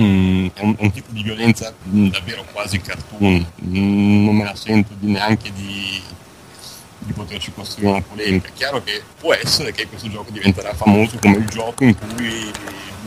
[0.00, 4.44] mm, è, un, è, un, tipo di violenza mm, davvero quasi cartoon, mm, non me
[4.44, 6.00] la sento di, neanche di,
[7.08, 8.48] di poterci costruire una polemica.
[8.48, 12.52] È chiaro che può essere che questo gioco diventerà famoso come il gioco in cui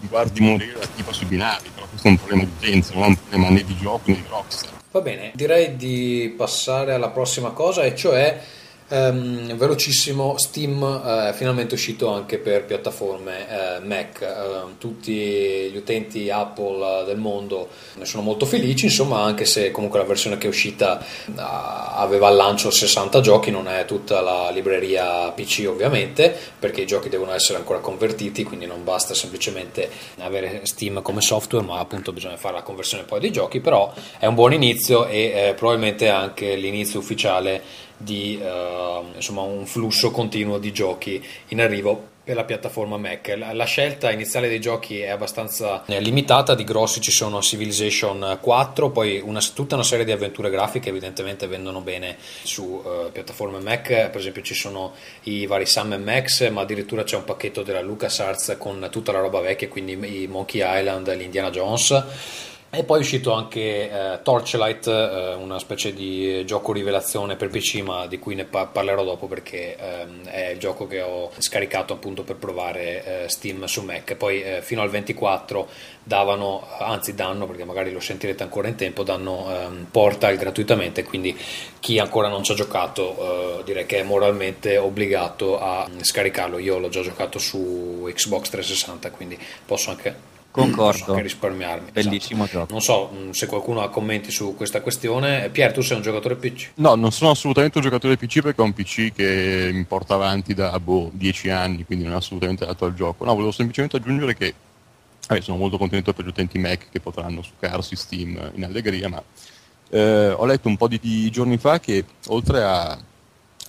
[0.10, 3.08] guardi morire la tipa sui binari, però questo è un problema di utenza, non è
[3.08, 4.72] un problema né di gioco né di Rockstar.
[4.92, 8.42] Va bene, direi di passare alla prossima cosa, e cioè
[8.92, 14.20] Um, velocissimo, Steam uh, è finalmente uscito anche per piattaforme uh, Mac.
[14.20, 19.98] Uh, tutti gli utenti Apple del mondo ne sono molto felici, insomma, anche se comunque
[19.98, 21.02] la versione che è uscita
[21.36, 27.08] aveva al lancio 60 giochi, non è tutta la libreria PC ovviamente, perché i giochi
[27.08, 32.36] devono essere ancora convertiti, quindi non basta semplicemente avere Steam come software, ma appunto bisogna
[32.36, 37.00] fare la conversione poi dei giochi, però è un buon inizio e probabilmente anche l'inizio
[37.00, 43.34] ufficiale di uh, insomma, un flusso continuo di giochi in arrivo per la piattaforma Mac.
[43.36, 48.90] La, scelta iniziale dei giochi è abbastanza eh, limitata, di grossi ci sono Civilization 4,
[48.92, 53.88] poi una, tutta una serie di avventure grafiche evidentemente vendono bene su uh, piattaforme Mac,
[53.88, 58.56] per esempio ci sono i vari Sam Max, ma addirittura c'è un pacchetto della LucasArts
[58.58, 63.34] con tutta la roba vecchia, quindi i Monkey Island, l'Indiana Jones e poi è uscito
[63.34, 68.46] anche eh, Torchlight, eh, una specie di gioco rivelazione per PC, ma di cui ne
[68.46, 73.30] pa- parlerò dopo perché ehm, è il gioco che ho scaricato appunto per provare eh,
[73.30, 74.16] Steam su Mac.
[74.16, 75.68] Poi eh, fino al 24
[76.02, 81.38] davano, anzi danno, perché magari lo sentirete ancora in tempo, danno ehm, Portal gratuitamente, quindi
[81.82, 86.58] chi ancora non ci ha giocato eh, direi che è moralmente obbligato a scaricarlo.
[86.58, 91.12] Io l'ho già giocato su Xbox 360, quindi posso anche Concordo.
[91.12, 91.92] anche risparmiarmi.
[91.92, 92.60] Bellissimo esatto.
[92.60, 92.72] gioco.
[92.74, 95.50] Non so mm, se qualcuno ha commenti su questa questione.
[95.50, 96.72] Pier, tu sei un giocatore PC?
[96.76, 100.54] No, non sono assolutamente un giocatore PC perché ho un PC che mi porta avanti
[100.54, 103.24] da boh, 10 anni, quindi non è assolutamente adatto al gioco.
[103.24, 104.54] No, volevo semplicemente aggiungere che
[105.28, 109.24] vabbè, sono molto contento per gli utenti Mac che potranno succarsi Steam in allegria, ma
[109.90, 112.98] eh, ho letto un po' di, di, giorni fa che oltre a,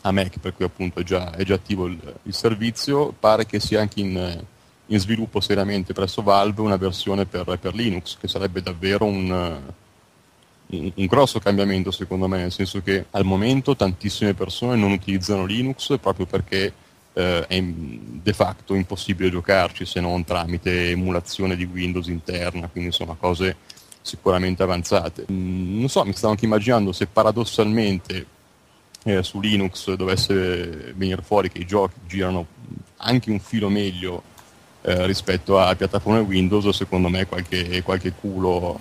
[0.02, 3.60] a Mac, per cui appunto è già, è già attivo il, il servizio, pare che
[3.60, 4.44] sia anche in
[4.86, 9.30] in sviluppo seriamente presso Valve una versione per, per Linux, che sarebbe davvero un,
[10.66, 15.44] un, un, grosso cambiamento secondo me, nel senso che al momento tantissime persone non utilizzano
[15.44, 16.72] Linux proprio perché
[17.14, 23.14] eh, è de facto impossibile giocarci se non tramite emulazione di Windows interna, quindi insomma
[23.18, 23.56] cose
[24.00, 25.26] sicuramente avanzate.
[25.30, 28.26] Mm, non so, mi stavo anche immaginando se paradossalmente
[29.04, 32.46] eh, su Linux dovesse venire fuori che i giochi girano
[32.98, 34.22] anche un filo meglio
[34.82, 38.80] eh, rispetto a piattaforme Windows, secondo me qualche, qualche culo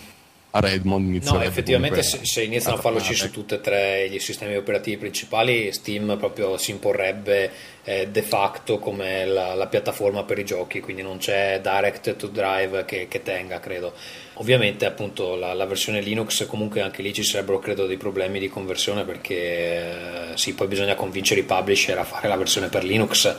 [0.54, 4.06] a Redmond inizierebbe No, effettivamente se, se, iniziano a farlo uscire su tutti e tre
[4.06, 7.50] i sistemi operativi principali, Steam proprio si imporrebbe
[7.84, 12.28] eh, de facto come la, la, piattaforma per i giochi, quindi non c'è direct to
[12.28, 13.94] drive che, che tenga, credo.
[14.36, 18.50] Ovviamente appunto la, la, versione Linux comunque anche lì ci sarebbero credo dei problemi di
[18.50, 23.36] conversione perché eh, sì, poi bisogna convincere i publisher a fare la versione per Linux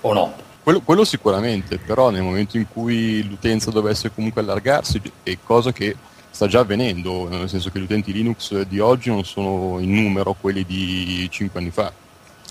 [0.00, 5.38] o no quello, quello, sicuramente, però nel momento in cui l'utenza dovesse comunque allargarsi, è
[5.44, 5.94] cosa che
[6.28, 10.34] sta già avvenendo, nel senso che gli utenti Linux di oggi non sono in numero
[10.34, 11.92] quelli di 5 anni fa,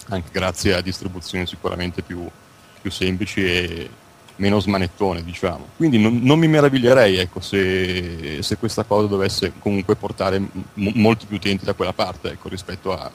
[0.08, 2.26] anche grazie a distribuzioni sicuramente più,
[2.82, 3.90] più semplici e
[4.38, 5.68] meno smanettone, diciamo.
[5.76, 11.26] Quindi non, non mi meraviglierei ecco, se, se, questa cosa dovesse comunque portare m- molti
[11.26, 13.12] più utenti da quella parte ecco, rispetto a,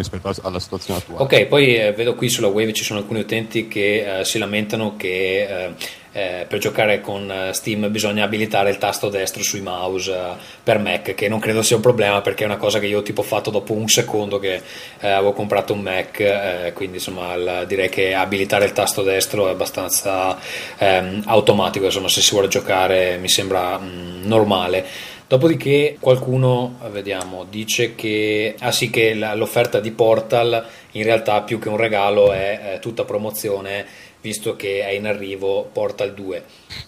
[0.00, 1.22] rispetto alla situazione attuale.
[1.22, 4.96] Ok, poi eh, vedo qui sulla Wave ci sono alcuni utenti che eh, si lamentano
[4.96, 5.70] che eh,
[6.12, 10.32] eh per giocare con eh, Steam bisogna abilitare il tasto destro sui mouse eh,
[10.62, 13.20] per Mac, che non credo sia un problema perché è una cosa che io tipo
[13.20, 14.62] ho fatto dopo un secondo che
[15.00, 20.38] avevo comprato un Mac, quindi insomma il, direi che abilitare il tasto destro è abbastanza
[20.78, 25.14] ehm, automatico, insomma se si vuole giocare mi sembra mh, mm, normale.
[25.28, 31.68] Dopodiché qualcuno, vediamo, dice che, ah sì, che l'offerta di Portal in realtà più che
[31.68, 33.84] un regalo è, è tutta promozione,
[34.20, 36.44] visto che è in arrivo Portal 2.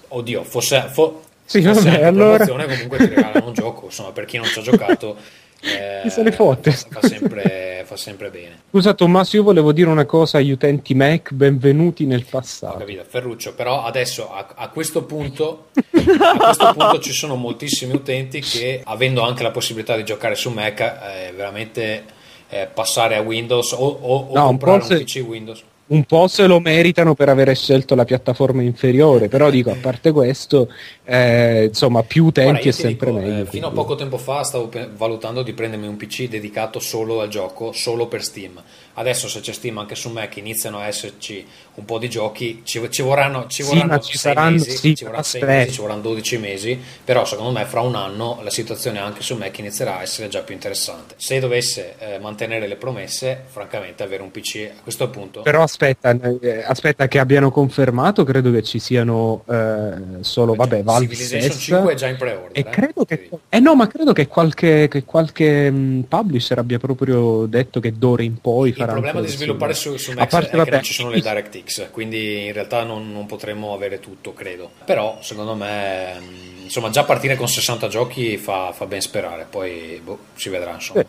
[0.08, 2.36] Oddio, fosse, fo, sì, fosse allora...
[2.36, 5.16] promozione comunque ti regalano un gioco, insomma, per chi non ci ha giocato
[5.60, 6.70] eh, se ne fotte?
[6.70, 8.60] Fa, sempre, fa, sempre, bene.
[8.68, 12.74] Scusa Tommaso, io volevo dire una cosa agli utenti Mac, benvenuti nel passato.
[12.74, 17.94] Ho capito, Ferruccio, però adesso a, a, questo punto, a questo punto ci sono moltissimi
[17.94, 22.04] utenti che, avendo anche la possibilità di giocare su Mac, eh, veramente
[22.50, 25.02] eh, passare a Windows o, o, o no, comprare un, se...
[25.02, 25.62] PC Windows.
[25.88, 30.12] Un po' se lo meritano per aver scelto la piattaforma inferiore, però dico, a parte
[30.12, 30.68] questo,
[31.04, 33.42] eh, insomma, più utenti è sempre dico, meglio.
[33.42, 37.28] eh, fino a poco tempo fa stavo valutando di prendermi un PC dedicato solo al
[37.28, 38.60] gioco, solo per Steam.
[38.98, 42.84] Adesso se c'è Steam anche su Mac iniziano a esserci un po' di giochi, ci,
[42.90, 46.38] ci vorranno, ci Sì, vorranno sei saranno- mesi, sì, ci vorranno mesi, ci vorranno 12
[46.38, 50.26] mesi, però secondo me fra un anno la situazione anche su Mac inizierà a essere
[50.26, 51.14] già più interessante.
[51.16, 55.42] Se dovesse eh, mantenere le promesse, francamente avere un PC a questo punto...
[55.42, 56.10] Però aspetta,
[56.40, 59.92] eh, aspetta che abbiano confermato, credo che ci siano eh,
[60.22, 61.76] solo, vabbè, Valve Civilization stessa.
[61.76, 62.50] 5 è già in pre-order.
[62.52, 66.78] E eh, credo che, eh no, ma credo che qualche, che qualche mh, publisher abbia
[66.80, 70.62] proprio detto che d'ora in poi Il problema di sviluppare su- su, Mac parte, è
[70.64, 74.70] che non ci sono le DirectX, quindi in realtà non, non potremmo avere tutto, credo.
[74.84, 80.00] Però secondo me, mh, insomma, già partire con 60 giochi fa, fa ben sperare, poi
[80.02, 81.04] boh, si vedrà insomma.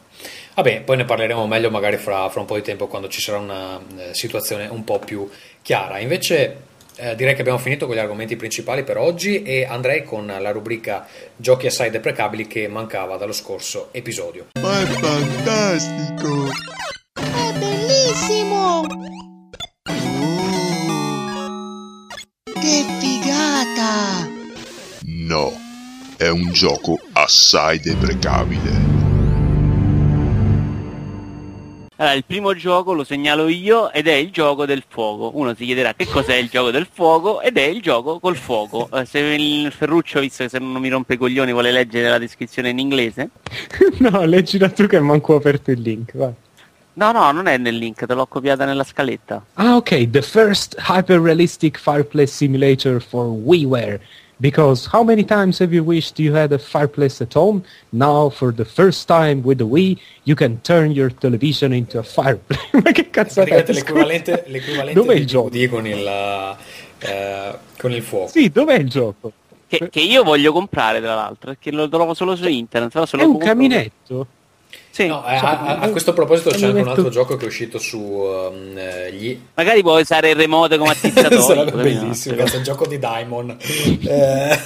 [0.55, 3.37] Vabbè, poi ne parleremo meglio magari fra, fra un po' di tempo quando ci sarà
[3.37, 5.29] una eh, situazione un po' più
[5.61, 5.99] chiara.
[5.99, 10.25] Invece eh, direi che abbiamo finito con gli argomenti principali per oggi e andrei con
[10.25, 14.47] la rubrica giochi assai deprecabili che mancava dallo scorso episodio.
[14.59, 16.51] Ma è fantastico!
[18.09, 18.79] Bellissimo!
[18.79, 18.87] Oh,
[22.43, 24.27] Che figata!
[25.03, 25.53] no,
[26.17, 28.97] è un gioco assai deprecabile.
[31.97, 35.37] Allora, il primo gioco lo segnalo io ed è il gioco del fuoco.
[35.37, 38.89] Uno si chiederà che cos'è il gioco del fuoco ed è il gioco col fuoco.
[38.91, 42.17] Eh, se il Ferruccio, visto che se non mi rompe i coglioni, vuole leggere la
[42.17, 43.29] descrizione in inglese.
[43.99, 46.15] no, leggila tu che manco ho aperto il link.
[46.17, 46.33] vai.
[46.99, 49.41] No, no, non è nel link, te l'ho copiata nella scaletta.
[49.53, 54.01] Ah, ok, the first hyper-realistic fireplace simulator for WiiWare.
[54.41, 57.63] Because how many times have you wished you had a fireplace at home?
[57.91, 62.03] Now, for the first time with the Wii, you can turn your television into a
[62.03, 62.67] fireplace.
[62.83, 63.65] Ma che cazzo è?
[63.65, 65.49] l'equivalente, l'equivalente Dov'è il gioco?
[65.69, 66.57] Con il,
[66.99, 68.27] eh, con il fuoco.
[68.27, 69.31] Sì, dov'è il gioco?
[69.67, 72.91] Che, che io voglio comprare, tra l'altro, perché lo trovo solo su internet.
[72.91, 74.27] Però se È lo un caminetto?
[74.91, 75.05] Sì.
[75.05, 77.99] No, eh, a, a- questo proposito c'è anche un altro gioco che è uscito su
[77.99, 78.77] um,
[79.11, 79.39] gli...
[79.53, 81.41] Magari puoi usare il remote come attizzatore.
[81.41, 82.35] Sarebbe bellissimo, essere.
[82.35, 83.57] cazzo, è un gioco di Diamond.
[84.09, 84.59] Eh,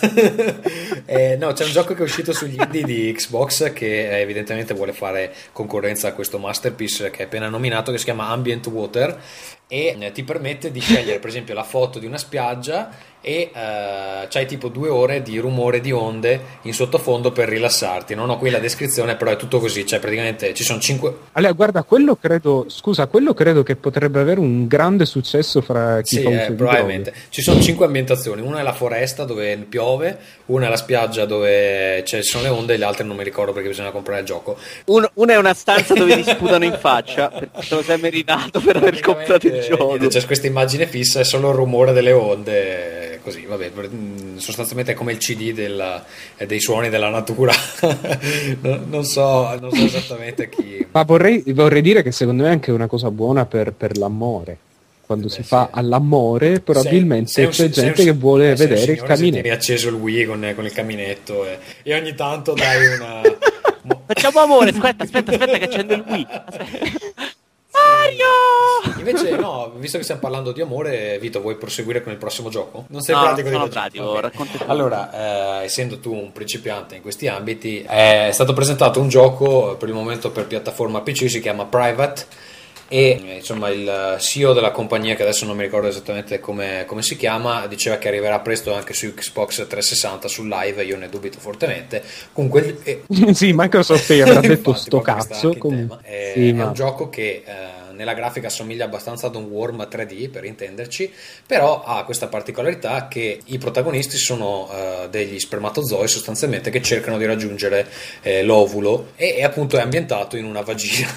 [1.06, 4.94] eh, no, c'è un gioco che è uscito sugli indie di Xbox che evidentemente vuole
[4.94, 9.20] fare concorrenza a questo masterpiece che è appena nominato, che si chiama Ambient Water
[9.68, 12.90] e ti permette di scegliere per esempio la foto di una spiaggia
[13.26, 18.16] e eh, c'hai tipo due ore di rumore di onde in sottofondo per rilassarti.
[18.16, 21.16] Non ho qui la descrizione, però è tutto così, cioè praticamente ci sono cinque...
[21.32, 26.18] Allora, guarda, quello credo, scusa, quello credo che potrebbe avere un grande successo fra chi
[26.18, 27.14] Sì, fa eh, probabilmente.
[27.30, 30.18] Ci sono cinque ambientazioni: una è la foresta dove piove,
[30.48, 33.54] una è la spiaggia dove ci sono le onde, e le altre non mi ricordo
[33.54, 34.58] perché bisogna comprare il gioco.
[34.86, 38.76] Un- una è una stanza dove ti sputano in faccia, te lo sei meritato per
[38.76, 39.98] aver comprato il gioco.
[40.08, 43.12] C'è questa immagine fissa, è solo il rumore delle onde.
[43.22, 46.04] Così, vabbè, mm, sostanzialmente è come il CD della-
[46.38, 47.54] eh, dei suoni della natura.
[48.62, 50.86] non, non so, non so esattamente chi.
[50.92, 54.58] Ma vorrei, vorrei dire che secondo me è anche una cosa buona per, per l'amore.
[55.06, 55.48] Quando Beh, si sì.
[55.48, 58.80] fa all'amore, probabilmente Sei- sei un- c'è sei un- gente che vuole eh, vedere il
[58.80, 59.54] signore se tieni caminetto.
[59.56, 63.22] acceso il Wii con, con il caminetto e, e ogni tanto dai una.
[63.84, 66.28] mo- Facciamo amore, aspetta, aspetta, aspetta che accendo il Wii.
[66.46, 67.32] Aspetta.
[67.74, 68.98] Mario!
[69.00, 72.86] Invece, no, visto che stiamo parlando di amore, Vito, vuoi proseguire con il prossimo gioco?
[72.90, 74.22] Non sei No, pratico sono di pratico, Ok.
[74.22, 74.64] racconta tu.
[74.72, 79.90] Allora, eh, essendo tu un principiante in questi ambiti, è stato presentato un gioco per
[79.90, 82.52] il momento per piattaforma PC, si chiama Private.
[82.88, 87.02] E eh, insomma il CEO della compagnia, che adesso non mi ricordo esattamente come, come
[87.02, 90.84] si chiama, diceva che arriverà presto anche su Xbox 360 sul live.
[90.84, 92.04] Io ne dubito fortemente.
[92.32, 93.04] Comunque, eh,
[93.34, 95.56] sì, Microsoft avrà detto sto cazzo.
[95.58, 95.98] comunque.
[96.04, 96.16] tema.
[96.16, 99.88] È, Sì, è ma- un gioco che eh, nella grafica assomiglia abbastanza ad un Worm
[99.90, 101.12] 3D per intenderci,
[101.46, 107.26] però ha questa particolarità che i protagonisti sono eh, degli spermatozoi sostanzialmente che cercano di
[107.26, 107.88] raggiungere
[108.22, 111.08] eh, l'ovulo e, e appunto è ambientato in una vagina.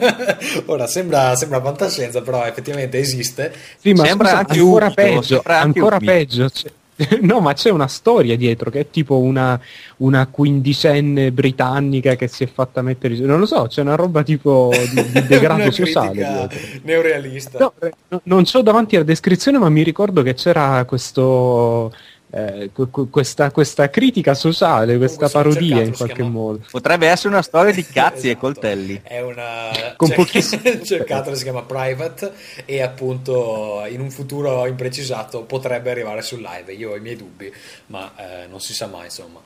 [0.66, 3.52] Ora sembra, sembra fantascienza, però effettivamente esiste.
[3.78, 6.12] Sì, ma Sembra scusa, anche ancora peggio, ancora umido.
[6.12, 6.50] peggio.
[7.20, 9.58] No, ma c'è una storia dietro che è tipo una,
[9.98, 13.16] una quindicenne britannica che si è fatta mettere.
[13.18, 16.48] Non lo so, c'è una roba tipo di, di degrado sociale.
[16.82, 17.58] neorealista.
[17.58, 21.92] No, eh, no, non c'ho davanti la descrizione, ma mi ricordo che c'era questo.
[22.30, 26.60] Eh, que- que- questa, questa critica sociale, questa parodia cercato, in qualche chiama- modo.
[26.70, 28.38] Potrebbe essere una storia di cazzi e Esatto.
[28.40, 29.00] coltelli.
[29.02, 32.32] È una Con cioè, pochissimi- cercatelo, si chiama Private
[32.66, 36.72] e appunto in un futuro imprecisato potrebbe arrivare sul live.
[36.74, 37.52] Io ho i miei dubbi,
[37.86, 39.40] ma eh, non si sa mai, insomma.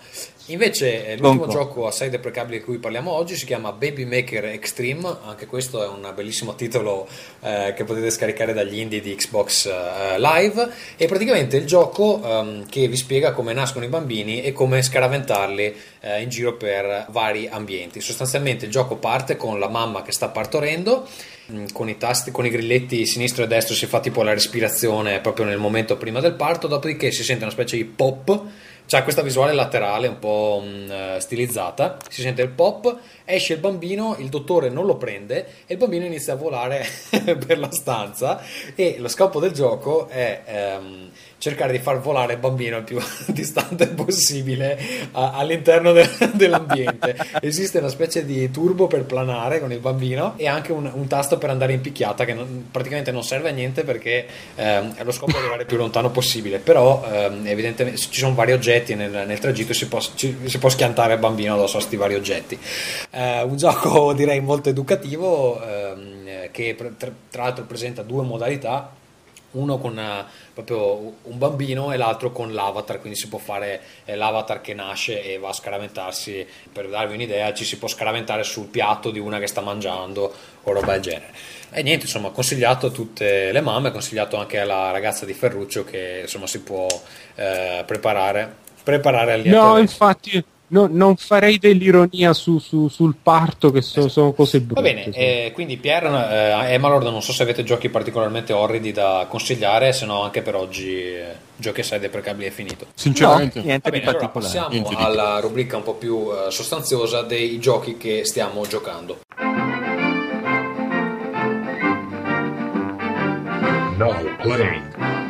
[0.47, 1.53] Invece eh, l'ultimo Concordo.
[1.53, 5.87] gioco assai deprecabile di cui parliamo oggi si chiama Baby Maker Extreme, anche questo è
[5.87, 7.07] un bellissimo titolo
[7.43, 12.69] eh, che potete scaricare dagli indie di Xbox eh, Live e praticamente il gioco ehm,
[12.69, 17.47] che vi spiega come nascono i bambini e come scaraventarli eh, in giro per vari
[17.49, 18.01] ambienti.
[18.01, 21.07] Sostanzialmente il gioco parte con la mamma che sta partorendo
[21.47, 25.21] mh, con i tasti, con i grilletti sinistro e destro si fa tipo la respirazione
[25.21, 28.43] proprio nel momento prima del parto, dopodiché si sente una specie di pop,
[28.93, 32.95] c'ha questa visuale laterale un po' mh, eh, stilizzata, si sente il pop,
[33.25, 36.85] esce il bambino, il dottore non lo prende e il bambino inizia a volare
[37.47, 38.43] per la stanza
[38.75, 41.11] e lo scopo del gioco è ehm,
[41.43, 44.79] cercare di far volare il bambino il più distante possibile
[45.11, 47.17] a- all'interno de- dell'ambiente.
[47.41, 51.39] Esiste una specie di turbo per planare con il bambino e anche un, un tasto
[51.39, 54.25] per andare in picchiata che non- praticamente non serve a niente perché
[54.55, 58.95] ehm, lo scopo è arrivare più lontano possibile, però ehm, evidentemente ci sono vari oggetti
[58.95, 59.89] nel, nel tragitto si
[60.45, 62.57] si può schiantare il bambino addosso a questi vari oggetti.
[63.11, 69.01] Eh, un gioco direi molto educativo ehm, eh, che tra, tra l'altro presenta due modalità
[69.53, 74.15] uno con eh, proprio un bambino e l'altro con l'avatar, quindi si può fare eh,
[74.15, 78.67] l'avatar che nasce e va a scaraventarsi, per darvi un'idea, ci si può scaraventare sul
[78.67, 81.33] piatto di una che sta mangiando o roba del genere.
[81.71, 86.21] E niente, insomma, consigliato a tutte le mamme, consigliato anche alla ragazza di Ferruccio che
[86.23, 86.87] insomma si può
[87.35, 93.71] eh, preparare, preparare al lieto No, infatti, no, non farei dell'ironia su- su- sul parto,
[93.71, 94.81] che so- sono cose brutte.
[94.81, 95.19] Va bene, sì.
[95.19, 96.09] eh, quindi Pierre,
[96.69, 100.55] eh, Emalord, non so se avete giochi particolarmente orridi da consigliare, se no anche per
[100.57, 101.25] oggi eh,
[101.57, 102.87] giochi assai deprecabili è finito.
[102.95, 106.29] Sinceramente, No, niente Va bene, di allora passiamo Niente di alla rubrica un po' più
[106.33, 109.19] eh, sostanziosa dei giochi che stiamo giocando.
[113.99, 115.22] Now playing.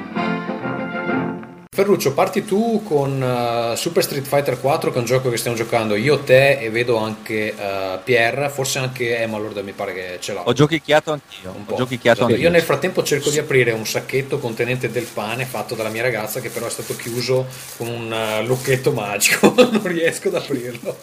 [1.83, 5.57] Ferruccio, parti tu con eh, Super Street Fighter 4, che è un gioco che stiamo
[5.57, 10.33] giocando io, te e vedo anche eh, Pierre, forse anche Emalord mi pare che ce
[10.33, 10.43] l'ha.
[10.45, 11.51] Ho giochicchiato anch'io.
[11.51, 11.75] Un Ho po'.
[11.75, 12.31] giochicchiato Esatto.
[12.31, 12.47] anch'io.
[12.47, 16.39] Io nel frattempo cerco di aprire un sacchetto contenente del pane fatto dalla mia ragazza
[16.39, 17.47] che però è stato chiuso
[17.77, 20.97] con un eh, lucchetto magico, non riesco ad aprirlo.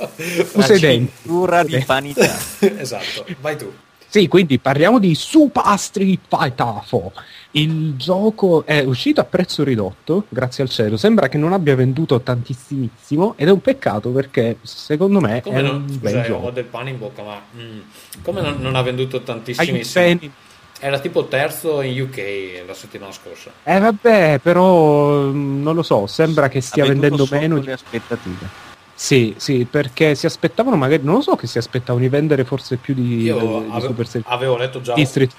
[0.54, 1.12] Usa i denti.
[1.22, 2.38] Cintura di vanità.
[2.80, 3.70] esatto, vai tu.
[4.12, 7.12] Sì, quindi parliamo di Super Street Fighter 4.
[7.52, 10.98] Il gioco è uscito a prezzo ridotto, grazie al cielo.
[10.98, 15.62] Sembra che non abbia venduto tantissimissimo ed è un peccato perché secondo me Come è
[15.62, 16.50] non, un bel ho gioco.
[16.50, 17.80] del pane in bocca, ma mm,
[18.24, 20.32] come non, non ha venduto penny-
[20.80, 23.52] Era tipo terzo in UK la settimana scorsa.
[23.64, 27.62] Eh vabbè, però mm, non lo so, sembra che stia vendendo meno.
[27.62, 28.69] le aspettative.
[29.02, 32.76] Sì, sì, perché si aspettavano magari, non lo so che si aspettavano di vendere forse
[32.76, 33.94] più di, Io di avevo,
[34.26, 34.94] avevo letto già,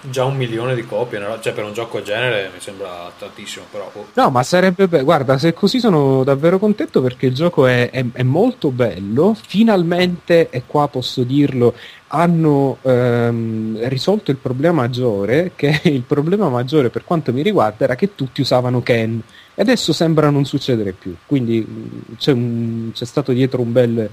[0.09, 3.91] già un milione di copie, cioè per un gioco del genere mi sembra tantissimo, però
[3.93, 4.07] oh.
[4.15, 8.07] No, ma sarebbe be- guarda, se così sono davvero contento perché il gioco è, è-
[8.11, 9.37] è molto bello.
[9.39, 11.75] Finalmente, e qua posso dirlo,
[12.09, 17.95] hanno ehm, risolto il problema maggiore, che il problema maggiore per quanto mi riguarda era
[17.95, 19.23] che tutti usavano Ken.
[19.61, 21.15] E adesso sembra non succedere più.
[21.27, 24.11] Quindi mh, c'è, un- c'è stato dietro un bel,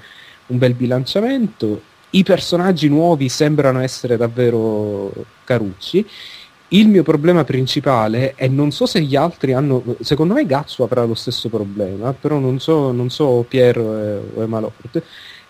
[0.48, 1.82] un bel bilanciamento.
[2.10, 5.10] I personaggi nuovi sembrano essere davvero
[5.45, 6.06] carucci.
[6.69, 11.06] Il mio problema principale, e non so se gli altri hanno, secondo me Gatsu avrà
[11.06, 15.02] lo stesso problema, però non so, non so Piero e- o Emalord.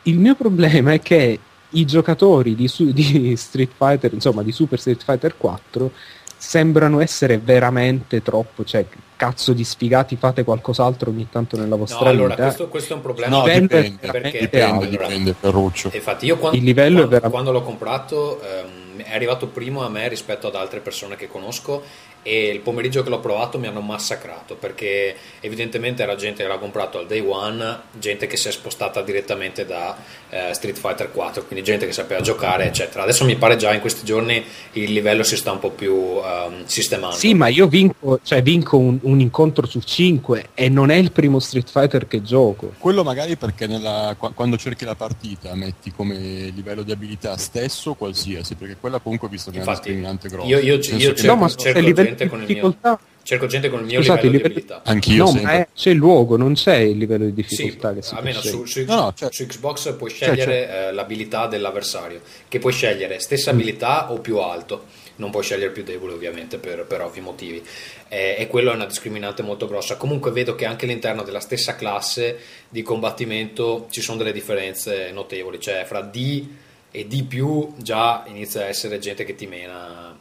[0.04, 5.04] Il mio problema è che i giocatori di, di Street Fighter, insomma di Super Street
[5.04, 5.92] Fighter 4,
[6.38, 8.86] sembrano essere veramente troppo, cioè
[9.18, 12.44] cazzo di sfigati, fate qualcos'altro ogni tanto nella No, vostra allora vita.
[12.44, 13.36] questo, questo è un problema.
[13.38, 13.68] No, dipende,
[14.00, 15.92] veramente perché dipende, allora, dipende, Ferruccio.
[15.94, 19.84] Infatti, io quando, Il livello è quando- veramente- quando l'ho comprato ehm, è arrivato primo
[19.84, 21.84] a me rispetto ad altre persone che conosco
[22.28, 26.58] e il pomeriggio che l'ho provato mi hanno massacrato perché evidentemente era gente che l'ha
[26.58, 29.96] comprato al day one, gente che si è spostata direttamente da
[30.30, 33.04] eh, Street Fighter 4, quindi gente che sapeva giocare, eccetera.
[33.04, 34.44] Adesso mi pare già in questi giorni
[34.74, 37.16] il livello si sta un po' più ehm, sistemando.
[37.16, 41.14] Sì, ma io vinco, cioè vinco un, un incontro su 5 e non è il
[41.14, 42.74] primo Street Fighter che gioco.
[42.78, 46.18] Quello magari perché nella- qua- quando cerchi la partita metti come
[46.54, 50.48] livello di abilità stesso qualsiasi, perché quella comunque visto che è una Infatti, discriminante grossa.
[50.48, 53.80] io- io- io cerco- no, ma cerco livello gente con il mio- Cerco gente con
[53.82, 54.90] il mio Scusate, livello il di livello- abilità.
[54.90, 55.44] Anch'io no, sempre.
[55.44, 58.18] ma è- c'è il luogo, non c'è il livello di Sì, difficoltà che si può
[58.20, 62.60] almeno su, su- No, no, cioè- su Xbox puoi Cioè, scegliere eh, l'abilità dell'avversario, che
[62.60, 64.86] puoi scegliere stessa abilità o più alto,
[65.18, 67.62] non puoi scegliere più debole ovviamente per, per ovvi motivi,
[68.08, 69.98] Eh, e quello è una discriminante molto grossa.
[69.98, 72.38] Comunque vedo che anche all'interno della stessa classe
[72.70, 76.46] di combattimento ci sono delle differenze notevoli, cioè fra D
[76.92, 80.17] e D già inizia a essere gente che ti mena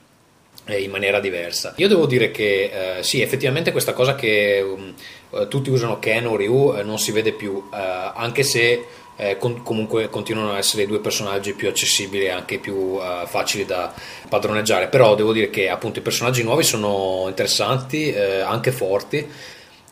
[0.74, 1.74] in maniera diversa.
[1.76, 4.94] Io devo dire che eh, sì, effettivamente questa cosa che um,
[5.30, 8.84] eh, tutti usano Ken o Ryu eh, non si vede più, eh, anche se
[9.16, 13.26] eh, con- comunque continuano ad essere i due personaggi più accessibili e anche più eh,
[13.26, 13.92] facili da
[14.28, 14.88] padroneggiare.
[14.88, 19.26] Però devo dire che appunto i personaggi nuovi sono interessanti, eh, anche forti.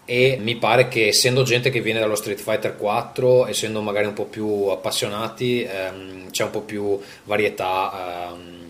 [0.07, 4.13] E mi pare che essendo gente che viene dallo Street Fighter 4, essendo magari un
[4.13, 8.64] po' più appassionati, ehm, c'è un po' più varietà ehm, eh,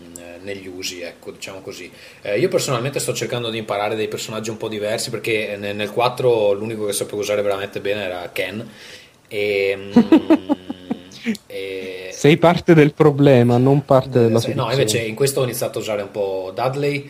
[0.45, 1.91] negli usi, ecco, diciamo così.
[2.21, 5.91] Eh, io personalmente sto cercando di imparare dei personaggi un po' diversi perché nel, nel
[5.91, 8.65] 4 l'unico che sapevo usare veramente bene era Ken.
[9.27, 9.91] E, mm,
[11.47, 14.55] e- Sei parte del problema, non parte della soluzione.
[14.55, 17.09] No, invece in questo ho iniziato a usare un po' Dudley.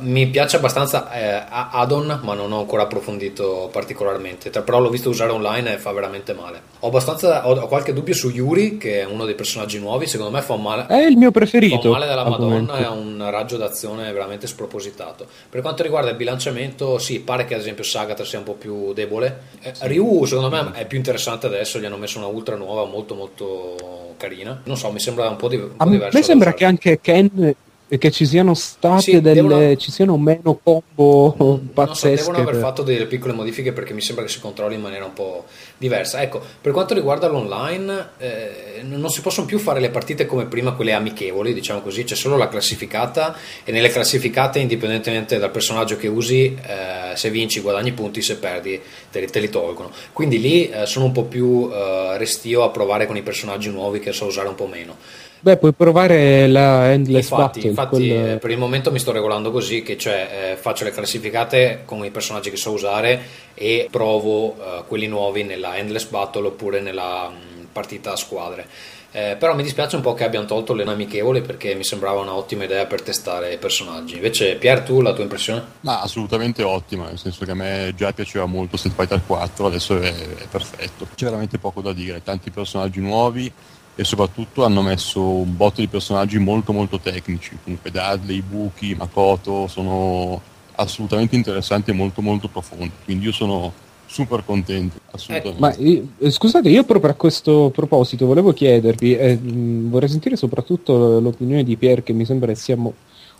[0.00, 4.50] Mi piace abbastanza eh, a- Addon, ma non ho ancora approfondito particolarmente.
[4.50, 6.60] Però l'ho visto usare online e fa veramente male.
[6.80, 10.06] Ho, abbastanza, ho, ho qualche dubbio su Yuri, che è uno dei personaggi nuovi.
[10.06, 10.86] Secondo me fa male.
[10.86, 11.80] È il mio preferito.
[11.80, 12.72] Fa male della Madonna, momento.
[12.74, 15.26] è un raggio d'azione veramente spropositato.
[15.50, 18.92] Per quanto riguarda il bilanciamento, sì, pare che ad esempio Sagat sia un po' più
[18.92, 19.40] debole.
[19.60, 21.78] Eh, Ryu, secondo me, è più interessante adesso.
[21.78, 24.60] Gli hanno messo una ultra nuova, molto, molto carina.
[24.64, 26.14] Non so, mi sembra un po', di, un po A diverso.
[26.14, 27.56] me da sembra che anche Ken e
[27.88, 32.38] che ci siano state Sì, delle devono- ci siano meno combo Non so, pazzesche devono
[32.38, 35.44] aver fatto delle piccole modifiche perché mi sembra che si controlli in maniera un po'
[35.78, 36.20] diversa.
[36.20, 40.72] Ecco, per quanto riguarda l'online, eh, non si possono più fare le partite come prima,
[40.72, 46.08] quelle amichevoli, diciamo così, c'è solo la classificata e nelle classificate, indipendentemente dal personaggio che
[46.08, 48.80] usi, eh, se vinci guadagni punti, se perdi
[49.12, 49.92] te li, te li tolgono.
[50.12, 54.00] Quindi lì eh, sono un po' più eh, restio a provare con i personaggi nuovi
[54.00, 54.96] che so usare un po' meno.
[55.40, 59.12] Beh, puoi provare la Endless Infatti, Battle, infatti quel- eh, per il momento mi sto
[59.12, 63.20] regolando così che cioè eh, faccio le classificate con i personaggi che so usare
[63.54, 68.66] e provo eh, quelli nuovi nella Endless Battle oppure nella mh, partita a squadre.
[69.12, 72.64] Eh, però mi dispiace un po' che abbiano tolto le amichevoli perché mi sembrava un'ottima
[72.64, 74.16] idea per testare i personaggi.
[74.16, 75.64] Invece, Pier, tu la tua impressione?
[75.80, 79.98] Ma assolutamente ottima, nel senso che a me già piaceva molto Street Fighter 4, adesso
[79.98, 81.06] è, è perfetto.
[81.14, 83.50] C'è veramente poco da dire, tanti personaggi nuovi
[83.98, 89.66] e soprattutto hanno messo un botto di personaggi molto molto tecnici, comunque Dudley, Buki, Makoto,
[89.66, 90.40] sono
[90.74, 93.72] assolutamente interessanti e molto molto profondi, quindi io sono
[94.04, 95.60] super contento, assolutamente.
[95.60, 101.18] Ma io- eh, scusate, io proprio a questo proposito volevo chiedervi, eh, vorrei sentire soprattutto
[101.18, 102.76] l'opinione di Pier che mi sembra che sia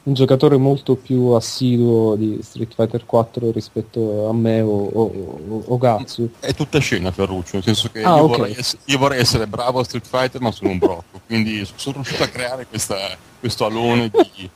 [0.06, 5.02] un giocatore molto più assiduo di Street Fighter 4 rispetto a me o, o,
[5.48, 6.30] o- o Gatsu.
[6.38, 8.36] È tutta scena Ferruccio, nel senso che Ah, io, ok.
[8.36, 11.96] vorrei essere, io vorrei essere bravo a Street Fighter ma sono un brocco, quindi sono
[11.96, 14.50] riuscito a creare questa- questo alone di, di.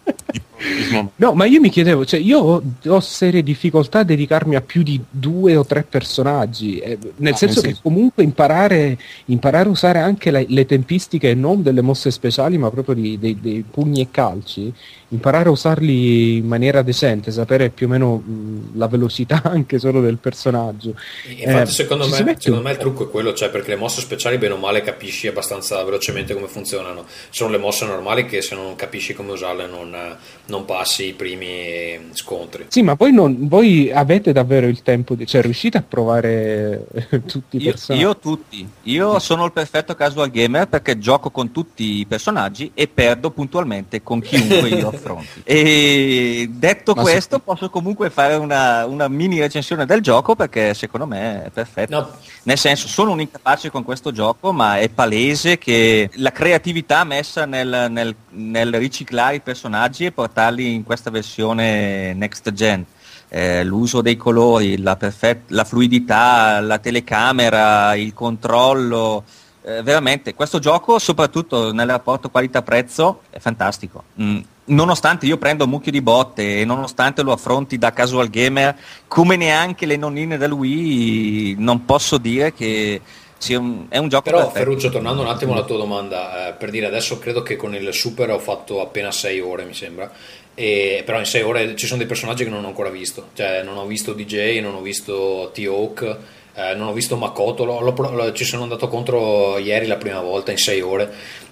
[1.16, 4.82] No, ma io mi chiedevo, cioè io ho, ho serie difficoltà a dedicarmi a più
[4.82, 9.68] di due o tre personaggi, eh, nel Ah, senso nel che senso- comunque imparare, imparare
[9.68, 13.64] a usare anche le, le tempistiche non delle mosse speciali, ma proprio di- dei, dei
[13.68, 14.70] pugni e calci,
[15.12, 20.02] imparare a usarli in maniera decente, sapere più o meno mh, la velocità anche solo
[20.02, 20.94] del personaggio.
[21.26, 23.76] Infatti, Eh, secondo, me, mette secondo un me il trucco è quello, cioè perché le
[23.76, 27.06] mosse speciali, bene o male, capisci abbastanza velocemente come funzionano.
[27.30, 30.16] Sono le mosse normali che se non capisci come usarle non,
[30.46, 32.64] non passi i primi scontri.
[32.68, 37.22] Sì, ma poi non, voi avete davvero il tempo, di, cioè riuscite a provare eh,
[37.26, 38.02] tutti i Io, personaggi?
[38.02, 38.68] io tutti.
[38.84, 44.02] Io sono il perfetto casual gamer perché gioco con tutti i personaggi e perdo puntualmente
[44.02, 45.42] con chiunque io affronti.
[45.44, 51.06] E detto Ma questo, posso comunque fare una, una mini recensione del gioco perché secondo
[51.06, 51.94] me è perfetto.
[51.94, 52.10] No,
[52.44, 57.44] Nel senso, sono un incapace con questo gioco, ma è palese che la creatività messa
[57.44, 62.84] nel, nel- nel riciclare i personaggi e portarli in questa versione next gen,
[63.28, 69.24] eh, l'uso dei colori, la, perfet- la fluidità, la telecamera, il controllo,
[69.62, 74.04] eh, veramente questo gioco, soprattutto nel rapporto qualità-prezzo, è fantastico.
[74.20, 78.76] Mm, Nonostante io prendo un mucchio di botte e nonostante lo affronti da casual gamer,
[79.08, 83.00] come neanche le nonnine del Wii, non posso dire che
[83.40, 84.58] sia un- è un gioco Però perfetto.
[84.58, 87.90] Ferruccio, tornando un attimo alla tua domanda, eh, per dire adesso credo che con il
[87.94, 90.12] Super ho fatto appena 6 ore, mi sembra.
[90.54, 93.28] E, però in 6 ore ci sono dei personaggi che non ho ancora visto.
[93.34, 96.16] Cioè, non ho visto DJ, non ho visto T-Hawk,
[96.54, 97.64] eh, non ho visto Makoto.
[97.64, 101.10] l'ho- l'ho- l'ho- ci sono andato contro ieri la prima volta in 6 ore.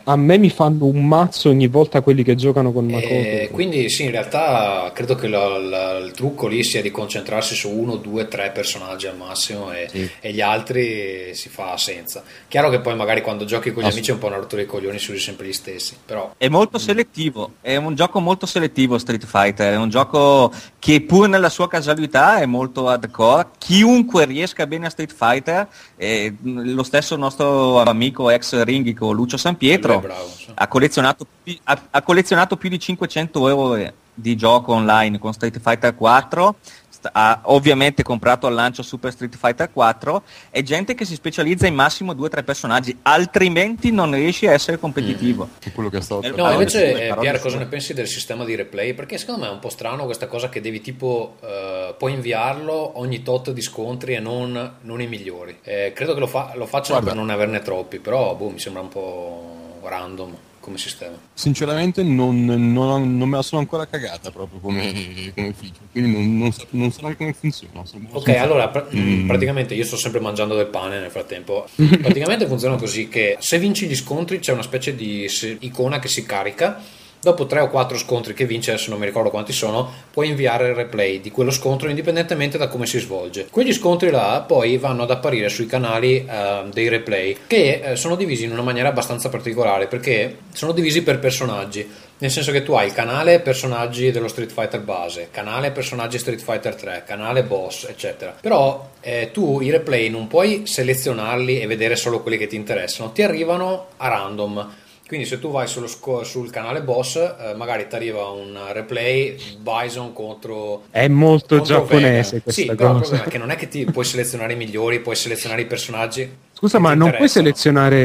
[0.09, 3.13] A me mi fanno un mazzo ogni volta quelli che giocano con Makoto.
[3.13, 7.55] E quindi sì, in realtà credo che la- la- il trucco lì sia di concentrarsi
[7.55, 10.11] su uno, due, tre personaggi al massimo e, Sì.
[10.21, 12.23] e gli altri si fa senza.
[12.49, 14.63] Chiaro che poi magari quando giochi con gli Ah, amici è un po' una rottura
[14.63, 18.47] dei coglioni si usi sempre gli stessi, però È molto selettivo, è un gioco molto
[18.47, 24.25] selettivo Street Fighter, è un gioco che pur nella sua casualità è molto hardcore, chiunque
[24.25, 25.69] riesca bene a Street Fighter,
[25.99, 29.67] eh, lo stesso nostro amico ex ringhico Lucio San lui
[30.01, 30.31] bravo.
[30.55, 31.27] ha collezionato,
[31.65, 36.57] ha- ha collezionato più di 500 ore di gioco online con Street Fighter 4
[36.89, 41.69] sta- ha ovviamente comprato al lancio Super Street Fighter 4 è gente che si specializza
[41.69, 46.31] in massimo 2-3 personaggi altrimenti non riesci a essere competitivo È quello che stavo Eh,
[46.31, 48.93] No, invece, eh, Pier, cosa ne pensi del sistema di replay?
[48.95, 52.99] Perché secondo me è un po' strano questa cosa che devi tipo, eh, puoi inviarlo
[52.99, 55.57] ogni tot di scontri e non, non i migliori.
[55.63, 57.11] Eh, credo che lo, fa- lo facciano Guarda.
[57.11, 61.17] per non averne troppi, però boh, mi sembra un po' random come sistema.
[61.33, 64.93] Sinceramente non, non- non me la sono ancora cagata proprio come,
[65.35, 67.83] come feature, quindi non, non, sa- non so neanche come funziona.
[68.11, 69.27] Ok, allora pr- Mm.
[69.27, 71.67] praticamente io sto sempre mangiando del pane nel frattempo.
[71.77, 75.27] praticamente funziona così che se vinci gli scontri c'è una specie di
[75.61, 76.83] icona che si carica.
[77.21, 80.69] Dopo tre o quattro scontri che vince, adesso non mi ricordo quanti sono, puoi inviare
[80.69, 83.49] il replay di quello scontro indipendentemente da come si svolge.
[83.51, 88.15] Quegli scontri là poi vanno ad apparire sui canali eh, dei replay che eh, sono
[88.15, 92.07] divisi in una maniera abbastanza particolare perché sono divisi per personaggi.
[92.21, 96.41] Nel senso che tu hai il canale personaggi dello Street Fighter base, canale personaggi Street
[96.41, 98.35] Fighter 3, canale boss, eccetera.
[98.41, 103.13] Però eh, tu i replay non puoi selezionarli e vedere solo quelli che ti interessano,
[103.13, 104.75] ti arrivano a random.
[105.09, 109.37] Quindi se tu vai sullo sco- sul canale boss, eh, magari ti arriva un replay
[109.59, 112.43] Bison contro È molto contro giapponese Vega.
[112.43, 113.01] questa Sì, però il cosa.
[113.01, 116.31] problema è che non è che ti puoi selezionare i migliori, puoi selezionare i personaggi.
[116.59, 117.31] Scusa, ma non puoi,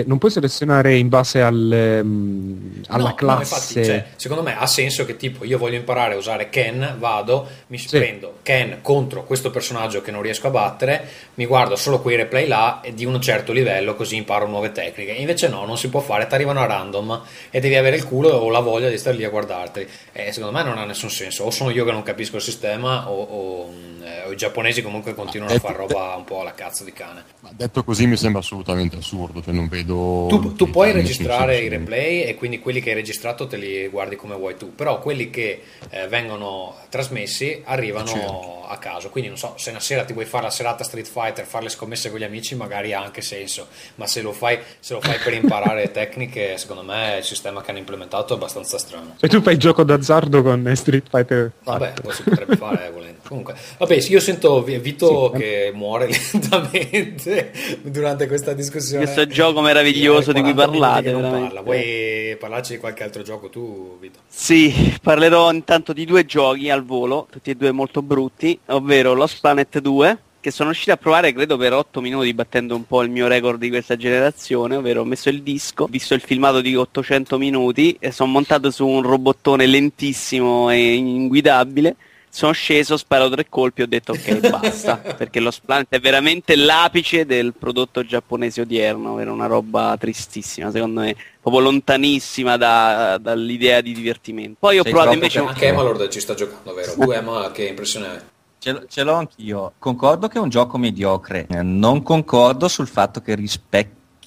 [0.06, 3.42] non puoi selezionare in base al, ehm, alla No, no, classe.
[3.80, 7.48] infatti, cioè, secondo me ha senso che tipo io voglio imparare a usare Ken, vado,
[7.68, 7.98] mi Sì.
[7.98, 11.04] prendo Ken contro questo personaggio che non riesco a battere,
[11.34, 15.14] mi guardo solo quei replay là e di un certo livello così imparo nuove tecniche.
[15.14, 18.30] Invece no, non si può fare, ti arrivano a random e devi avere il culo
[18.30, 19.88] o la voglia di stare lì a guardarteli.
[20.12, 23.10] E secondo me non ha nessun senso, o sono io che non capisco il sistema
[23.10, 26.42] o, o, mh, eh, o i giapponesi comunque continuano a Eh, fare roba un po'
[26.42, 27.24] alla cazzo di cane.
[27.40, 30.26] Ma detto così mi sembra assolutamente assurdo, cioè non vedo...
[30.30, 34.16] Tu, tu puoi registrare i replay e quindi quelli che hai registrato te li guardi
[34.18, 38.66] come vuoi tu, però quelli che eh, vengono trasmessi arrivano Certo.
[38.68, 39.10] a caso.
[39.10, 41.70] Quindi non so, se una sera ti vuoi fare la serata Street Fighter, fare le
[41.70, 45.18] scommesse con gli amici, magari ha anche senso, ma se lo fai, se lo fai
[45.24, 49.16] per imparare tecniche, secondo me il sistema che hanno implementato è abbastanza strano.
[49.22, 51.52] E tu fai gioco d'azzardo con Street Fighter.
[51.64, 53.22] Vabbè, si potrebbe fare volendo.
[53.28, 55.40] Comunque, vabbè, io sento Vi- Vito Sì.
[55.40, 57.52] che muore lentamente
[57.84, 59.04] durante questa discussione.
[59.04, 61.62] Questo gioco meraviglioso di cui 40 minuti parlate, parla.
[61.62, 64.20] Vuoi parlarci di qualche altro gioco tu, Vito?
[64.28, 69.40] Sì, parlerò intanto di due giochi al volo, tutti e due molto brutti, ovvero Lost
[69.40, 73.12] Planet 2, che sono riuscito a provare credo per 8 minuti battendo un po' il
[73.12, 76.76] mio record di questa generazione, ovvero ho messo il disco, ho visto il filmato di
[76.76, 81.96] 800 minuti e sono montato su un robottone lentissimo e inguidabile.
[82.36, 86.00] Sono sceso, ho sparato tre colpi e ho detto ok basta, perché lo Planet è
[86.00, 93.20] veramente l'apice del prodotto giapponese odierno, era una roba tristissima, secondo me, proprio lontanissima da-
[93.20, 94.56] dall'idea di divertimento.
[94.60, 96.94] Poi ho Sei provato invece un- Anche Emalord ci sta giocando, vero?
[96.94, 98.18] Tu Emma, che impressione hai?
[98.58, 99.74] Ce, l- ce l'ho anch'io.
[99.78, 101.46] Concordo che è un gioco mediocre.
[101.62, 103.36] Non concordo sul fatto che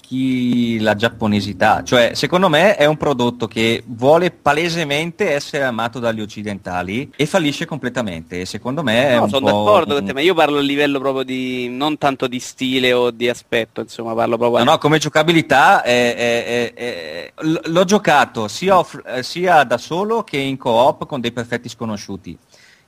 [0.08, 1.82] rispecchi la giapponesità.
[1.82, 7.66] Cioè, secondo me è un prodotto che vuole palesemente essere amato dagli occidentali e fallisce
[7.66, 8.44] completamente.
[8.44, 10.62] Secondo me è No, un sono po' d'accordo un- con te, ma io parlo a
[10.62, 14.78] livello proprio di non tanto di stile o di aspetto, insomma, parlo proprio No, no,
[14.78, 17.32] come giocabilità è- è- è-
[17.64, 22.36] l'ho giocato sia, off- eh, sia da solo che in co-op con dei perfetti sconosciuti.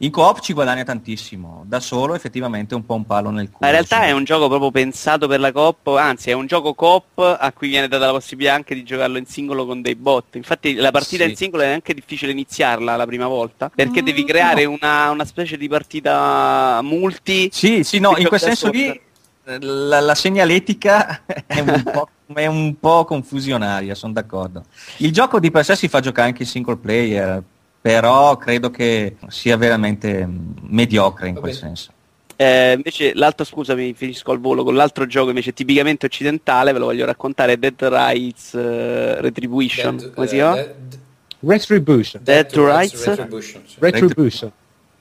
[0.01, 3.59] In co-op ci guadagna tantissimo, da solo effettivamente è un po' un palo nel culo.
[3.59, 6.73] Ma in realtà è un gioco proprio pensato per la coop, anzi è un gioco
[6.75, 10.37] coop a cui viene data la possibilità anche di giocarlo in singolo con dei bot.
[10.37, 11.31] Infatti la partita Sì.
[11.31, 15.25] in singolo è anche difficile iniziarla la prima volta, perché Mm, devi creare una, una
[15.25, 17.49] specie di partita multi.
[17.53, 19.01] Sì, sì, no, in quel senso lì
[19.43, 24.63] la, la segnaletica è un, po', è un po' confusionaria, sono d'accordo.
[24.99, 27.43] Il gioco di per sé si fa giocare anche in single player,
[27.81, 31.67] però credo che sia veramente mm, mediocre in Va quel bene.
[31.67, 31.93] senso.
[32.37, 36.85] Eh, invece l'altro, scusami, finisco al volo con l'altro gioco invece tipicamente occidentale, ve lo
[36.85, 40.55] voglio raccontare, è Dead Rights eh, Retribution, Dead- come si eh, chiama?
[40.55, 40.99] Dead-
[41.41, 42.23] Retribution.
[42.23, 43.07] Dead to Rights Rights?
[43.07, 43.77] Retribution, sì.
[43.79, 44.53] Retribution.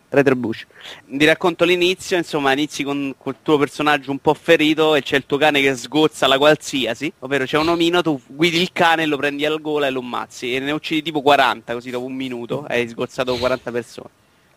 [0.10, 0.66] Retrobush.
[1.06, 5.26] Ti racconto l'inizio, insomma, inizi con col tuo personaggio un po' ferito e c'è il
[5.26, 9.18] tuo cane che sgozza la qualsiasi, ovvero c'è un omino, tu guidi il cane, lo
[9.18, 12.66] prendi al gola e lo ammazzi e ne uccidi tipo 40, così dopo un minuto
[12.68, 14.10] hai sgozzato 40 persone.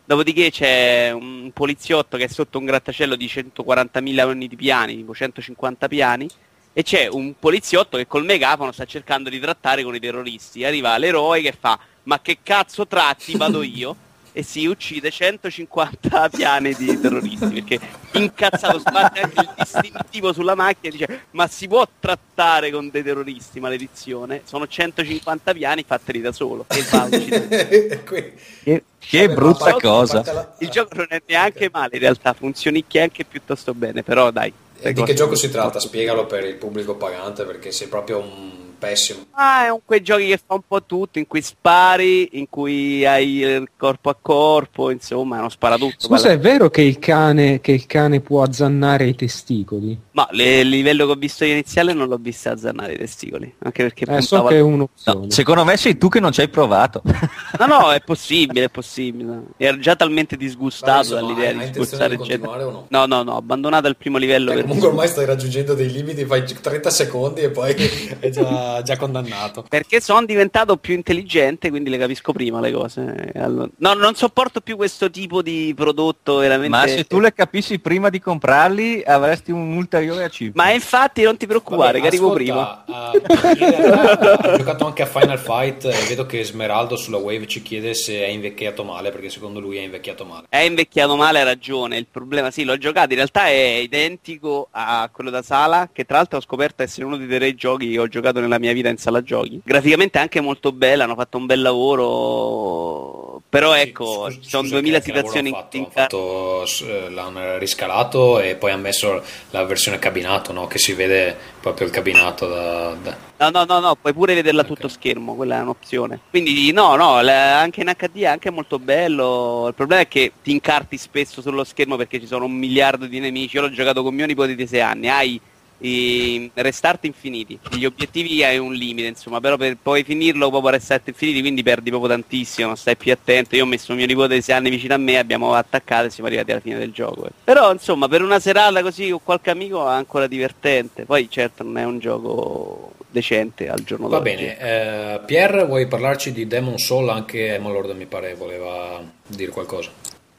[0.03, 5.87] Dopodiché c'è un poliziotto che è sotto un grattacielo di 140.000 uniti piani, tipo 150
[5.87, 6.27] piani,
[6.73, 10.63] e c'è un poliziotto che col megafono sta cercando di trattare con i terroristi.
[10.63, 13.95] Arriva l'eroe che fa, ma che cazzo tratti, vado io.
[14.33, 17.79] E si uccide 150 piani di terroristi perché
[18.13, 23.03] incazzato sbatte anche il distintivo sulla macchina e dice ma si può trattare con dei
[23.03, 30.23] terroristi maledizione sono 150 piani fatteli da solo e va che, Che Vabbè, brutta cosa.
[30.31, 34.53] la- Il gioco non è neanche male in realtà, funzionicchia anche piuttosto bene, però dai.
[34.79, 35.79] Eh, Di che gioco si tratta?
[35.79, 39.25] Spiegalo per il pubblico pagante perché sei proprio un pessimo.
[39.33, 43.05] Ah, è un quei giochi che fa un po' tutto, in cui spari, in cui
[43.05, 45.95] hai il corpo a corpo, insomma, non spara tutto.
[45.99, 46.31] Scusa, guarda.
[46.31, 49.97] è vero che il cane, che il cane può azzannare i testicoli?
[50.11, 53.53] Ma le- il livello che ho visto io iniziale non l'ho visto azzannare i testicoli,
[53.59, 54.49] anche perché Eh, so puntava...
[54.49, 55.29] che è No, un'opzione.
[55.31, 57.01] secondo me sei tu che non ci hai provato.
[57.59, 59.41] No, no, è possibile, è possibile.
[59.57, 61.69] Ero già talmente disgustato dall'idea di
[62.17, 62.85] continuare o no?
[62.89, 66.25] No, no, no, abbandonato il primo livello Beh, per comunque ormai stai raggiungendo dei limiti,
[66.25, 67.75] fai 30 secondi e poi
[68.19, 69.65] è già, già condannato.
[69.67, 73.31] Perché sono diventato più intelligente, quindi le capisco prima le cose.
[73.35, 76.69] Allora- No, non sopporto più questo tipo di prodotto veramente.
[76.69, 80.55] Ma se tu le capissi prima di comprarli avresti un ulteriore achievement.
[80.55, 82.83] Ma infatti non ti preoccupare, Vabbè, che arrivo prima.
[82.87, 87.93] realtà ho giocato anche a Final Fight e vedo che Smeraldo sulla Wave ci chiede
[87.93, 90.45] se è invecchiato male perché secondo lui è invecchiato male.
[90.49, 91.97] È invecchiato male, ha ragione.
[91.97, 93.09] Il problema, sì, l'ho giocato.
[93.09, 97.17] In realtà è identico a quello da sala, che tra l'altro ho scoperto essere uno
[97.17, 99.59] dei tre giochi che ho giocato nella mia vita in sala giochi.
[99.63, 103.41] Graficamente è anche molto bella, hanno fatto un bel lavoro.
[103.49, 105.77] Però ecco, ci sono scusa, 2000 che- che lavoro situazioni fatto?
[105.77, 110.67] in fatto, s- eh, l'hanno riscalato e poi hanno messo la versione cabinato, no?
[110.67, 114.61] che si vede proprio il cabinato da- da- No, no, no, no, puoi pure vederla
[114.61, 116.19] a tutto schermo, quella è un'opzione.
[116.29, 119.65] Quindi no, no, la- anche in HD è anche molto bello.
[119.67, 123.19] Il problema è che ti incarti spesso sullo schermo perché ci sono un miliardo di
[123.19, 123.55] nemici.
[123.57, 125.41] Io l'ho giocato con mio nipote di 6 anni, hai
[125.81, 127.57] i restart infiniti.
[127.71, 131.89] Gli obiettivi hai un limite, insomma, però per poi finirlo proprio restart infiniti, quindi perdi
[131.89, 133.55] proprio tantissimo, non stai più attento.
[133.55, 136.27] Io ho messo mio nipote di 6 anni vicino a me, abbiamo attaccato e siamo
[136.29, 137.25] arrivati alla fine del gioco.
[137.25, 137.31] eh.
[137.43, 141.03] Però insomma, per una serata così con qualche amico è ancora divertente.
[141.05, 144.35] Poi certo non è un gioco decente al giorno Va d'oggi.
[144.35, 147.09] bene, eh, Pier, vuoi parlarci di Demon Soul?
[147.09, 149.89] Anche Emolord mi pare voleva dire qualcosa.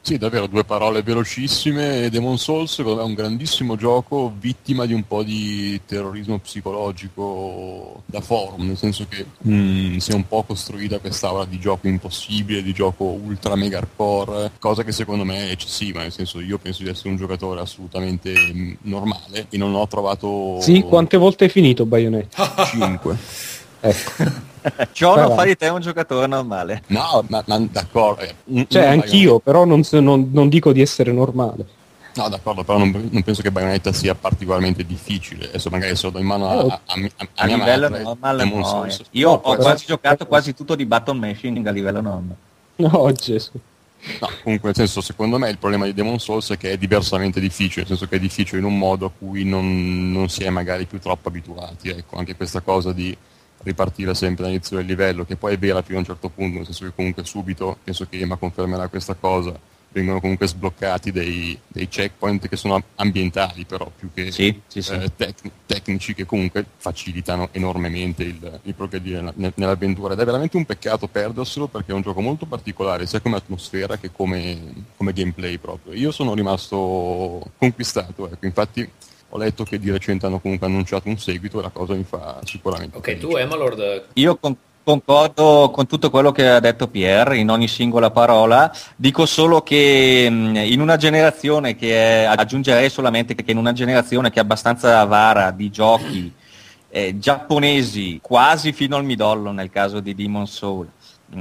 [0.05, 2.11] Sì, davvero, due parole velocissime.
[2.11, 8.03] Demon Souls secondo me è un grandissimo gioco, vittima di un po' di terrorismo psicologico
[8.07, 12.65] da forum, nel senso che mm, si è un po' costruita quest'aura di gioco impossibile,
[12.65, 16.83] di gioco ultra mega hardcore, cosa che secondo me è eccessiva, nel senso io penso
[16.83, 21.51] di essere un giocatore assolutamente mm, normale e non ho trovato Sì, quante volte hai
[21.51, 22.65] finito Bayonetta?
[22.67, 23.17] 5.
[23.83, 24.51] Ecco.
[24.93, 26.83] Ciò non fa di te un giocatore normale.
[26.89, 28.23] No, ma, ma d'accordo.
[28.23, 31.65] eh, Cioè, un anch'io, però non, non- non dico di essere normale.
[32.15, 35.47] No, d'accordo, però non, non penso che Bayonetta sia particolarmente difficile.
[35.49, 37.89] Adesso magari se lo do in mano a, a, a, a, a A mia livello
[37.89, 38.85] madre, normale no.
[38.85, 38.97] Eh.
[39.13, 42.37] Io No, ho però- quasi giocato quasi tutto di button mashing a livello normale.
[42.77, 43.53] No, Gesù.
[44.21, 47.39] No, comunque nel senso, secondo me il problema di Demon Souls è che è diversamente
[47.39, 50.51] difficile, nel senso che è difficile in un modo a cui non, non si è
[50.51, 51.89] magari più troppo abituati.
[51.91, 53.17] Ecco, anche questa cosa di
[53.63, 56.65] ripartire sempre dall'inizio del livello, che poi è vera fino a un certo punto, nel
[56.65, 59.59] senso che comunque subito, penso che Emma confermerà questa cosa,
[59.93, 64.93] vengono comunque sbloccati dei, dei checkpoint che sono ambientali però più che Sì, sì, sì.
[64.95, 70.57] eh, tec- tecnici che comunque facilitano enormemente il, il progredire nel- nell'avventura ed è veramente
[70.57, 75.13] un peccato perderselo perché è un gioco molto particolare sia come atmosfera che come, come
[75.13, 78.47] gameplay proprio io sono rimasto conquistato ecco.
[78.47, 78.89] infatti
[79.35, 82.39] ho letto che di recente hanno comunque annunciato un seguito e la cosa mi fa
[82.45, 83.27] sicuramente Ok, felice.
[83.27, 84.55] tu Emolord, Io con-
[84.85, 90.29] concordo con tutto quello che ha detto Pierre in ogni singola parola, dico solo che
[90.29, 95.01] mh, in una generazione che è, aggiungerei solamente che in una generazione che è abbastanza
[95.01, 96.31] avara di giochi
[96.91, 100.89] eh, giapponesi quasi fino al midollo nel caso di Demon Soul,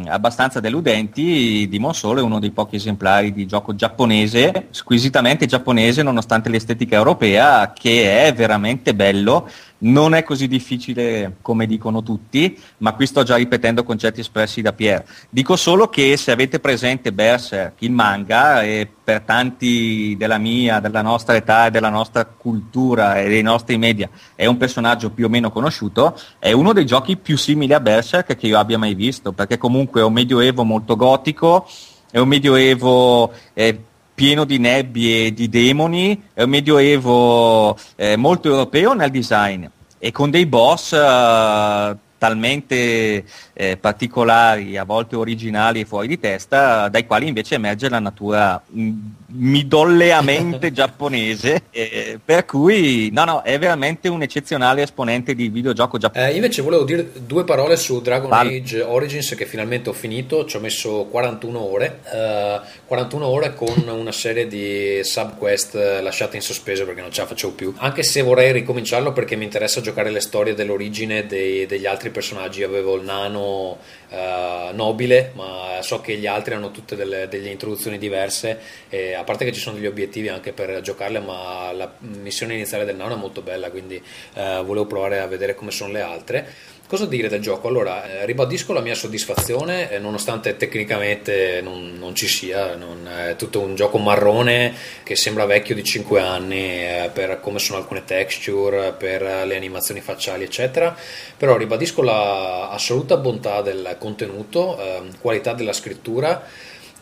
[0.07, 6.49] abbastanza deludenti, Demon Soul è uno dei pochi esemplari di gioco giapponese, squisitamente giapponese nonostante
[6.49, 9.49] l'estetica europea, che è veramente bello,
[9.81, 14.73] non è così difficile come dicono tutti, ma qui sto già ripetendo concetti espressi da
[14.73, 15.05] Pierre.
[15.29, 21.01] Dico solo che se avete presente Berserk, il manga, e per tanti della mia, della
[21.01, 25.29] nostra età e della nostra cultura e dei nostri media è un personaggio più o
[25.29, 29.31] meno conosciuto, è uno dei giochi più simili a Berserk che io abbia mai visto,
[29.31, 31.67] perché comunque è un medioevo molto gotico,
[32.11, 33.83] è un medioevo eh,
[34.22, 39.65] pieno di nebbie e di demoni, è un medioevo eh, molto europeo nel design
[39.98, 46.88] e con dei boss eh, talmente eh, particolari, a volte originali e fuori di testa,
[46.88, 48.99] dai quali invece emerge la natura mm,
[49.30, 56.31] midolleamente giapponese, eh, per cui no, no, è veramente un eccezionale esponente di videogioco giapponese.
[56.31, 58.56] Eh, invece volevo dire due parole su Dragon Vale.
[58.56, 63.84] Age Origins che finalmente ho finito, ci ho messo 41 ore, eh, 41 ore con
[63.88, 68.03] una serie di subquest eh, lasciate in sospeso perché non ce la facevo più, anche
[68.03, 72.63] se vorrei ricominciarlo perché mi interessa giocare le storie dell'origine dei- degli altri altri personaggi,
[72.63, 73.79] avevo il nano
[74.09, 78.59] eh, nobile, ma so che gli altri hanno tutte delle, delle introduzioni diverse,
[78.89, 82.85] e a parte che ci sono degli obiettivi anche per giocarle, ma la missione iniziale
[82.85, 83.95] del nano è molto bella, quindi
[84.33, 86.69] eh, volevo provare a vedere come sono le altre.
[86.91, 87.69] Cosa dire del gioco?
[87.69, 93.38] Allora, eh, ribadisco la mia soddisfazione, eh, nonostante tecnicamente non, non ci sia, non, è
[93.38, 98.03] tutto un gioco marrone che sembra vecchio di 5 anni eh, per come sono alcune
[98.03, 100.93] texture, per le animazioni facciali, eccetera.
[101.38, 106.43] Però ribadisco la assoluta bontà del contenuto, eh, qualità della scrittura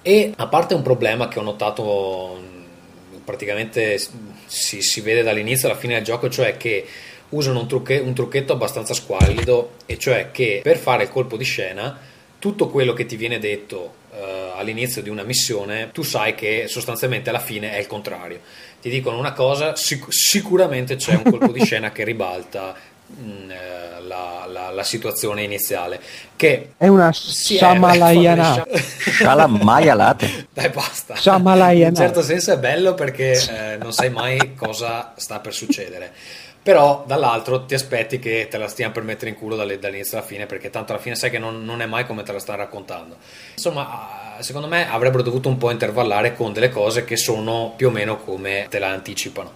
[0.04, 2.40] e a parte un problema che ho notato
[3.26, 4.00] praticamente
[4.46, 6.86] si, si vede dall'inizio alla fine del gioco, cioè che
[7.30, 11.44] usano un, trucche- un trucchetto abbastanza squallido, e cioè che per fare il colpo di
[11.44, 11.98] scena
[12.40, 17.30] tutto quello che ti viene detto uh, all'inizio di una missione, tu sai che sostanzialmente
[17.30, 18.40] alla fine è il contrario.
[18.82, 22.74] Ti dicono una cosa, sic- sicuramente c'è un colpo di scena che ribalta
[23.06, 26.00] mh, eh, la, la, la, situazione iniziale.
[26.36, 28.80] Che è una sì, Shamalayanate.
[28.80, 30.48] Shalamayalate.
[30.54, 31.18] Dai, basta.
[31.18, 31.84] Shamalayanate.
[31.84, 36.14] In un certo senso è bello perché eh, non sai mai cosa sta per succedere
[36.70, 40.46] però dall'altro ti aspetti che te la stiano per mettere in culo dall'inizio alla fine
[40.46, 43.16] perché tanto alla fine sai che non, non, è mai come te la stanno raccontando.
[43.56, 47.90] Insomma secondo me avrebbero dovuto un po' intervallare con delle cose che sono più o
[47.90, 49.52] meno come te la anticipano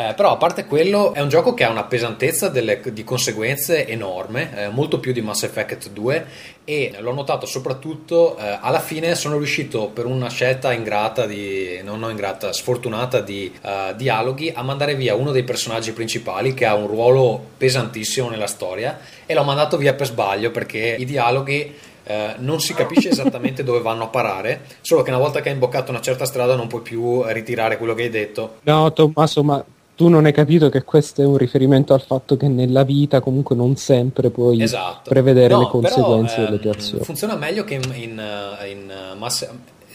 [0.00, 3.86] eh, però a parte quello è un gioco che ha una pesantezza delle, di conseguenze
[3.86, 6.26] enorme, eh, molto più di Mass Effect 2
[6.64, 12.06] e l'ho notato soprattutto eh, alla fine sono riuscito per una scelta ingrata, di, non
[12.08, 16.86] ingrata, sfortunata di uh, dialoghi a mandare via uno dei personaggi principali che ha un
[16.86, 21.74] ruolo pesantissimo nella storia e l'ho mandato via per sbaglio perché i dialoghi
[22.04, 25.54] eh, non si capisce esattamente dove vanno a parare, solo che una volta che hai
[25.54, 28.56] imboccato una certa strada non puoi più ritirare quello che hai detto.
[28.62, 29.62] No, Tommaso, ma
[30.00, 33.54] tu non hai capito che questo è un riferimento al fatto che nella vita comunque
[33.54, 35.10] non sempre puoi esatto.
[35.10, 37.04] prevedere no, le conseguenze però, delle tue ehm, azioni.
[37.04, 38.22] Funziona meglio che in, in,
[38.70, 39.46] in Mass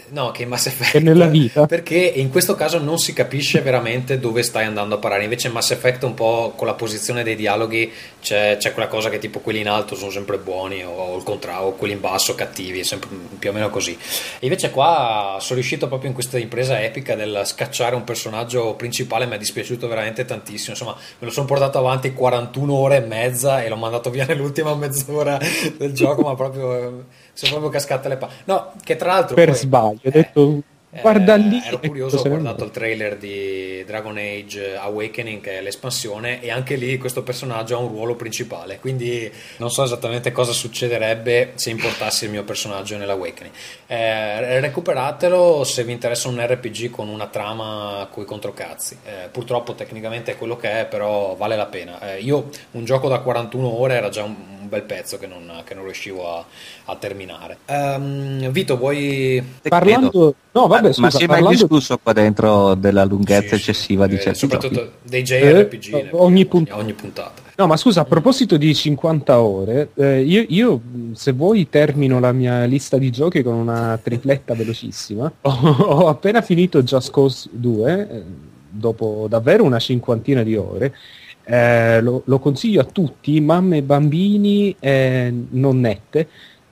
[0.09, 0.91] No, che in Mass Effect.
[0.91, 1.65] Che nella vita.
[1.65, 5.23] Perché in questo caso non si capisce veramente dove stai andando a parare.
[5.23, 7.91] Invece in Mass Effect un po' con la posizione dei dialoghi
[8.21, 11.23] c'è, c'è quella cosa che tipo quelli in alto sono sempre buoni o, o il
[11.23, 13.09] contrario, quelli in basso cattivi, sempre
[13.39, 13.93] più o meno così.
[13.93, 19.25] E invece qua sono riuscito proprio in questa impresa epica del scacciare un personaggio principale,
[19.25, 20.71] mi è dispiaciuto veramente tantissimo.
[20.71, 24.75] Insomma, me lo sono portato avanti 41 ore e mezza e l'ho mandato via nell'ultima
[24.75, 25.39] mezz'ora
[25.77, 27.05] del gioco, ma proprio
[27.35, 28.33] sono proprio cascate le palle.
[28.45, 29.35] No, che tra l'altro...
[29.35, 30.61] Per poi, sbaglio, ho eh, detto...
[31.01, 31.61] Guarda lì.
[31.63, 36.75] ero curioso, ho guardato il trailer di Dragon Age Awakening, che è l'espansione, e anche
[36.75, 38.79] lì questo personaggio ha un ruolo principale.
[38.79, 43.53] Quindi non so esattamente cosa succederebbe se importassi il mio personaggio nell'Awakening.
[43.87, 48.97] Eh, recuperatelo se vi interessa un RPG con una trama coi controcazzi.
[49.03, 51.99] Eh, purtroppo tecnicamente è quello che è, però vale la pena.
[52.13, 55.61] Eh, io un gioco da 41 ore era già un, un bel pezzo che non,
[55.65, 56.45] che non riuscivo a,
[56.85, 57.57] a terminare.
[57.65, 59.43] Um, Vito, vuoi.
[59.61, 60.35] Parlando.
[60.55, 61.57] No, vabbè, scusa, ma si è mai parlando...
[61.57, 64.91] discusso qua dentro della lunghezza Sì, sì, eccessiva di eh, certi soprattutto giochi?
[65.03, 67.41] dei JRPG Eh, ogni punt- ogni puntata.
[67.57, 72.31] No, ma scusa, a proposito di 50 ore, eh, io, io, se vuoi termino la
[72.31, 75.29] mia lista di giochi con una tripletta velocissima.
[75.41, 78.23] Ho, ho appena finito Just Cause 2, eh,
[78.69, 80.95] dopo davvero una cinquantina di ore.
[81.43, 86.27] Eh, lo, lo consiglio a tutti, mamme e bambini eh, non nette.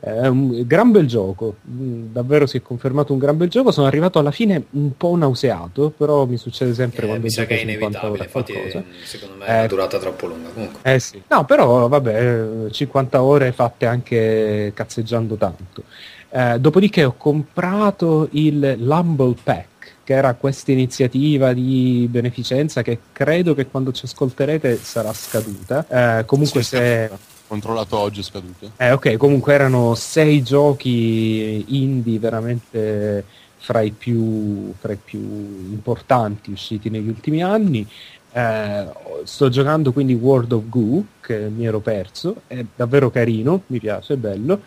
[0.05, 3.71] È un gran bel gioco, Mm, davvero si è confermato un gran bel gioco.
[3.71, 7.45] Sono arrivato alla fine un po' nauseato, però mi succede sempre Eh, quando mi sa
[7.45, 8.79] che è gioco 50 ore inevitabile, infatti qualcosa.
[8.79, 9.67] eh, secondo me è Eh.
[9.67, 10.49] durata troppo lunga.
[10.49, 10.91] Comunque.
[10.93, 11.21] Eh sì.
[11.29, 15.83] No, però vabbè, eh, 50 ore fatte anche cazzeggiando tanto.
[16.29, 19.65] Eh, dopodiché ho comprato il Lumble Pack,
[20.03, 25.85] che era questa iniziativa di beneficenza che credo che quando ci ascolterete sarà scaduta.
[26.19, 27.09] Eh, comunque Sì, se...
[27.47, 28.71] Controllato oggi è scaduto.
[28.77, 33.25] Eh, ok, comunque erano sei giochi indie veramente
[33.57, 37.87] fra i più, fra i più importanti usciti negli ultimi anni.
[38.31, 38.87] Eh,
[39.23, 44.15] sto giocando quindi World of Goo, che mi ero perso, è davvero carino, mi piace,
[44.15, 44.61] è bello.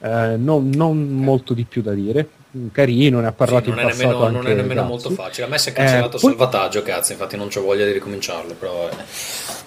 [0.00, 2.28] Eh, non, non molto di più da dire.
[2.72, 4.88] Carino, ne ha parlato Sì, non, in è passato nemmeno, non anche è nemmeno Gazzi.
[4.88, 5.46] molto facile.
[5.46, 8.54] A me si è cancellato Eh, poi- salvataggio, cazzo, infatti non ho voglia di ricominciarlo.
[8.54, 8.94] Però eh.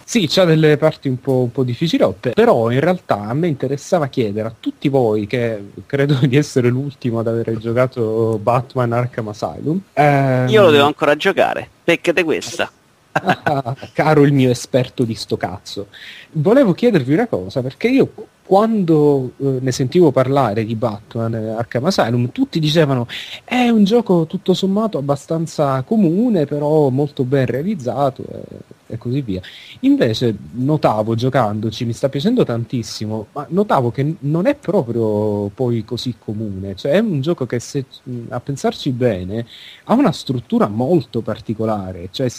[0.05, 4.07] Sì, c'ha delle parti un po', un po' difficilotte, però in realtà a me interessava
[4.07, 9.79] chiedere a tutti voi, che credo di essere l'ultimo ad aver giocato Batman Arkham Asylum.
[9.93, 11.67] ehm, Io lo devo ancora giocare.
[11.83, 12.69] Peccate questa.
[13.93, 15.87] Caro il mio esperto di sto cazzo.
[16.33, 18.11] Volevo chiedervi una cosa, perché io
[18.45, 23.07] quando eh, ne sentivo parlare di Batman eh, Arkham Asylum, tutti dicevano
[23.43, 28.23] è un gioco tutto sommato abbastanza comune, però molto ben realizzato.
[28.29, 29.41] eh, e così via.
[29.81, 36.15] Invece notavo giocandoci, mi sta piacendo tantissimo, ma notavo che non è proprio poi così
[36.17, 37.85] comune, cioè è un gioco che se
[38.29, 39.45] a pensarci bene
[39.85, 42.29] ha una struttura molto particolare, cioè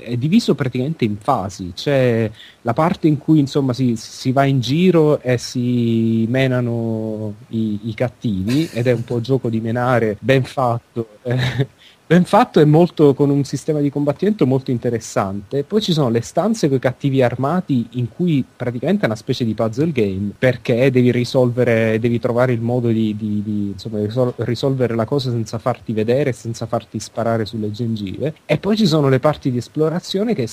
[0.00, 2.30] è diviso praticamente in fasi, c'è
[2.62, 7.94] la parte in cui insomma si, si va in giro e si menano i, i,
[7.94, 11.18] cattivi ed è un po' gioco di menare ben fatto.
[11.22, 11.66] Eh,
[12.10, 15.62] ben fatto e molto, con un sistema di combattimento molto interessante.
[15.62, 19.44] Poi ci sono le stanze con i cattivi armati in cui praticamente è una specie
[19.44, 24.34] di puzzle game perché devi risolvere, devi trovare il modo di, di, di insomma, risol-
[24.38, 28.34] risolvere la cosa senza farti vedere, senza farti sparare sulle gengive.
[28.44, 30.48] E poi ci sono le parti di esplorazione che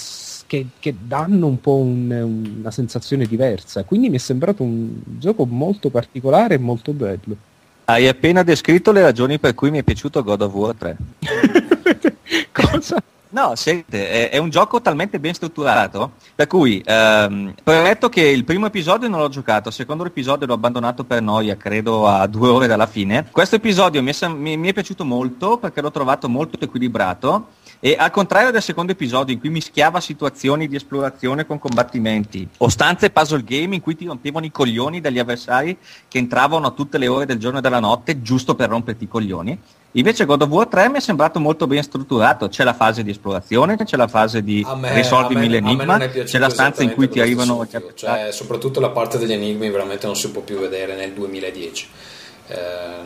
[0.46, 3.84] che, che, danno un po' un, una sensazione diversa.
[3.84, 7.36] Quindi mi è sembrato un gioco molto particolare e molto bello.
[7.90, 10.98] Hai appena descritto le ragioni per cui mi è piaciuto God of War 3.
[12.52, 13.02] Cosa?
[13.30, 18.44] No, sente, è, è, un gioco talmente ben strutturato, per cui ehm, premetto che il
[18.44, 22.50] primo episodio non l'ho giocato, il secondo episodio l'ho abbandonato per noia, credo a due
[22.50, 23.30] ore dalla fine.
[23.32, 27.96] Questo episodio mi è, mi, mi è piaciuto molto perché l'ho trovato molto equilibrato e
[27.98, 33.12] al contrario del secondo episodio in cui mischiava situazioni di esplorazione con combattimenti o stanze
[33.12, 35.78] puzzle game in cui ti rompevano i coglioni dagli avversari
[36.08, 39.08] che entravano a tutte le ore del giorno e della notte giusto per romperti i
[39.08, 39.60] coglioni.
[39.92, 43.12] Invece God of War 3 mi è sembrato molto ben strutturato, c'è la fase di
[43.12, 47.66] esplorazione, c'è la fase di me, risolvimi l'enigma, c'è la stanza in cui ti arrivano...
[47.96, 51.88] Cioè, soprattutto la parte degli enigmi veramente non si può più vedere nel 2010,
[52.48, 52.56] eh,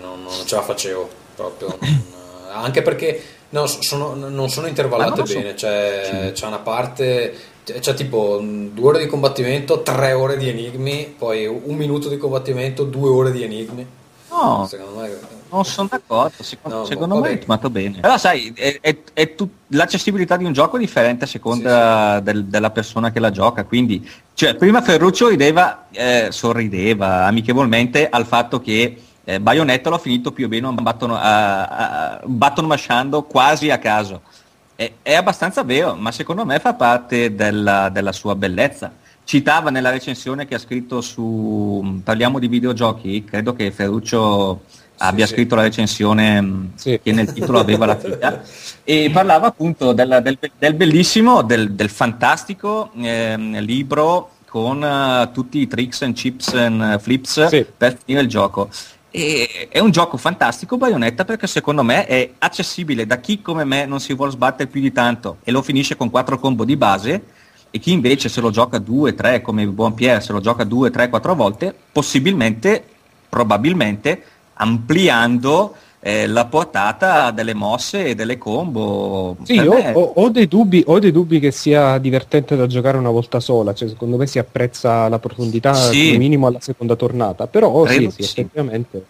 [0.02, 5.28] non, non, ce la facevo proprio, non, anche perché No, sono, non sono intervallate non
[5.28, 6.32] bene, c'è, sì.
[6.32, 11.76] c'è, una parte, c'è tipo due ore di combattimento, tre ore di enigmi, poi un
[11.76, 13.86] minuto di combattimento, due ore di enigmi.
[14.30, 15.19] No, secondo me...
[15.49, 17.99] non sono d'accordo, secondo, no, secondo me è ritmato bene.
[17.99, 22.18] Però sai, è, è, è tut- l'accessibilità di un gioco è differente a seconda sì,
[22.18, 22.23] sì.
[22.23, 28.26] Del, della persona che la gioca, quindi cioè, prima Ferruccio rideva, eh, sorrideva amichevolmente al
[28.26, 33.69] fatto che eh, Bayonetta l'ho finito più o meno battono, a, a, battono masciando quasi
[33.69, 34.22] a caso.
[34.76, 38.91] È, è, abbastanza vero, ma secondo me fa parte della, della, sua bellezza.
[39.23, 44.61] Citava nella recensione che ha scritto su Parliamo di videogiochi, credo che Ferruccio
[44.98, 45.56] abbia sì, scritto sì.
[45.56, 46.99] la recensione mm, sì.
[47.02, 48.41] che nel titolo aveva la figlia
[48.84, 55.60] e parlava appunto del, del, del bellissimo, del, del fantastico eh, libro con uh, tutti
[55.60, 58.69] i tricks and chips and flips per finire il gioco
[59.11, 63.85] e è un gioco fantastico Bayonetta perché secondo me è accessibile da chi come me
[63.85, 67.23] non si vuole sbattere più di tanto e lo finisce con quattro combo di base.
[67.73, 70.65] E chi invece se lo gioca due, tre, come il buon Pierre, se lo gioca
[70.65, 72.83] due, tre, quattro volte, possibilmente,
[73.29, 74.23] probabilmente,
[74.55, 79.38] ampliando eh, la portata delle mosse e delle combo.
[79.44, 83.11] Sì, ho, ho, ho, dei dubbi, ho, dei dubbi, che sia divertente da giocare una
[83.11, 86.18] volta sola, cioè secondo me si apprezza la profondità sì.
[86.18, 89.06] minimo alla seconda tornata, però sì, sì, sì, effettivamente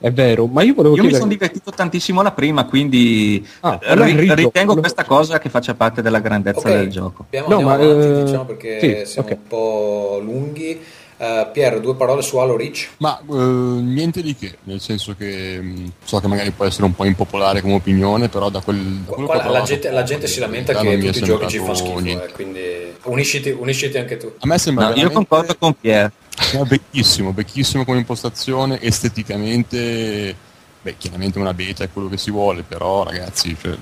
[0.00, 1.08] è vero, ma io volevo io chiedere...
[1.08, 4.80] mi sono divertito tantissimo la prima, quindi ah, allora ritengo volevo...
[4.80, 6.76] questa cosa che faccia parte della grandezza okay.
[6.76, 7.24] del gioco.
[7.26, 8.24] Abbiamo, no, ma, avanti, eh...
[8.24, 9.40] diciamo, perché sì, siamo okay.
[9.40, 10.80] un po' lunghi.
[11.18, 12.90] Uh, Pier, due parole su Halo Reach?
[12.98, 16.84] Ma uh, niente di che, nel senso che mh, mm, so che magari può essere
[16.84, 18.76] un po' impopolare come opinione, però da quel...
[18.78, 21.98] Da Qua, la, gente, la gente si lamenta che tutti i giochi ci fanno schifo,
[21.98, 22.60] eh, quindi
[23.04, 24.32] unisciti, unisciti, anche tu.
[24.38, 24.90] A me sembra...
[24.90, 26.12] No, io concordo con Pier.
[26.52, 30.36] È becchissimo, becchissimo come impostazione, esteticamente
[30.80, 33.76] Beh, chiaramente una beta è quello che si vuole, però ragazzi cioè,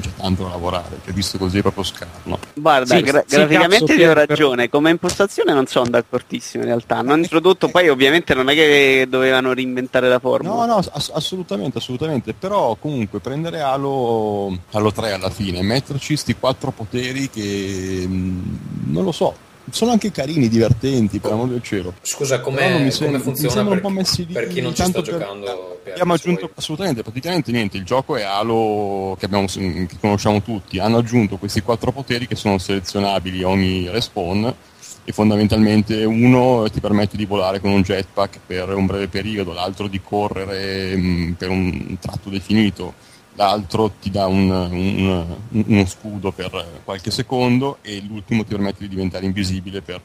[0.00, 2.38] c'è tanto da lavorare, che visto così è proprio scarno.
[2.52, 6.98] Guarda, sì, gra- sì, graficamente ti ho ragione, come impostazione non sono d'accordissimo in realtà.
[6.98, 10.54] Hanno introdotto, poi ovviamente non è che dovevano reinventare la formula.
[10.54, 16.36] No, no, ass- assolutamente, assolutamente, però comunque prendere Halo, Halo 3 alla fine, metterci questi
[16.36, 18.58] quattro poteri che mh,
[18.92, 19.34] non lo so,
[19.70, 21.94] sono anche carini, divertenti, per amor del cielo.
[22.02, 25.02] Scusa, come, sembra, funziona per, un po messi lì, per chi non ci sta per,
[25.02, 25.80] giocando?
[25.82, 30.78] Per abbiamo aggiunto assolutamente, praticamente niente, il gioco è Halo che, abbiamo, che conosciamo tutti,
[30.78, 34.54] hanno aggiunto questi quattro poteri che sono selezionabili ogni respawn
[35.08, 39.86] e fondamentalmente uno ti permette di volare con un jetpack per un breve periodo, l'altro
[39.86, 42.94] di correre mh, per un tratto definito
[43.36, 48.88] l'altro ti dà un, un, uno scudo per qualche secondo e l'ultimo ti permette di
[48.88, 50.00] diventare invisibile per,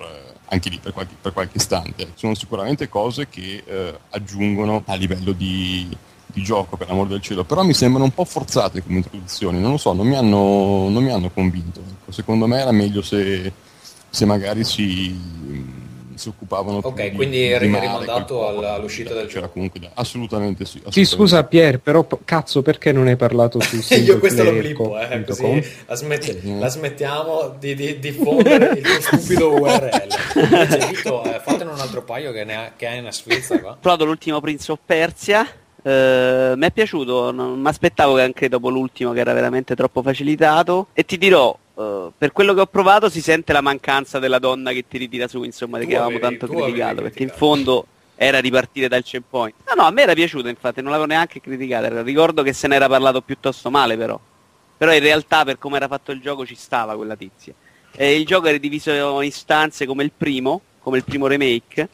[0.46, 2.12] anche lì per qualche, per qualche istante.
[2.16, 5.88] Sono sicuramente cose che eh, aggiungono a livello di,
[6.26, 9.72] di gioco, per l'amor del cielo, però mi sembrano un po' forzate come introduzioni, non
[9.72, 11.80] lo so, non mi hanno, non mi hanno convinto.
[11.80, 13.52] Ecco, secondo me era meglio se,
[14.10, 15.80] se magari si
[16.22, 19.54] si occupavano Ok, più di- quindi di rimandato all'uscita del C'era gioco.
[19.54, 20.72] comunque da- assolutamente sì.
[20.72, 24.52] Sì, assolutamente scusa Pier, però p- cazzo perché non hai parlato su Io questo lo
[24.52, 30.08] blippo, eh, così la, smetti- la smettiamo di, di diffondere il tuo stupido URL.
[30.36, 33.72] Invece, Vito, eh, fatene un altro paio che, ne ha, che hai una sfilza qua.
[33.72, 35.46] Ho provato l'ultimo Prince of Persia.
[35.84, 40.02] eh, mi è piaciuto, non mi aspettavo che anche dopo l'ultimo che era veramente troppo
[40.04, 40.88] facilitato.
[40.94, 44.72] E ti dirò, eh, per quello che ho provato si sente la mancanza della donna
[44.72, 47.86] che ti ritira su, insomma, Tu che avevamo avevi- tanto criticato, perché in fondo
[48.16, 49.56] era ripartire dal checkpoint.
[49.68, 52.02] No, no, a me era piaciuto, infatti, non l'avevo neanche criticato.
[52.04, 54.20] Ricordo che se ne era parlato piuttosto male, però.
[54.78, 57.54] Però in realtà, per come era fatto il gioco, ci stava quella tizia.
[57.94, 61.90] E il gioco era diviso in stanze come il primo, come il primo remake.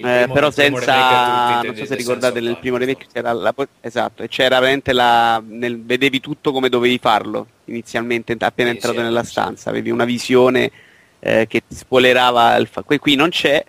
[0.00, 4.60] Eh, però senza non so se ricordate nel primo remake c'era la esatto e c'era
[4.60, 9.70] veramente la nel- vedevi tutto come dovevi farlo inizialmente appena Sì, entrato sì, nella stanza
[9.70, 10.70] avevi una visione
[11.18, 13.64] eh, che ti spoilerava il fa- qui non c'è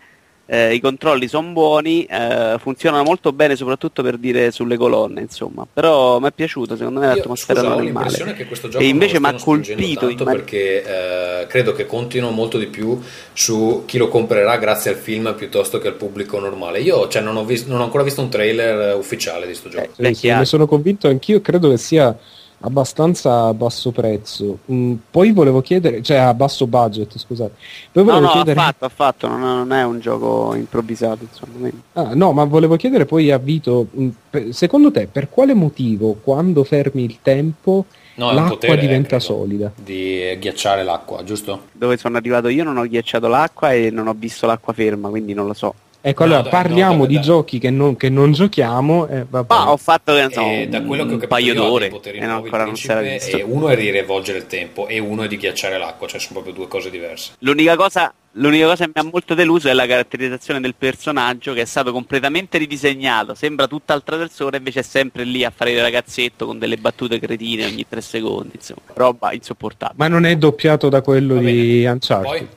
[0.49, 5.67] eh, i controlli sono buoni eh, funzionano molto bene soprattutto per dire sulle colonne insomma
[5.71, 8.83] però mi è piaciuto secondo me l'atmosfera scusa, non è l'impressione male che questo gioco
[8.83, 12.99] e invece mi ha colpito tanto immag- perché eh, credo che contino molto di più
[13.33, 16.79] su chi lo comprerà grazie al film piuttosto che al pubblico normale.
[16.79, 19.89] Io cioè, non, ho vis- non ho ancora visto un trailer ufficiale di sto gioco.
[19.97, 22.15] Eh, Sì, sì, ne sono convinto anch'io, credo che sia
[22.61, 24.59] abbastanza a basso prezzo.
[24.71, 27.53] Mm, poi volevo chiedere, cioè a basso budget, scusate.
[27.91, 32.13] Poi no volevo no chiedere affatto affatto non, non è un gioco improvvisato insomma Ah,
[32.13, 37.03] no, ma volevo chiedere poi a Vito, mm, secondo te per quale motivo quando fermi
[37.03, 39.71] il tempo No, l'acqua potere, diventa credo, solida?
[39.75, 41.67] Di ghiacciare l'acqua, giusto?
[41.71, 45.33] dove sono arrivato io non ho ghiacciato l'acqua e non ho visto l'acqua ferma, quindi
[45.33, 45.73] non lo so.
[46.01, 47.23] Ecco, No, allora dai, parliamo no, dai, di dai.
[47.23, 49.07] giochi che non, che non giochiamo.
[49.07, 49.53] E vabbè.
[49.53, 51.55] Ma ho fatto che ne so, da quello che ho un capito paio io ha
[51.61, 53.37] dei d'ore poteri e non- nuovi ancora non si era principe, visto.
[53.37, 56.33] e uno è di rivolgere il tempo e uno è di ghiacciare l'acqua, cioè sono
[56.33, 57.31] proprio due cose diverse.
[57.39, 61.61] L'unica cosa, l'unica cosa che mi ha molto deluso è la caratterizzazione del personaggio che
[61.61, 66.45] è stato completamente ridisegnato, sembra tutt'altra persona, invece è sempre lì a fare il ragazzetto
[66.45, 69.97] con delle battute cretine ogni tre secondi, insomma, roba insopportabile.
[69.97, 71.45] Ma non è doppiato da quello Va di
[71.81, 71.89] bene.
[71.89, 72.25] Uncharted.
[72.25, 72.47] Poi?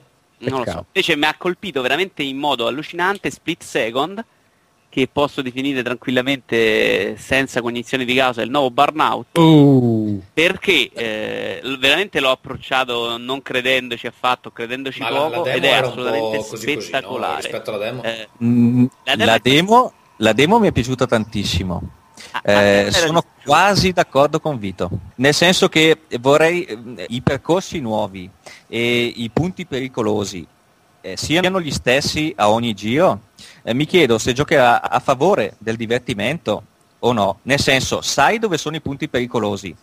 [0.51, 0.79] Non lo Peccato.
[0.79, 0.87] so.
[0.93, 4.25] Invece mi ha colpito veramente in modo allucinante Split Second,
[4.89, 9.39] che posso definire tranquillamente senza cognizione di causa il nuovo Burnout.
[9.39, 15.65] Oh, Perché eh, veramente l'ho approcciato non credendoci affatto, credendoci Ma la, la poco ed
[15.65, 16.81] è assolutamente po' così così, no?
[16.81, 17.41] spettacolare.
[17.41, 18.03] Rispetto alla demo.
[18.03, 21.83] Eh, Mm, La demo la, è- demo, la demo mi è piaciuta tantissimo.
[22.43, 27.81] Eh, ah, era sono quasi d'accordo con Vito, nel senso che vorrei eh, i percorsi
[27.81, 28.29] nuovi
[28.69, 30.47] e i punti pericolosi
[31.03, 33.21] eh, siano gli stessi a ogni giro.
[33.63, 36.63] Eh, mi chiedo se giocherà a favore del divertimento
[37.01, 39.75] o no, nel senso sai dove sono i punti pericolosi.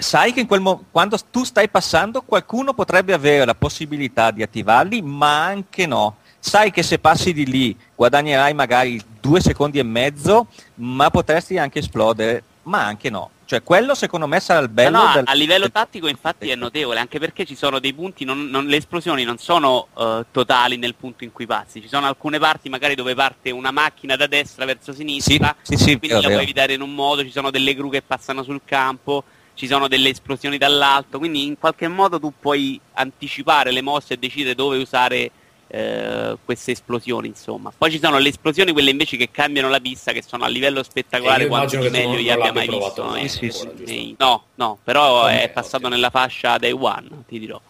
[0.00, 4.42] Sai che in quel mo- quando tu stai passando qualcuno potrebbe avere la possibilità di
[4.42, 6.16] attivarli, ma anche no.
[6.48, 10.46] Sai che se passi di lì guadagnerai magari due secondi e mezzo,
[10.76, 13.30] ma potresti anche esplodere, ma anche no.
[13.44, 16.54] Cioè quello secondo me sarà il bello No, no, del- a livello tattico infatti è
[16.54, 20.78] notevole, anche perché ci sono dei punti, non- non- le esplosioni non sono eh, totali
[20.78, 24.26] nel punto in cui passi, ci sono alcune parti magari dove parte una macchina da
[24.26, 26.42] destra verso sinistra, Sì, sì, sì, quindi vero, la puoi vero.
[26.44, 29.22] evitare in un modo, ci sono delle gru che passano sul campo,
[29.52, 34.16] ci sono delle esplosioni dall'alto, quindi in qualche modo tu puoi anticipare le mosse e
[34.18, 35.30] decidere dove usare
[35.68, 37.72] eh, queste esplosioni, insomma.
[37.76, 40.82] Poi ci sono le esplosioni, quelle invece che cambiano la pista, che sono a livello
[40.82, 43.02] spettacolare E io quanto di meglio gli abbia mai visto.
[43.02, 43.72] eh, ancora, sì, giusto?
[43.84, 45.90] nei- No, no, però Vabbè, è passato ottimo.
[45.90, 47.60] nella fascia Day One, ti dirò.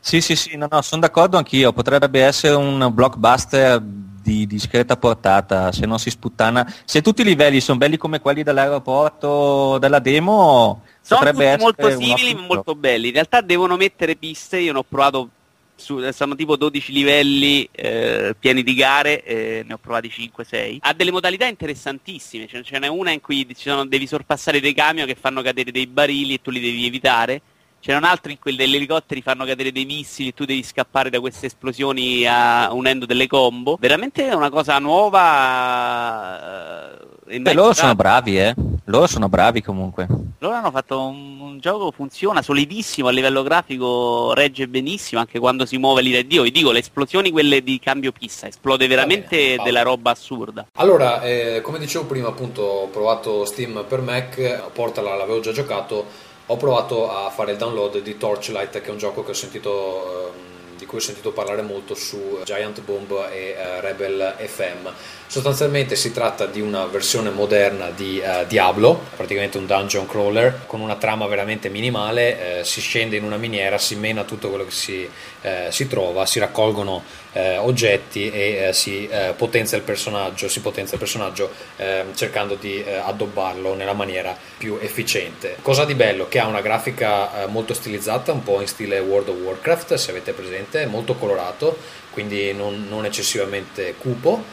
[0.00, 5.72] Sì, sì, sì, no, no, sono d'accordo anch'io, potrebbe essere un blockbuster di discreta portata,
[5.72, 6.72] se non si sputtana.
[6.84, 11.90] Se tutti i livelli sono belli come quelli dell'aeroporto della demo, Sono potrebbe tutti molto
[11.90, 13.08] simili, ottimo molto belli.
[13.08, 15.28] In realtà devono mettere piste, io ne ho provato,
[15.74, 20.78] su, sono tipo 12 livelli eh, pieni di gare, eh, ne ho provati 5-6.
[20.80, 25.16] Ha delle modalità interessantissime, ce, n'è una in cui sono- devi sorpassare dei camion che
[25.18, 27.42] fanno cadere dei barili e tu li devi evitare.
[27.82, 31.10] C'è un altro in cui degli elicotteri fanno cadere dei missili e tu devi scappare
[31.10, 33.76] da queste esplosioni a- unendo delle combo.
[33.80, 36.92] Veramente è una cosa nuova.
[37.26, 38.54] eh, e Beh, loro sono bravi, eh.
[38.84, 40.06] Loro sono bravi comunque.
[40.38, 45.40] Loro hanno fatto un, un gioco che funziona solidissimo a livello grafico, regge benissimo anche
[45.40, 46.42] quando si muove l'ira Dio.
[46.42, 50.66] Vi dico, le esplosioni quelle di cambio pista, esplode veramente bene, della roba assurda.
[50.74, 56.30] Allora, eh, come dicevo prima, appunto, ho provato Steam per Mac, Portal l'avevo già giocato,
[56.52, 60.84] ho provato a fare il download di Torchlight, che è un gioco sentito, ehm, di
[60.84, 64.88] cui ho sentito parlare molto su Giant Bomb e eh, Rebel FM.
[65.26, 70.82] Sostanzialmente si tratta di una versione moderna di eh, Diablo, praticamente un dungeon crawler con
[70.82, 74.72] una trama veramente minimale, eh, si scende in una miniera, si mena tutto quello che
[74.72, 75.08] si,
[75.40, 77.02] eh, si trova, si raccolgono
[77.32, 82.54] eh, oggetti e eh, si eh, potenzia il personaggio, si potenzia il personaggio ehm, cercando
[82.54, 85.56] di eh, addobbarlo nella maniera più efficiente.
[85.62, 86.28] Cosa di bello?
[86.28, 90.10] Che ha una grafica eh, molto stilizzata, un po' in stile World of Warcraft, se
[90.10, 91.76] avete presente, molto colorato,
[92.10, 94.44] quindi non, non eccessivamente cupo.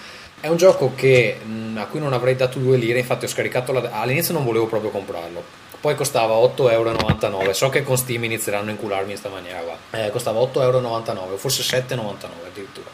[0.42, 1.38] È un gioco che,
[1.76, 3.90] a cui non avrei dato due lire, infatti ho scaricato la...
[3.92, 5.44] all'inizio non volevo proprio comprarlo,
[5.80, 10.10] poi costava 8,99€, so che con Steam inizieranno a incularmi in questa maniera qua, eh,
[10.12, 12.90] costava 8,99€, forse 7,99€ addirittura.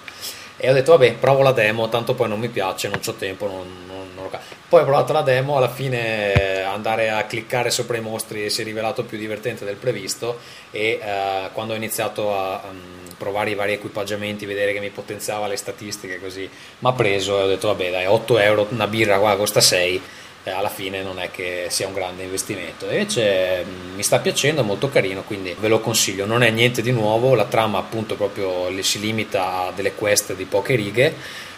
[0.58, 3.46] E ho detto vabbè provo la demo, tanto poi non mi piace, non ho tempo,
[3.48, 4.40] non, non, non lo
[4.70, 8.62] Poi ho provato la demo, alla fine eh, andare a cliccare sopra i mostri si
[8.62, 10.40] è rivelato più divertente del previsto
[10.72, 12.80] e eh, quando ho iniziato a um,
[13.18, 16.50] provare i vari equipaggiamenti, vedere che mi potenziava le statistiche così,
[16.80, 19.96] mi ha preso e ho detto vabbè dai 8 euro una birra qua costa 6
[19.96, 22.86] eh, alla fine non è che sia un grande investimento.
[22.86, 26.26] Invece mh, mi sta piacendo, è molto carino, quindi ve lo consiglio.
[26.26, 30.46] Non è niente di nuovo, la trama appunto proprio si limita a delle quest di
[30.46, 31.14] poche righe.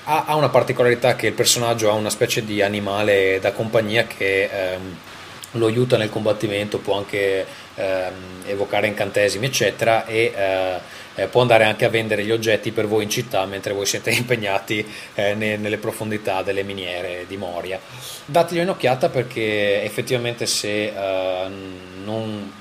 [0.05, 4.49] Ha, ha una particolarità che il personaggio ha una specie di animale da compagnia che
[4.51, 4.97] ehm,
[5.51, 7.45] lo aiuta nel combattimento, può anche
[7.75, 10.79] ehm, evocare incantesimi, eccetera, e eh,
[11.17, 14.11] eh, può andare anche a vendere gli oggetti per voi in città mentre voi siete
[14.15, 14.85] impegnati
[15.15, 17.79] eh, ne- nelle profondità delle miniere di Moria.
[18.25, 21.49] Dategli un'occhiata perché effettivamente se eh,
[22.03, 22.51] non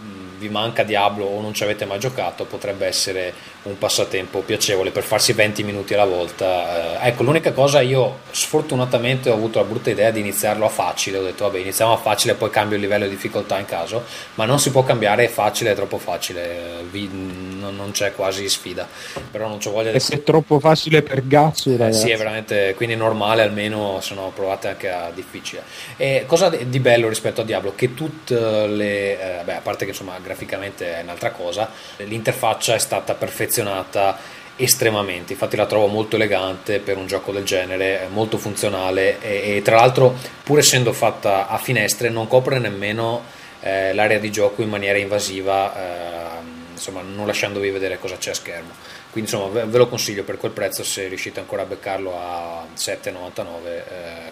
[0.46, 3.32] vi manca Diablo o non ci avete mai giocato potrebbe essere
[3.62, 7.00] un passatempo piacevole per farsi 20 minuti alla volta.
[7.02, 11.18] Eh, ecco, l'unica cosa io sfortunatamente ho avuto la brutta idea di iniziarlo a facile,
[11.18, 14.04] ho detto vabbè iniziamo a facile poi cambio il livello di difficoltà in caso,
[14.34, 18.48] ma non si può cambiare facile, è troppo facile, eh, vi- non, non c'è quasi
[18.48, 18.86] sfida,
[19.30, 19.96] però non c'ho voglia di...
[19.96, 21.70] E se è troppo facile per Eh, ragazzi.
[21.90, 25.62] sì, è veramente quindi normale, almeno se no provate anche a difficile.
[25.96, 27.74] E cosa di di bello rispetto a Diablo?
[27.74, 32.78] Che tutte le, eh, beh, a parte che insomma graficamente è un'altra cosa, l'interfaccia è
[32.78, 34.18] stata perfezionata
[34.56, 39.62] estremamente, infatti la trovo molto elegante per un gioco del genere, molto funzionale e, e
[39.62, 43.22] tra l'altro pur essendo fatta a finestre non copre nemmeno
[43.60, 46.38] eh, l'area di gioco in maniera invasiva, eh,
[46.72, 48.70] insomma non lasciandovi vedere cosa c'è a schermo.
[49.10, 52.66] Quindi insomma ve, ve lo consiglio per quel prezzo se riuscite ancora a beccarlo a
[52.76, 53.82] 7,99 eh,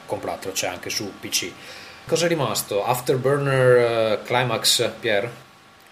[0.07, 1.51] compratelo, c'è anche su PC.
[2.07, 2.85] Cosa è rimasto?
[2.85, 5.31] Afterburner eh, Climax, Pier?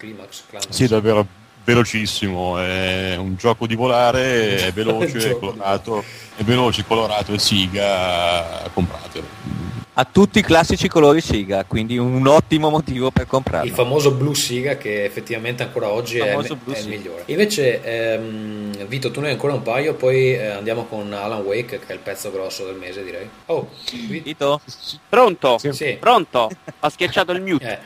[0.03, 0.69] Climax, Climax.
[0.69, 1.25] Sì, davvero
[1.63, 6.03] velocissimo, è un gioco di volare, è veloce, è colorato,
[6.35, 9.71] è veloce, colorato e siga, compratelo.
[9.95, 13.69] Ha tutti i classici colori Siga, quindi un ottimo motivo per comprarlo.
[13.69, 16.47] Il famoso Blue Siga che effettivamente ancora oggi è, è
[16.79, 17.23] il migliore.
[17.27, 21.77] Invece, ehm, Vito, tu ne hai ancora un paio, poi eh, andiamo con Alan Wake,
[21.77, 23.29] che è il pezzo grosso del mese, direi.
[23.45, 24.61] Oh, Vi- Vito?
[25.07, 25.59] Pronto?
[25.59, 25.71] Sì.
[25.73, 25.97] sì.
[25.99, 26.49] Pronto?
[26.79, 27.71] Ho schiacciato il mute.
[27.71, 27.79] Eh,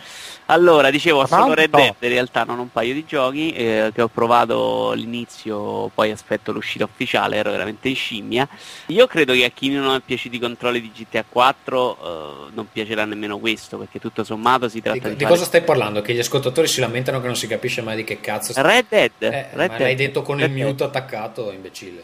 [0.50, 1.70] Allora, dicevo, solo Red?
[1.72, 6.52] Dead in realtà non un paio di giochi eh, che ho provato all'inizio, poi aspetto
[6.54, 8.48] l'uscita ufficiale, ero veramente in scimmia.
[8.88, 11.98] Io credo che a chi non ha piaciuti i controlli di GTA 4
[12.48, 15.46] eh, non piacerà nemmeno questo, perché tutto sommato si tratta di, di, di fare- cosa
[15.46, 16.02] stai parlando?
[16.02, 18.86] Che gli ascoltatori si lamentano che non si capisce mai di che cazzo stai Red
[18.88, 19.80] Dead, Eh, Red ma Dead.
[19.82, 20.66] l'hai detto con il Red Dead.
[20.66, 22.04] mute attaccato, imbecille.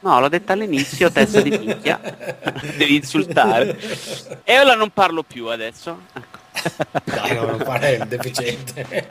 [0.00, 1.98] No, l'ho detto all'inizio, testa di minchia.
[2.76, 3.78] Devi insultare.
[4.44, 6.00] E ora non parlo più adesso.
[7.04, 9.06] Dai, no, non fare il deficiente.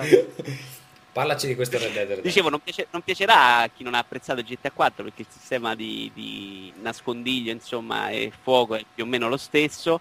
[1.12, 2.24] Parlaci di questo Red Dead Redemption.
[2.24, 5.76] Dicevo, non, piace- non piacerà a chi non ha apprezzato GTA 4 perché il sistema
[5.76, 10.00] di, di nascondiglio insomma, e fuoco è più o meno lo stesso.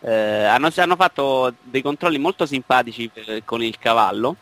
[0.00, 0.10] Eh,
[0.44, 4.36] hanno, hanno fatto dei controlli molto simpatici per- con il cavallo,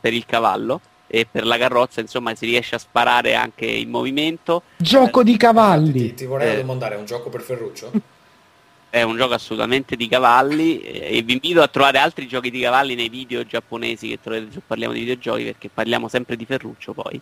[0.00, 4.62] per il cavallo e per la carrozza, insomma, si riesce a sparare anche in movimento.
[4.76, 6.14] Gioco di Ti, cavalli.
[6.14, 6.56] ti vorrei Eh.
[6.58, 7.90] domandare, è un gioco per Ferruccio?
[8.90, 12.58] È un gioco assolutamente di cavalli eh, e vi invito a trovare altri giochi di
[12.58, 16.92] cavalli nei video giapponesi che trovate su Parliamo di videogiochi perché parliamo sempre di Ferruccio
[16.92, 17.20] poi.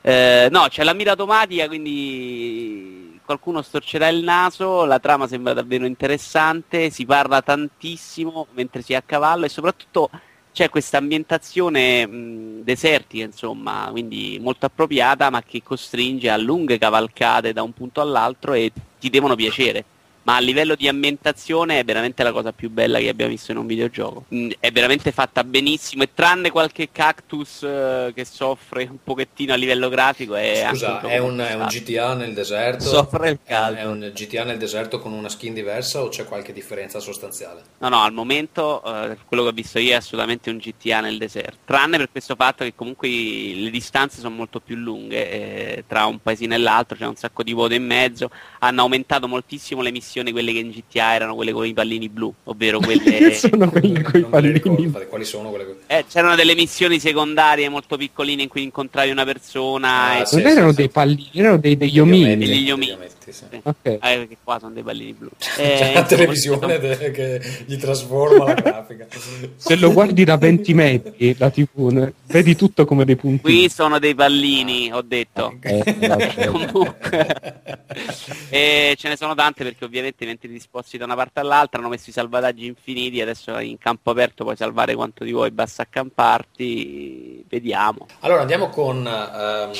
[0.00, 5.84] Eh, no, c'è la mira automatica, quindi qualcuno storcerà il naso, la trama sembra davvero
[5.84, 10.08] interessante, si parla tantissimo mentre si è a cavallo e soprattutto
[10.52, 17.62] c'è questa ambientazione desertica, insomma, quindi molto appropriata, ma che costringe a lunghe cavalcate da
[17.62, 19.84] un punto all'altro e ti devono piacere
[20.24, 23.58] ma a livello di ambientazione è veramente la cosa più bella che abbiamo visto in
[23.58, 24.24] un videogioco.
[24.34, 29.56] Mm, È veramente fatta benissimo e tranne qualche cactus eh, che soffre un pochettino a
[29.56, 31.66] livello grafico è anche Scusa, è un, è un.
[31.66, 32.84] GTA nel deserto?
[32.84, 33.78] Soffre il È- caldo.
[33.80, 37.62] È un GTA nel deserto con una skin diversa o c'è qualche differenza sostanziale?
[37.78, 41.18] No, no, al momento eh, quello che ho visto io è assolutamente un GTA nel
[41.18, 45.30] deserto, tranne per questo fatto che comunque le distanze sono molto più lunghe,
[45.76, 48.30] eh, tra un paesino e l'altro c'è un sacco di vuoto in mezzo,
[48.60, 52.08] hanno aumentato moltissimo le missioni missioni, quelle che in GTA erano quelle con i pallini
[52.08, 53.32] blu, ovvero quelle...
[53.34, 54.60] Sono quelli con i ricordo, pallini.
[54.84, 59.24] infatti, quali sono quelle Eh, c'erano delle missioni secondarie molto piccoline in cui incontravi una
[59.24, 60.76] persona Ah, e sì, Non erano sì.
[60.76, 62.36] dei pallini, erano dei, degli omini.
[62.36, 62.92] Degli omini.
[62.92, 63.44] ometti, sì.
[63.50, 63.58] Sì.
[63.62, 63.76] Ok.
[63.84, 65.28] Eh, perché qua sono dei pallini blu.
[65.38, 69.06] C'è Eh, la insomma, televisione de- che gli trasforma la grafica.
[69.56, 73.40] Se lo guardi da 20 metri la TV, ne- vedi tutto come dei puntini.
[73.40, 75.56] Qui sono dei pallini, ho detto.
[75.60, 76.46] Eh, vabbè.
[76.46, 77.62] Comunque,
[78.50, 81.88] e ce ne sono tante perché ovviamente mentre ti sposti da una parte all'altra hanno
[81.88, 83.20] messo i salvataggi infiniti.
[83.20, 87.44] Adesso in campo aperto puoi salvare quanto ti vuoi, basta accamparti.
[87.48, 88.06] Vediamo.
[88.20, 89.70] Allora andiamo con ehm,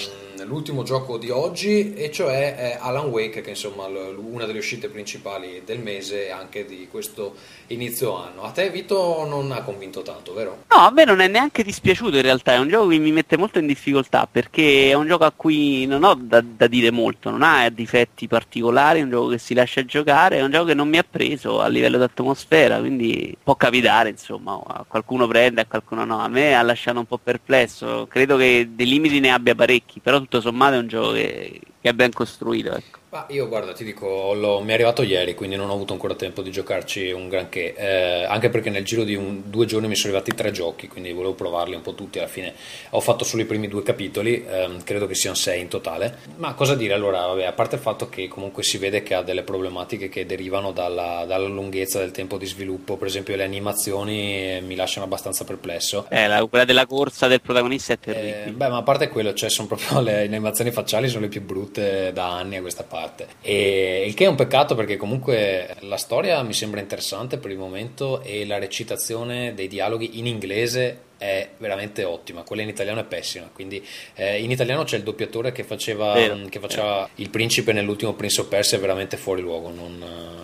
[0.45, 4.89] l'ultimo gioco di oggi e cioè eh, Alan Wake che insomma l- una delle uscite
[4.89, 7.35] principali del mese e anche di questo
[7.69, 8.43] inizio anno.
[8.43, 10.65] A te Vito non ha convinto tanto, vero?
[10.69, 13.37] No, a me non è neanche dispiaciuto in realtà, è un gioco che mi mette
[13.37, 17.31] molto in difficoltà perché è un gioco a cui non ho da, da dire molto,
[17.31, 20.75] non ha difetti particolari, è un gioco che si lascia giocare, è un gioco che
[20.75, 25.63] non mi ha preso a livello di atmosfera, quindi può capitare insomma, a qualcuno prende,
[25.63, 29.31] a qualcuno no, a me ha lasciato un po' perplesso, credo che dei limiti ne
[29.31, 32.73] abbia parecchi, però tutto sommato è un gioco che, che è ben costruito.
[32.73, 32.99] Ecco.
[33.15, 36.17] Ma io guarda, ti dico, l'ho- mi è arrivato ieri, quindi non ho avuto ancora
[36.17, 39.95] tempo di giocarci un granché, eh, anche perché nel giro di un- due giorni mi
[39.95, 42.53] sono arrivati tre giochi, quindi volevo provarli un po' tutti, alla fine
[42.91, 46.19] ho fatto solo i primi due capitoli, ehm, credo che siano sei in totale.
[46.39, 49.23] Ma cosa dire allora, vabbè, a parte il fatto che comunque si vede che ha
[49.23, 54.57] delle problematiche che derivano dalla, dalla lunghezza del tempo di sviluppo, per esempio le animazioni
[54.57, 56.07] eh, mi lasciano abbastanza perplesso.
[56.11, 58.51] Eh, la- quella della corsa del protagonista è Eh, terribile.
[58.57, 61.43] beh, ma a parte quello, cioè, sono proprio le, le animazioni facciali sono le più
[61.43, 63.03] brutte da anni a questa parte.
[63.41, 67.59] E il che è un peccato perché comunque la storia mi sembra interessante per il
[67.59, 73.05] momento e la recitazione dei dialoghi in inglese è veramente ottima, quella in italiano è
[73.05, 73.49] pessima.
[73.53, 73.83] Quindi
[74.15, 76.39] eh, in italiano c'è il doppiatore che faceva, Vero.
[76.49, 79.71] che faceva il principe nell'ultimo Prince of Persia, è veramente fuori luogo.
[79.71, 79.99] non-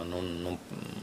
[0.08, 0.58] non- non-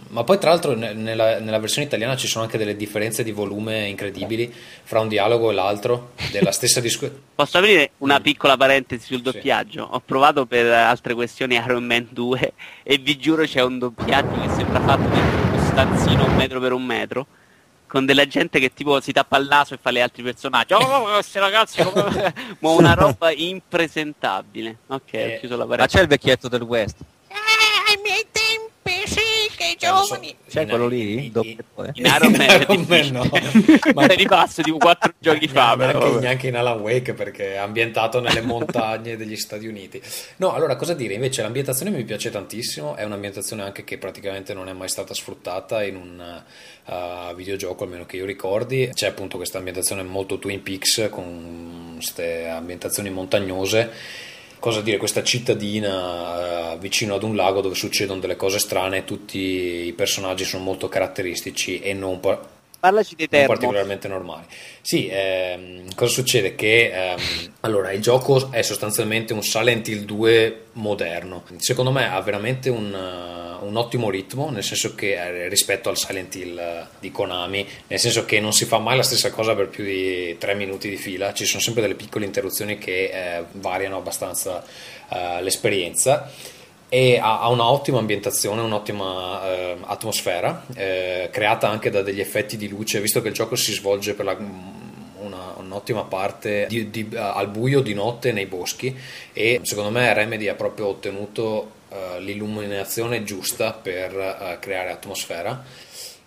[0.10, 3.32] ma poi tra l'altro ne- nella, nella versione italiana ci sono anche delle differenze di
[3.32, 4.54] volume incredibili
[4.84, 7.22] fra un dialogo e l'altro della stessa discussione.
[7.36, 8.24] Posso aprire una Mm.
[8.24, 9.24] piccola parentesi sul Sì.
[9.24, 9.88] doppiaggio?
[9.92, 12.54] Ho provato per altre questioni Iron Man 2
[12.84, 16.72] e vi giuro c'è un doppiaggio che sembra fatto dentro uno stanzino un metro per
[16.74, 17.28] un metro
[17.88, 20.74] con della gente che tipo si tappa il naso e fa le altri personaggi.
[20.74, 22.34] Oh, questi ragazzi, come...
[22.60, 24.78] ma una roba impresentabile.
[24.88, 25.96] Ok, Eh, ho chiuso la Ma parentesi.
[25.96, 26.98] c'è il vecchietto del West.
[27.30, 27.36] Eh,
[29.76, 30.36] che Eh, lo so, giovani.
[30.50, 31.26] C'è in- quello lì?
[31.26, 31.92] in- Doppiatore?
[31.96, 33.30] In Iron Man, è Iron Man no.
[33.94, 37.58] Ma- Ma di passo tipo quattro giochi fa, neanche, neanche in Alan Wake perché è
[37.58, 40.02] ambientato nelle montagne degli Stati Uniti.
[40.38, 41.14] No, allora cosa dire?
[41.16, 45.84] Invece l'ambientazione mi piace tantissimo, è un'ambientazione anche che praticamente non è mai stata sfruttata
[45.84, 46.44] in un
[46.86, 48.90] uh, videogioco, almeno che io ricordi.
[48.94, 53.92] C'è appunto questa ambientazione molto Twin Peaks con queste ambientazioni montagnose.
[54.60, 59.38] Cosa dire, questa cittadina eh, vicino ad un lago dove succedono delle cose strane, tutti
[59.38, 62.20] i personaggi sono molto caratteristici e non,
[62.80, 63.48] Parlaci non termo.
[63.48, 64.46] particolarmente normali.
[64.82, 66.54] Sì, ehm, cosa succede?
[66.56, 67.20] Che ehm,
[67.62, 71.44] allora il gioco è sostanzialmente un Silent Hill 2 moderno.
[71.58, 72.94] Secondo me ha veramente un,
[73.62, 78.00] un ottimo ritmo, nel senso che eh, rispetto al Silent Hill eh, di Konami, nel
[78.00, 80.98] senso che non si fa mai la stessa cosa per più di 3 minuti di
[80.98, 84.64] fila, ci sono sempre delle piccole interruzioni che eh, variano abbastanza
[85.10, 86.32] eh, l'esperienza
[86.90, 92.58] e ha, ha una ottima ambientazione, un'ottima eh, atmosfera, eh, creata anche da degli effetti
[92.58, 94.38] di luce, visto che il gioco si svolge per la,
[95.20, 98.96] una, un'ottima parte di- di- al buio di notte nei boschi
[99.34, 105.64] e secondo me Remedy ha proprio ottenuto eh, l'illuminazione giusta per eh, creare atmosfera.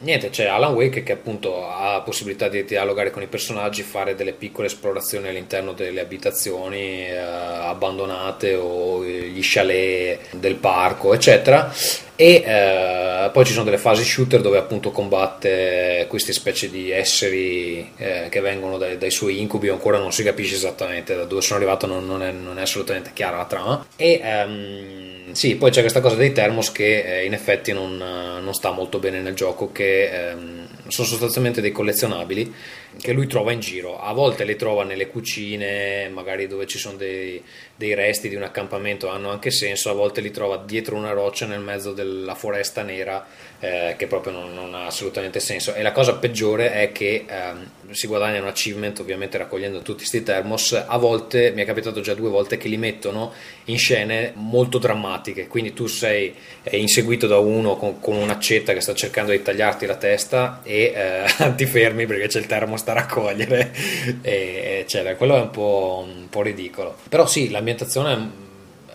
[0.03, 4.15] Niente, c'è Alan Wake che appunto ha la possibilità di dialogare con i personaggi, fare
[4.15, 11.71] delle piccole esplorazioni all'interno delle abitazioni eh, abbandonate o gli chalet del parco, eccetera.
[12.17, 17.93] E eh, poi ci sono delle fasi shooter dove appunto combatte queste specie di esseri
[17.99, 21.59] eh, che vengono dai, dai suoi incubi, ancora non si capisce esattamente da dove sono
[21.59, 23.87] arrivato, non, non è, non è assolutamente chiara la trama.
[23.97, 28.41] E ehm, sì, poi c'è questa cosa dei thermos che eh, in effetti non, eh,
[28.41, 32.53] non sta molto bene nel gioco, che ehm, sono sostanzialmente dei collezionabili
[33.01, 34.01] che lui trova in giro.
[34.01, 37.43] A volte li trova nelle cucine, magari dove ci sono dei,
[37.77, 41.47] dei resti di un accampamento, hanno anche senso, a volte li trova dietro una roccia
[41.47, 43.27] nel mezzo della foresta nera,
[43.61, 45.75] eh, che proprio non, non ha assolutamente senso.
[45.75, 50.23] E la cosa peggiore è che ehm, si guadagna un achievement ovviamente raccogliendo tutti questi
[50.23, 50.73] thermos.
[50.73, 53.33] A volte mi è capitato già due volte che li mettono
[53.67, 58.81] in scene molto drammatiche, quindi tu sei eh, inseguito da uno con, con un'accetta che
[58.81, 62.95] sta cercando di tagliarti la testa e eh, ti fermi perché c'è il termos da
[62.95, 63.73] raccogliere,
[64.23, 65.17] e, eccetera.
[65.17, 66.97] Quello è un po', un po' ridicolo.
[67.09, 68.49] Però sì, l'ambientazione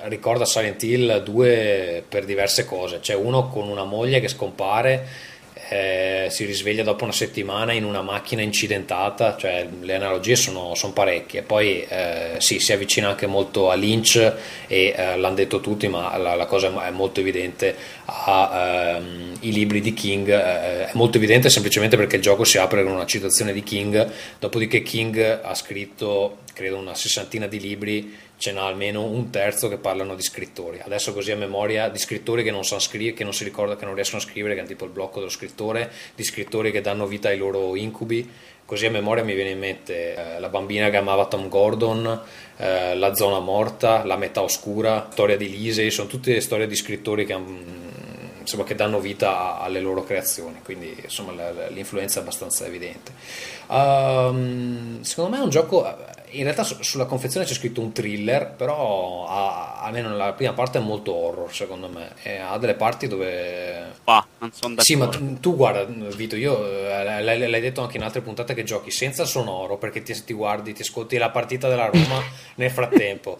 [0.07, 2.99] ricorda Silent Hill 2 per diverse cose.
[2.99, 5.07] C'è uno con una moglie che scompare,
[5.69, 10.93] eh, si risveglia dopo una settimana in una macchina incidentata, cioè le analogie sono, sono
[10.93, 11.41] parecchie.
[11.41, 14.15] Poi eh, sì, si avvicina anche molto a Lynch
[14.67, 17.75] e eh, l'hanno detto tutti, ma la, la cosa è molto evidente
[18.05, 19.01] ai
[19.51, 20.29] libri di King.
[20.29, 24.11] eh, è molto evidente semplicemente perché il gioco si apre con una citazione di King,
[24.37, 29.77] dopodiché King ha scritto credo una sessantina di libri ce n'ha almeno un terzo che
[29.77, 30.79] parlano di scrittori.
[30.83, 33.85] Adesso così a memoria di scrittori che non sanno scrivere, che non si ricorda, che
[33.85, 37.07] non riescono a scrivere, che hanno tipo il blocco dello scrittore, di scrittori che danno
[37.07, 38.29] vita ai loro incubi.
[38.65, 42.21] Così a memoria mi viene in mente eh, La bambina che amava Tom Gordon,
[42.57, 47.25] eh, La zona morta, La metà oscura, Storia di Lisey, sono tutte storie di scrittori
[47.25, 47.85] che, mm,
[48.39, 53.11] insomma, che danno vita alle loro creazioni, quindi insomma l'influenza è abbastanza evidente.
[53.69, 55.85] Ehm, secondo me è un gioco
[56.37, 60.77] in realtà su- sulla confezione c'è scritto un thriller, però ha- almeno nella prima parte
[60.77, 62.11] è molto horror secondo me.
[62.23, 63.93] E ha delle parti dove...
[64.03, 64.81] Bah, non sono d'accordo.
[64.83, 65.83] Sì, ma tu, tu guarda,
[66.15, 70.01] Vito, io eh, l'hai, l'hai detto anche in altre puntate che giochi senza sonoro perché
[70.03, 72.21] ti, ti guardi, ti ascolti la partita della Roma
[72.55, 73.39] nel frattempo.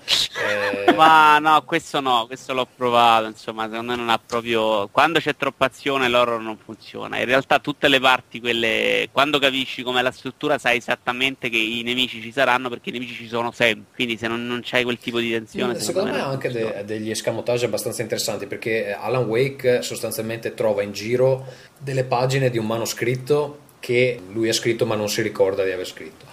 [0.87, 4.87] Eh, Ma no, questo no, questo l'ho provato, insomma, secondo me non ha proprio...
[4.89, 7.19] Quando c'è troppa azione l'horror non funziona.
[7.19, 9.09] In realtà tutte le parti, quelle...
[9.11, 13.13] Quando capisci com'è la struttura sai esattamente che i nemici ci saranno perché i nemici
[13.13, 13.93] ci sono sempre.
[13.95, 15.79] Quindi se non, non c'hai quel tipo di tensione...
[15.79, 20.91] Secondo me ha anche de- degli escamotage abbastanza interessanti perché Alan Wake sostanzialmente trova in
[20.91, 21.45] giro
[21.77, 25.85] delle pagine di un manoscritto che lui ha scritto ma non si ricorda di aver
[25.85, 26.25] scritto.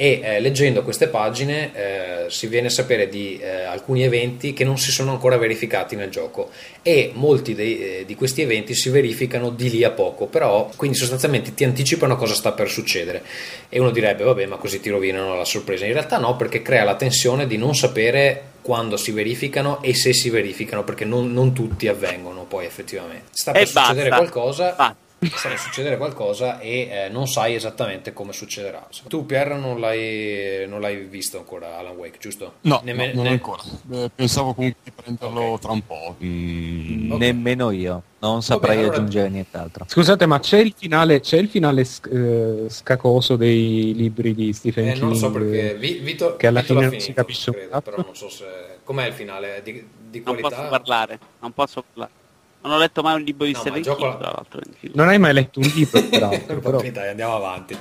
[0.00, 4.62] E eh, leggendo queste pagine eh, si viene a sapere di eh, alcuni eventi che
[4.62, 6.50] non si sono ancora verificati nel gioco.
[6.82, 10.96] E molti dei- eh, di questi eventi si verificano di lì a poco, però quindi
[10.96, 13.24] sostanzialmente ti anticipano cosa sta per succedere.
[13.68, 16.84] E uno direbbe vabbè ma così ti rovinano la sorpresa, in realtà no perché crea
[16.84, 21.52] la tensione di non sapere quando si verificano e se si verificano perché non, non
[21.52, 23.24] tutti avvengono poi effettivamente.
[23.32, 24.16] Sta per E succedere basta.
[24.30, 24.76] qualcosa.
[24.76, 24.94] Ah,
[25.34, 28.86] sta per succedere qualcosa e eh, non sai esattamente come succederà.
[29.08, 32.54] Tu Pierre non l'hai, non l'hai visto ancora Alan Wake, giusto?
[32.62, 33.62] No, Nemme- no, non ne- ancora.
[33.92, 35.60] Eh, pensavo comunque di prenderlo Ok.
[35.60, 36.16] tra un po'.
[36.22, 37.18] Mm, Ok.
[37.18, 39.84] Nemmeno io, non saprei allora- aggiungere nient'altro.
[39.88, 44.86] Scusate, ma c'è il finale, c'è il finale sc- eh, scacoso dei libri di Stephen
[44.88, 45.02] Eh, King?
[45.02, 47.96] non lo so perché Vi- Vito, che alla Vito fine non si capisce credo, però
[48.04, 48.44] non so se
[48.84, 49.72] com'è il finale di,
[50.10, 50.48] di non qualità.
[50.56, 52.12] posso parlare, non posso parlare.
[52.60, 54.60] Non ho letto mai un libro di No, Stephen King, la- tra l'altro.
[54.78, 56.80] quindi- Non hai mai letto un libro, peraltro, però.
[56.82, 57.76] Dai, andiamo avanti.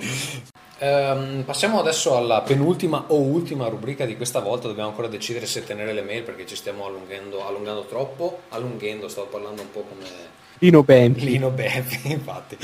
[0.79, 4.67] Ehm, passiamo adesso alla penultima o ultima rubrica di questa volta.
[4.67, 8.41] Dobbiamo ancora decidere se tenere le mail perché ci stiamo allungando, allungando troppo.
[8.49, 10.05] Allungando, stavo parlando un po' come
[10.59, 11.21] Lino Bempi.
[11.25, 12.57] Lino Beffi, infatti.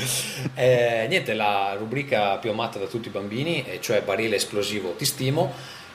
[0.54, 5.04] Eh, niente, la rubrica più amata da tutti i bambini, e cioè Barile esplosivo ti
[5.04, 5.52] stimo,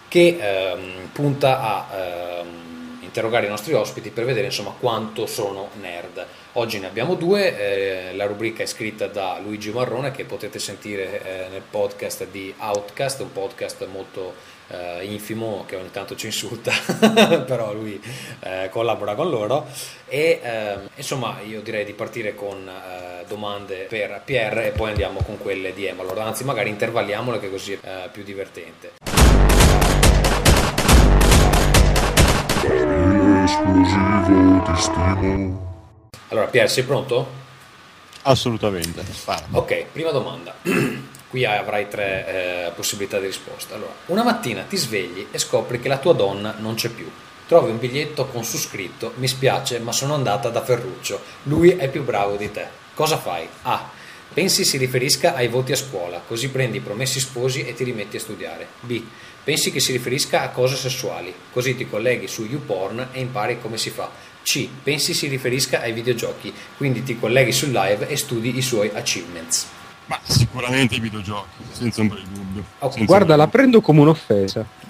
[0.10, 2.69] che ehm, punta a ehm,
[3.10, 6.26] interrogare i nostri ospiti per vedere insomma quanto sono nerd.
[6.54, 11.22] Oggi ne abbiamo due, eh, la rubrica è scritta da Luigi Marrone che potete sentire
[11.24, 14.34] eh, nel podcast di Outcast, un podcast molto
[14.68, 16.72] eh, infimo che ogni tanto ci insulta,
[17.46, 18.00] però lui
[18.42, 19.66] eh, collabora con loro
[20.08, 25.22] e ehm, insomma io direi di partire con eh, domande per Pierre e poi andiamo
[25.24, 29.19] con quelle di Emma, allora anzi magari intervalliamole che così è eh, più divertente.
[32.62, 35.68] Barile esplosivo ti stimo.
[36.30, 37.38] Allora Pierre sei pronto?
[38.24, 39.04] assolutamente.
[39.12, 39.46] Spara.
[39.52, 40.56] Ok, prima domanda.
[41.30, 43.76] Qui avrai tre eh, possibilità di risposta.
[43.76, 47.10] Allora, una mattina ti svegli e scopri che la tua donna non c'è più.
[47.48, 51.22] Trovi un biglietto con su scritto: Mi spiace, ma sono andata da Ferruccio.
[51.44, 52.68] Lui è più bravo di te.
[52.94, 53.48] Cosa fai?
[53.64, 53.90] A.
[54.32, 58.18] Pensi si riferisca ai voti a scuola, così prendi i promessi sposi e ti rimetti
[58.18, 58.68] a studiare.
[58.82, 59.02] B.
[59.44, 63.78] Pensi che si riferisca a cose sessuali, così ti colleghi su YouPorn e impari come
[63.78, 64.10] si fa.
[64.44, 64.68] C.
[64.84, 69.68] Pensi si riferisca ai videogiochi, quindi ti colleghi sul live e studi i suoi achievements.
[70.06, 72.64] Ma sicuramente i videogiochi, senza ombra di dubbio.
[72.80, 74.66] Senza Guarda, la prendo come un'offesa.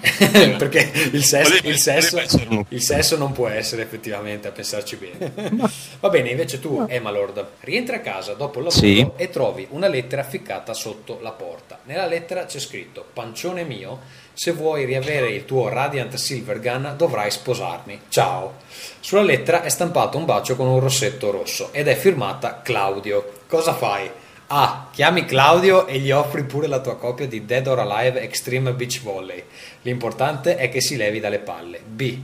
[0.56, 2.22] Perché il sesso, il, sesso,
[2.68, 5.30] il sesso non può essere effettivamente a pensarci bene.
[6.00, 9.06] Va bene, invece tu, Emma Lord, rientri a casa dopo il lavoro Sì.
[9.16, 11.80] e trovi una lettera ficcata sotto la porta.
[11.84, 14.00] Nella lettera c'è scritto: Pancione mio,
[14.40, 18.00] se vuoi riavere il tuo Radiant Silvergun dovrai sposarmi.
[18.08, 18.54] Ciao.
[18.98, 23.42] Sulla lettera è stampato un bacio con un rossetto rosso ed è firmata Claudio.
[23.46, 24.10] Cosa fai?
[24.46, 24.88] A.
[24.90, 29.02] Chiami Claudio e gli offri pure la tua copia di Dead or Alive Extreme Beach
[29.02, 29.44] Volley.
[29.82, 31.78] L'importante è che si levi dalle palle.
[31.84, 32.18] B.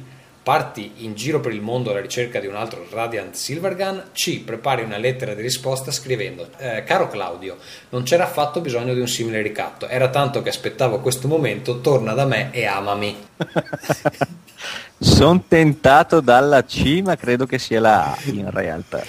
[0.47, 4.11] Parti in giro per il mondo alla ricerca di un altro Radiant Silvergun.
[4.13, 4.45] C.
[4.45, 7.57] Prepari una lettera di risposta scrivendo: "Eh, Caro Claudio,
[7.89, 9.89] non c'era affatto bisogno di un simile ricatto.
[9.89, 11.81] Era tanto che aspettavo questo momento.
[11.81, 13.27] Torna da me e amami.
[14.99, 19.03] Sono tentato dalla C, ma credo che sia la A in realtà.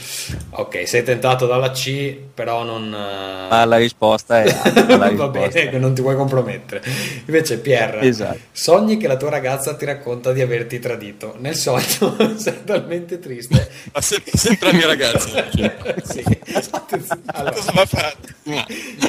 [0.50, 2.94] Ok, sei tentato dalla C, però non...
[2.94, 4.72] eh, Ma la risposta è A.
[4.86, 6.84] La Va risposta bene, è non ti vuoi compromettere.
[7.26, 8.38] Invece, Pierre, Esatto.
[8.52, 11.36] sogni che la tua ragazza ti racconta di averti tradito.
[11.40, 13.70] Nel sogno sei talmente triste.
[13.94, 15.46] Ma sempre, sempre la mia ragazza.
[16.04, 16.24] sì.
[16.70, 17.22] Attenzione.
[17.28, 17.56] Allora,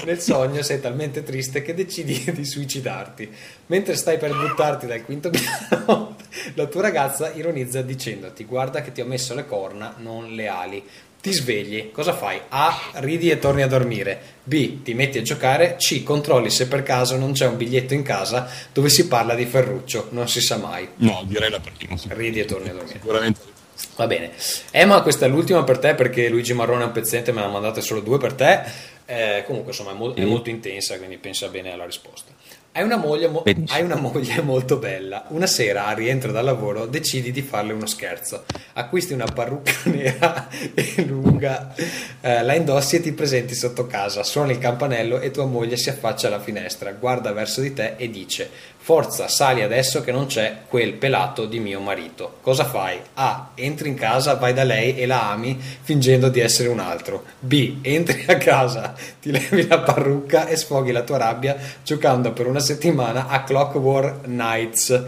[0.05, 3.29] nel sogno sei talmente triste che decidi di suicidarti.
[3.67, 6.17] Mentre stai per buttarti dal quinto piano,
[6.55, 10.85] la tua ragazza ironizza dicendoti: Guarda che ti ho messo le corna, non le ali.
[11.21, 12.41] Ti svegli, cosa fai?
[12.49, 12.91] A.
[12.95, 14.21] Ridi e torni a dormire.
[14.45, 14.83] B.
[14.83, 15.75] Ti metti a giocare.
[15.77, 16.05] C.
[16.05, 20.09] Controlli se per caso non c'è un biglietto in casa dove si parla di Ferruccio.
[20.11, 20.89] Non si sa mai.
[20.97, 21.97] No, direi la prima.
[21.97, 22.07] sì.
[22.13, 22.99] Ridi e torni a dormire.
[23.01, 23.41] Sicuramente.
[23.97, 24.31] Va bene.
[24.71, 27.51] Emma, questa è l'ultima per te perché Luigi Marrone è un pezzente, me ne ha
[27.51, 28.63] mandate solo due per te.
[29.07, 32.31] Eh, comunque, insomma, è, mol- è molto intensa, quindi pensa bene alla risposta.
[32.73, 35.25] Hai una, moglie mo- hai una moglie molto bella.
[35.29, 38.45] Una sera, a rientro dal lavoro, decidi di farle uno scherzo.
[38.75, 41.75] Acquisti una parrucca nera e lunga,
[42.21, 44.23] eh, la indossi e ti presenti sotto casa.
[44.23, 48.11] Suona il campanello e tua moglie si affaccia alla finestra, guarda verso di te e
[48.11, 48.49] dice:
[48.89, 52.39] Forza, sali adesso che non c'è quel pelato di mio marito.
[52.41, 52.99] Cosa fai?
[53.13, 53.51] A.
[53.55, 57.25] Entri in casa, vai da lei e la ami fingendo di essere un altro.
[57.39, 57.81] B.
[57.83, 62.61] Entri a casa, ti levi la parrucca e sfoghi la tua rabbia giocando per una
[62.61, 65.05] settimana a Clockwork Nights.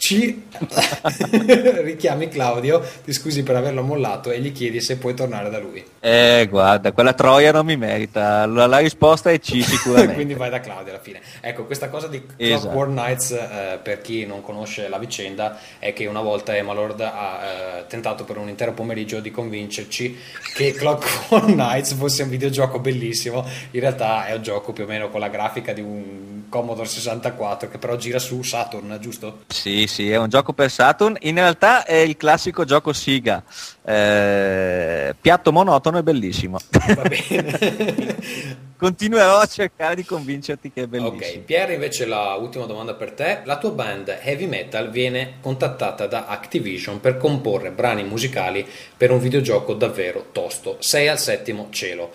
[0.00, 0.34] C.
[1.84, 5.84] Richiami Claudio, ti scusi per averlo mollato e gli chiedi se puoi tornare da lui.
[6.00, 8.46] Eh, guarda, quella troia non mi merita.
[8.46, 10.14] La, la risposta è C sicuramente.
[10.14, 11.20] Quindi vai da Claudio alla fine.
[11.42, 12.62] Ecco, questa cosa di Esatto.
[12.62, 17.00] Clockwork Nights, eh, per chi non conosce la vicenda, è che una volta Emma Lord
[17.02, 20.18] ha eh, tentato per un intero pomeriggio di convincerci
[20.54, 23.46] che Clockwork Nights fosse un videogioco bellissimo.
[23.72, 27.70] In realtà è un gioco più o meno con la grafica di un Commodore 64
[27.70, 29.44] che però gira su Saturn, giusto?
[29.46, 31.16] Sì, sì, è un gioco per Saturn.
[31.20, 33.42] In realtà è il classico gioco Siga.
[33.82, 36.58] Eh, piatto monotono e bellissimo.
[36.68, 38.18] Va bene.
[38.76, 41.42] Continuerò a cercare di convincerti che è Ok, bellissimo.
[41.44, 43.40] Pierre invece la ultima domanda per te.
[43.44, 49.18] La tua band heavy metal viene contattata da Activision per comporre brani musicali per un
[49.18, 50.76] videogioco davvero tosto.
[50.80, 52.10] Sei al settimo cielo.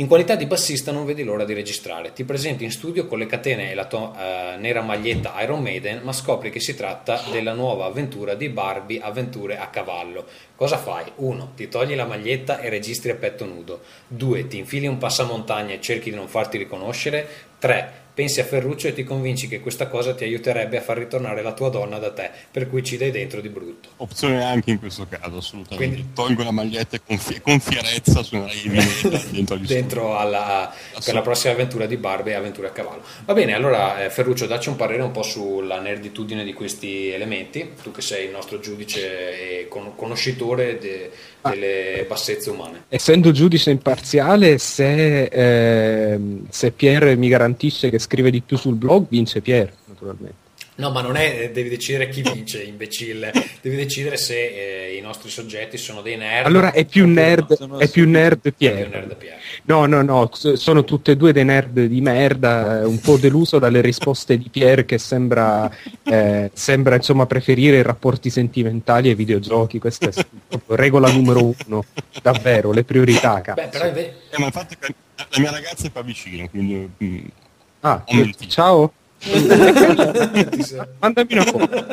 [0.00, 2.12] In qualità di bassista non vedi l'ora di registrare.
[2.12, 6.02] Ti presenti in studio con le catene e la tua eh, nera maglietta Iron Maiden,
[6.04, 10.24] ma scopri che si tratta della nuova avventura di Barbie Avventure a cavallo.
[10.54, 11.10] Cosa fai?
[11.16, 11.52] 1.
[11.56, 13.80] Ti togli la maglietta e registri a petto nudo.
[14.06, 14.46] 2.
[14.46, 17.28] Ti infili un passamontagna e cerchi di non farti riconoscere.
[17.58, 18.06] 3.
[18.18, 21.52] Pensi a Ferruccio e ti convinci che questa cosa ti aiuterebbe a far ritornare la
[21.52, 23.90] tua donna da te, per cui ci dai dentro di brutto.
[23.98, 25.76] Opzione anche in questo caso, assolutamente.
[25.76, 30.74] Quindi- Tolgo la maglietta e con, fie- con fierezza suonerei heavy metal dentro dentro alla,
[31.04, 33.02] per la prossima avventura di Barbie e avventure a cavallo.
[33.24, 37.74] Va bene, allora eh, Ferruccio, dacci un parere un po' sulla nerditudine di questi elementi,
[37.80, 41.08] tu che sei il nostro giudice e con- conoscitore de-
[41.50, 42.84] delle bassezze umane.
[42.88, 49.06] Essendo giudice imparziale, se, ehm, se Pierre mi garantisce che scrive di più sul blog,
[49.08, 50.46] vince Pierre, naturalmente.
[50.78, 55.00] No, ma non è, eh, devi decidere chi vince, imbecille, devi decidere se eh, i
[55.00, 56.46] nostri soggetti sono dei nerd.
[56.46, 57.78] Allora è più nerd, no.
[57.78, 59.16] è più nerd È Pierre.
[59.64, 63.58] No, no, no, sono tutte e due dei nerd di merda, eh, un po' deluso
[63.58, 65.68] dalle risposte di Pierre che sembra,
[66.04, 70.24] eh, sembra insomma preferire i rapporti sentimentali ai videogiochi, questa è
[70.66, 71.84] regola numero uno,
[72.22, 73.40] davvero, le priorità.
[73.40, 73.60] cazzo.
[73.60, 74.14] Beh, però invece...
[74.30, 77.18] Eh, ma è che la mia ragazza è qua vicino, quindi mm,
[77.80, 78.04] Ah,
[78.48, 78.92] ciao,
[81.00, 81.86] mandami una foto.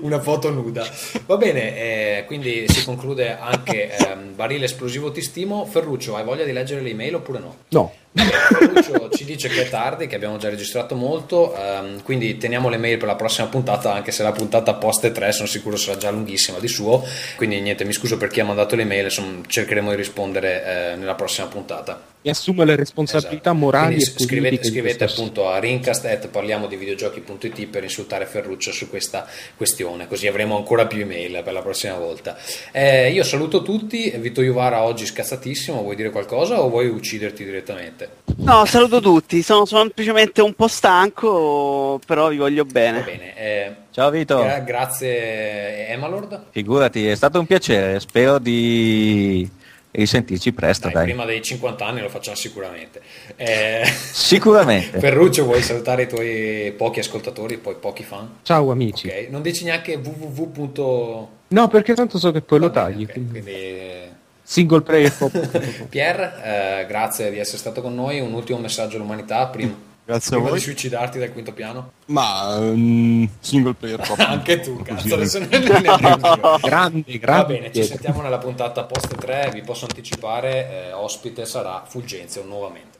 [0.00, 0.86] una foto nuda.
[1.26, 5.66] Va bene, eh, quindi si conclude anche ehm, Barile esplosivo ti stimo.
[5.66, 7.56] Ferruccio, hai voglia di leggere le email oppure no?
[7.68, 12.68] No, Ferruccio ci dice che è tardi, che abbiamo già registrato molto, ehm, quindi teniamo
[12.68, 15.76] le mail per la prossima puntata, anche se la puntata post e 3 sono sicuro
[15.76, 17.04] sarà già lunghissima di suo.
[17.36, 20.96] Quindi niente, mi scuso per chi ha mandato le mail, insomma, cercheremo di rispondere eh,
[20.96, 22.00] nella prossima puntata.
[22.20, 23.54] mi assume le responsabilità Esatto.
[23.54, 28.72] morali Quindi e scrivete, scrivete appunto a rincast at parliamo di videogiochi.it per insultare Ferruccio
[28.72, 32.36] su questa questione, così avremo ancora più email per la prossima volta.
[32.72, 37.97] Eh, io saluto tutti, Vito Iuvara oggi scazzatissimo, vuoi dire qualcosa o vuoi ucciderti direttamente?
[38.36, 43.00] No, saluto tutti, sono semplicemente un po' stanco, però vi voglio Va bene.
[43.02, 46.44] bene, eh, Ciao Vito, gra- grazie Emalord.
[46.50, 49.48] figurati, è stato un piacere, spero di
[49.90, 51.04] risentirci presto, Dai, dai.
[51.06, 53.00] prima dei 50 anni lo facciamo sicuramente.
[53.36, 54.98] Eh, Sicuramente.
[55.00, 58.36] Ferruccio, vuoi salutare i tuoi pochi ascoltatori, poi pochi fan?
[58.42, 59.08] Ciao amici.
[59.08, 61.26] Ok, non dici neanche www.
[61.48, 63.02] No, perché tanto so che poi lo Va bene, tagli.
[63.04, 64.08] ok, quindi- quindi eh,
[64.50, 65.30] Single player pop.
[65.90, 68.18] Pierre, eh, grazie di essere stato con noi.
[68.18, 69.74] Un ultimo messaggio all'umanità prima.
[70.06, 70.60] Grazie a Prima di voi.
[70.60, 71.92] suicidarti dal quinto piano?
[72.06, 74.00] Ma mm, single player.
[74.16, 75.48] Anche tu, cazzo, adesso ne.
[75.48, 77.04] Grande, grande.
[77.18, 82.42] Va bene, ci sentiamo nella puntata post 3, vi posso anticipare, eh, ospite sarà Fulgenzio
[82.46, 82.96] nuovamente.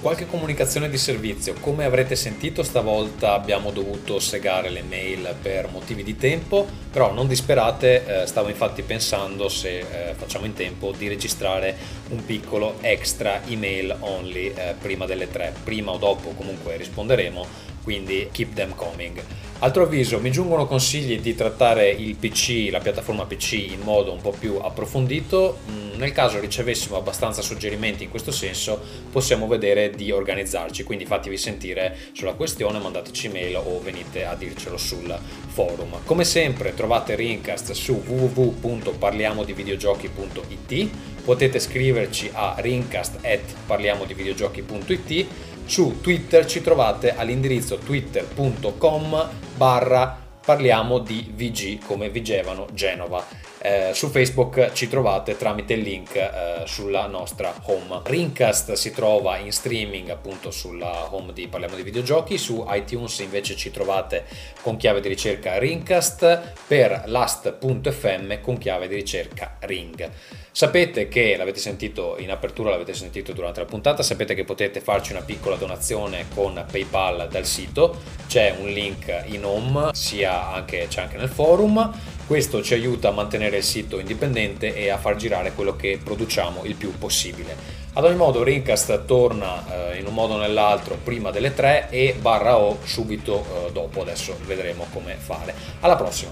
[0.00, 6.02] Qualche comunicazione di servizio, come avrete sentito stavolta abbiamo dovuto segare le mail per motivi
[6.02, 11.06] di tempo, però non disperate, eh, stavo infatti pensando se eh, facciamo in tempo di
[11.06, 11.76] registrare
[12.08, 17.46] un piccolo extra email only eh, prima delle tre, prima o dopo comunque risponderemo,
[17.82, 19.22] quindi keep them coming.
[19.62, 24.22] Altro avviso, mi giungono consigli di trattare il PC, la piattaforma PC in modo un
[24.22, 25.58] po' più approfondito.
[25.70, 28.80] Mm, Nel caso ricevessimo abbastanza suggerimenti in questo senso,
[29.12, 30.82] possiamo vedere di organizzarci.
[30.82, 35.14] Quindi fatevi sentire sulla questione, mandateci email o venite a dircelo sul
[35.48, 35.98] forum.
[36.06, 40.88] Come sempre trovate Rincast su www.parliamodivideogiochi.it.
[41.22, 45.26] Potete scriverci a rincast@parliamodivideogiochi.it
[45.70, 53.24] su Twitter ci trovate all'indirizzo twitter.com barra parliamo di VG come Vigevano Genova.
[53.62, 58.00] Eh, su Facebook ci trovate tramite il link eh, sulla nostra home.
[58.04, 63.56] Rincast si trova in streaming appunto sulla home di Parliamo di Videogiochi, su iTunes invece
[63.56, 64.24] ci trovate
[64.62, 70.10] con chiave di ricerca Rincast per last.fm con chiave di ricerca Ring.
[70.52, 75.12] Sapete che l'avete sentito in apertura, l'avete sentito durante la puntata, sapete che potete farci
[75.12, 81.02] una piccola donazione con PayPal dal sito, c'è un link in home, sia anche, c'è
[81.02, 82.18] anche nel forum.
[82.30, 86.64] Questo ci aiuta a mantenere il sito indipendente e a far girare quello che produciamo
[86.64, 87.56] il più possibile.
[87.94, 92.14] Ad ogni modo, Rincast torna eh, in un modo o nell'altro prima delle 3 e
[92.20, 94.02] barra O subito eh, dopo.
[94.02, 95.52] Adesso vedremo come fare.
[95.80, 96.30] Alla prossima!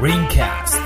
[0.00, 0.85] Ringcast.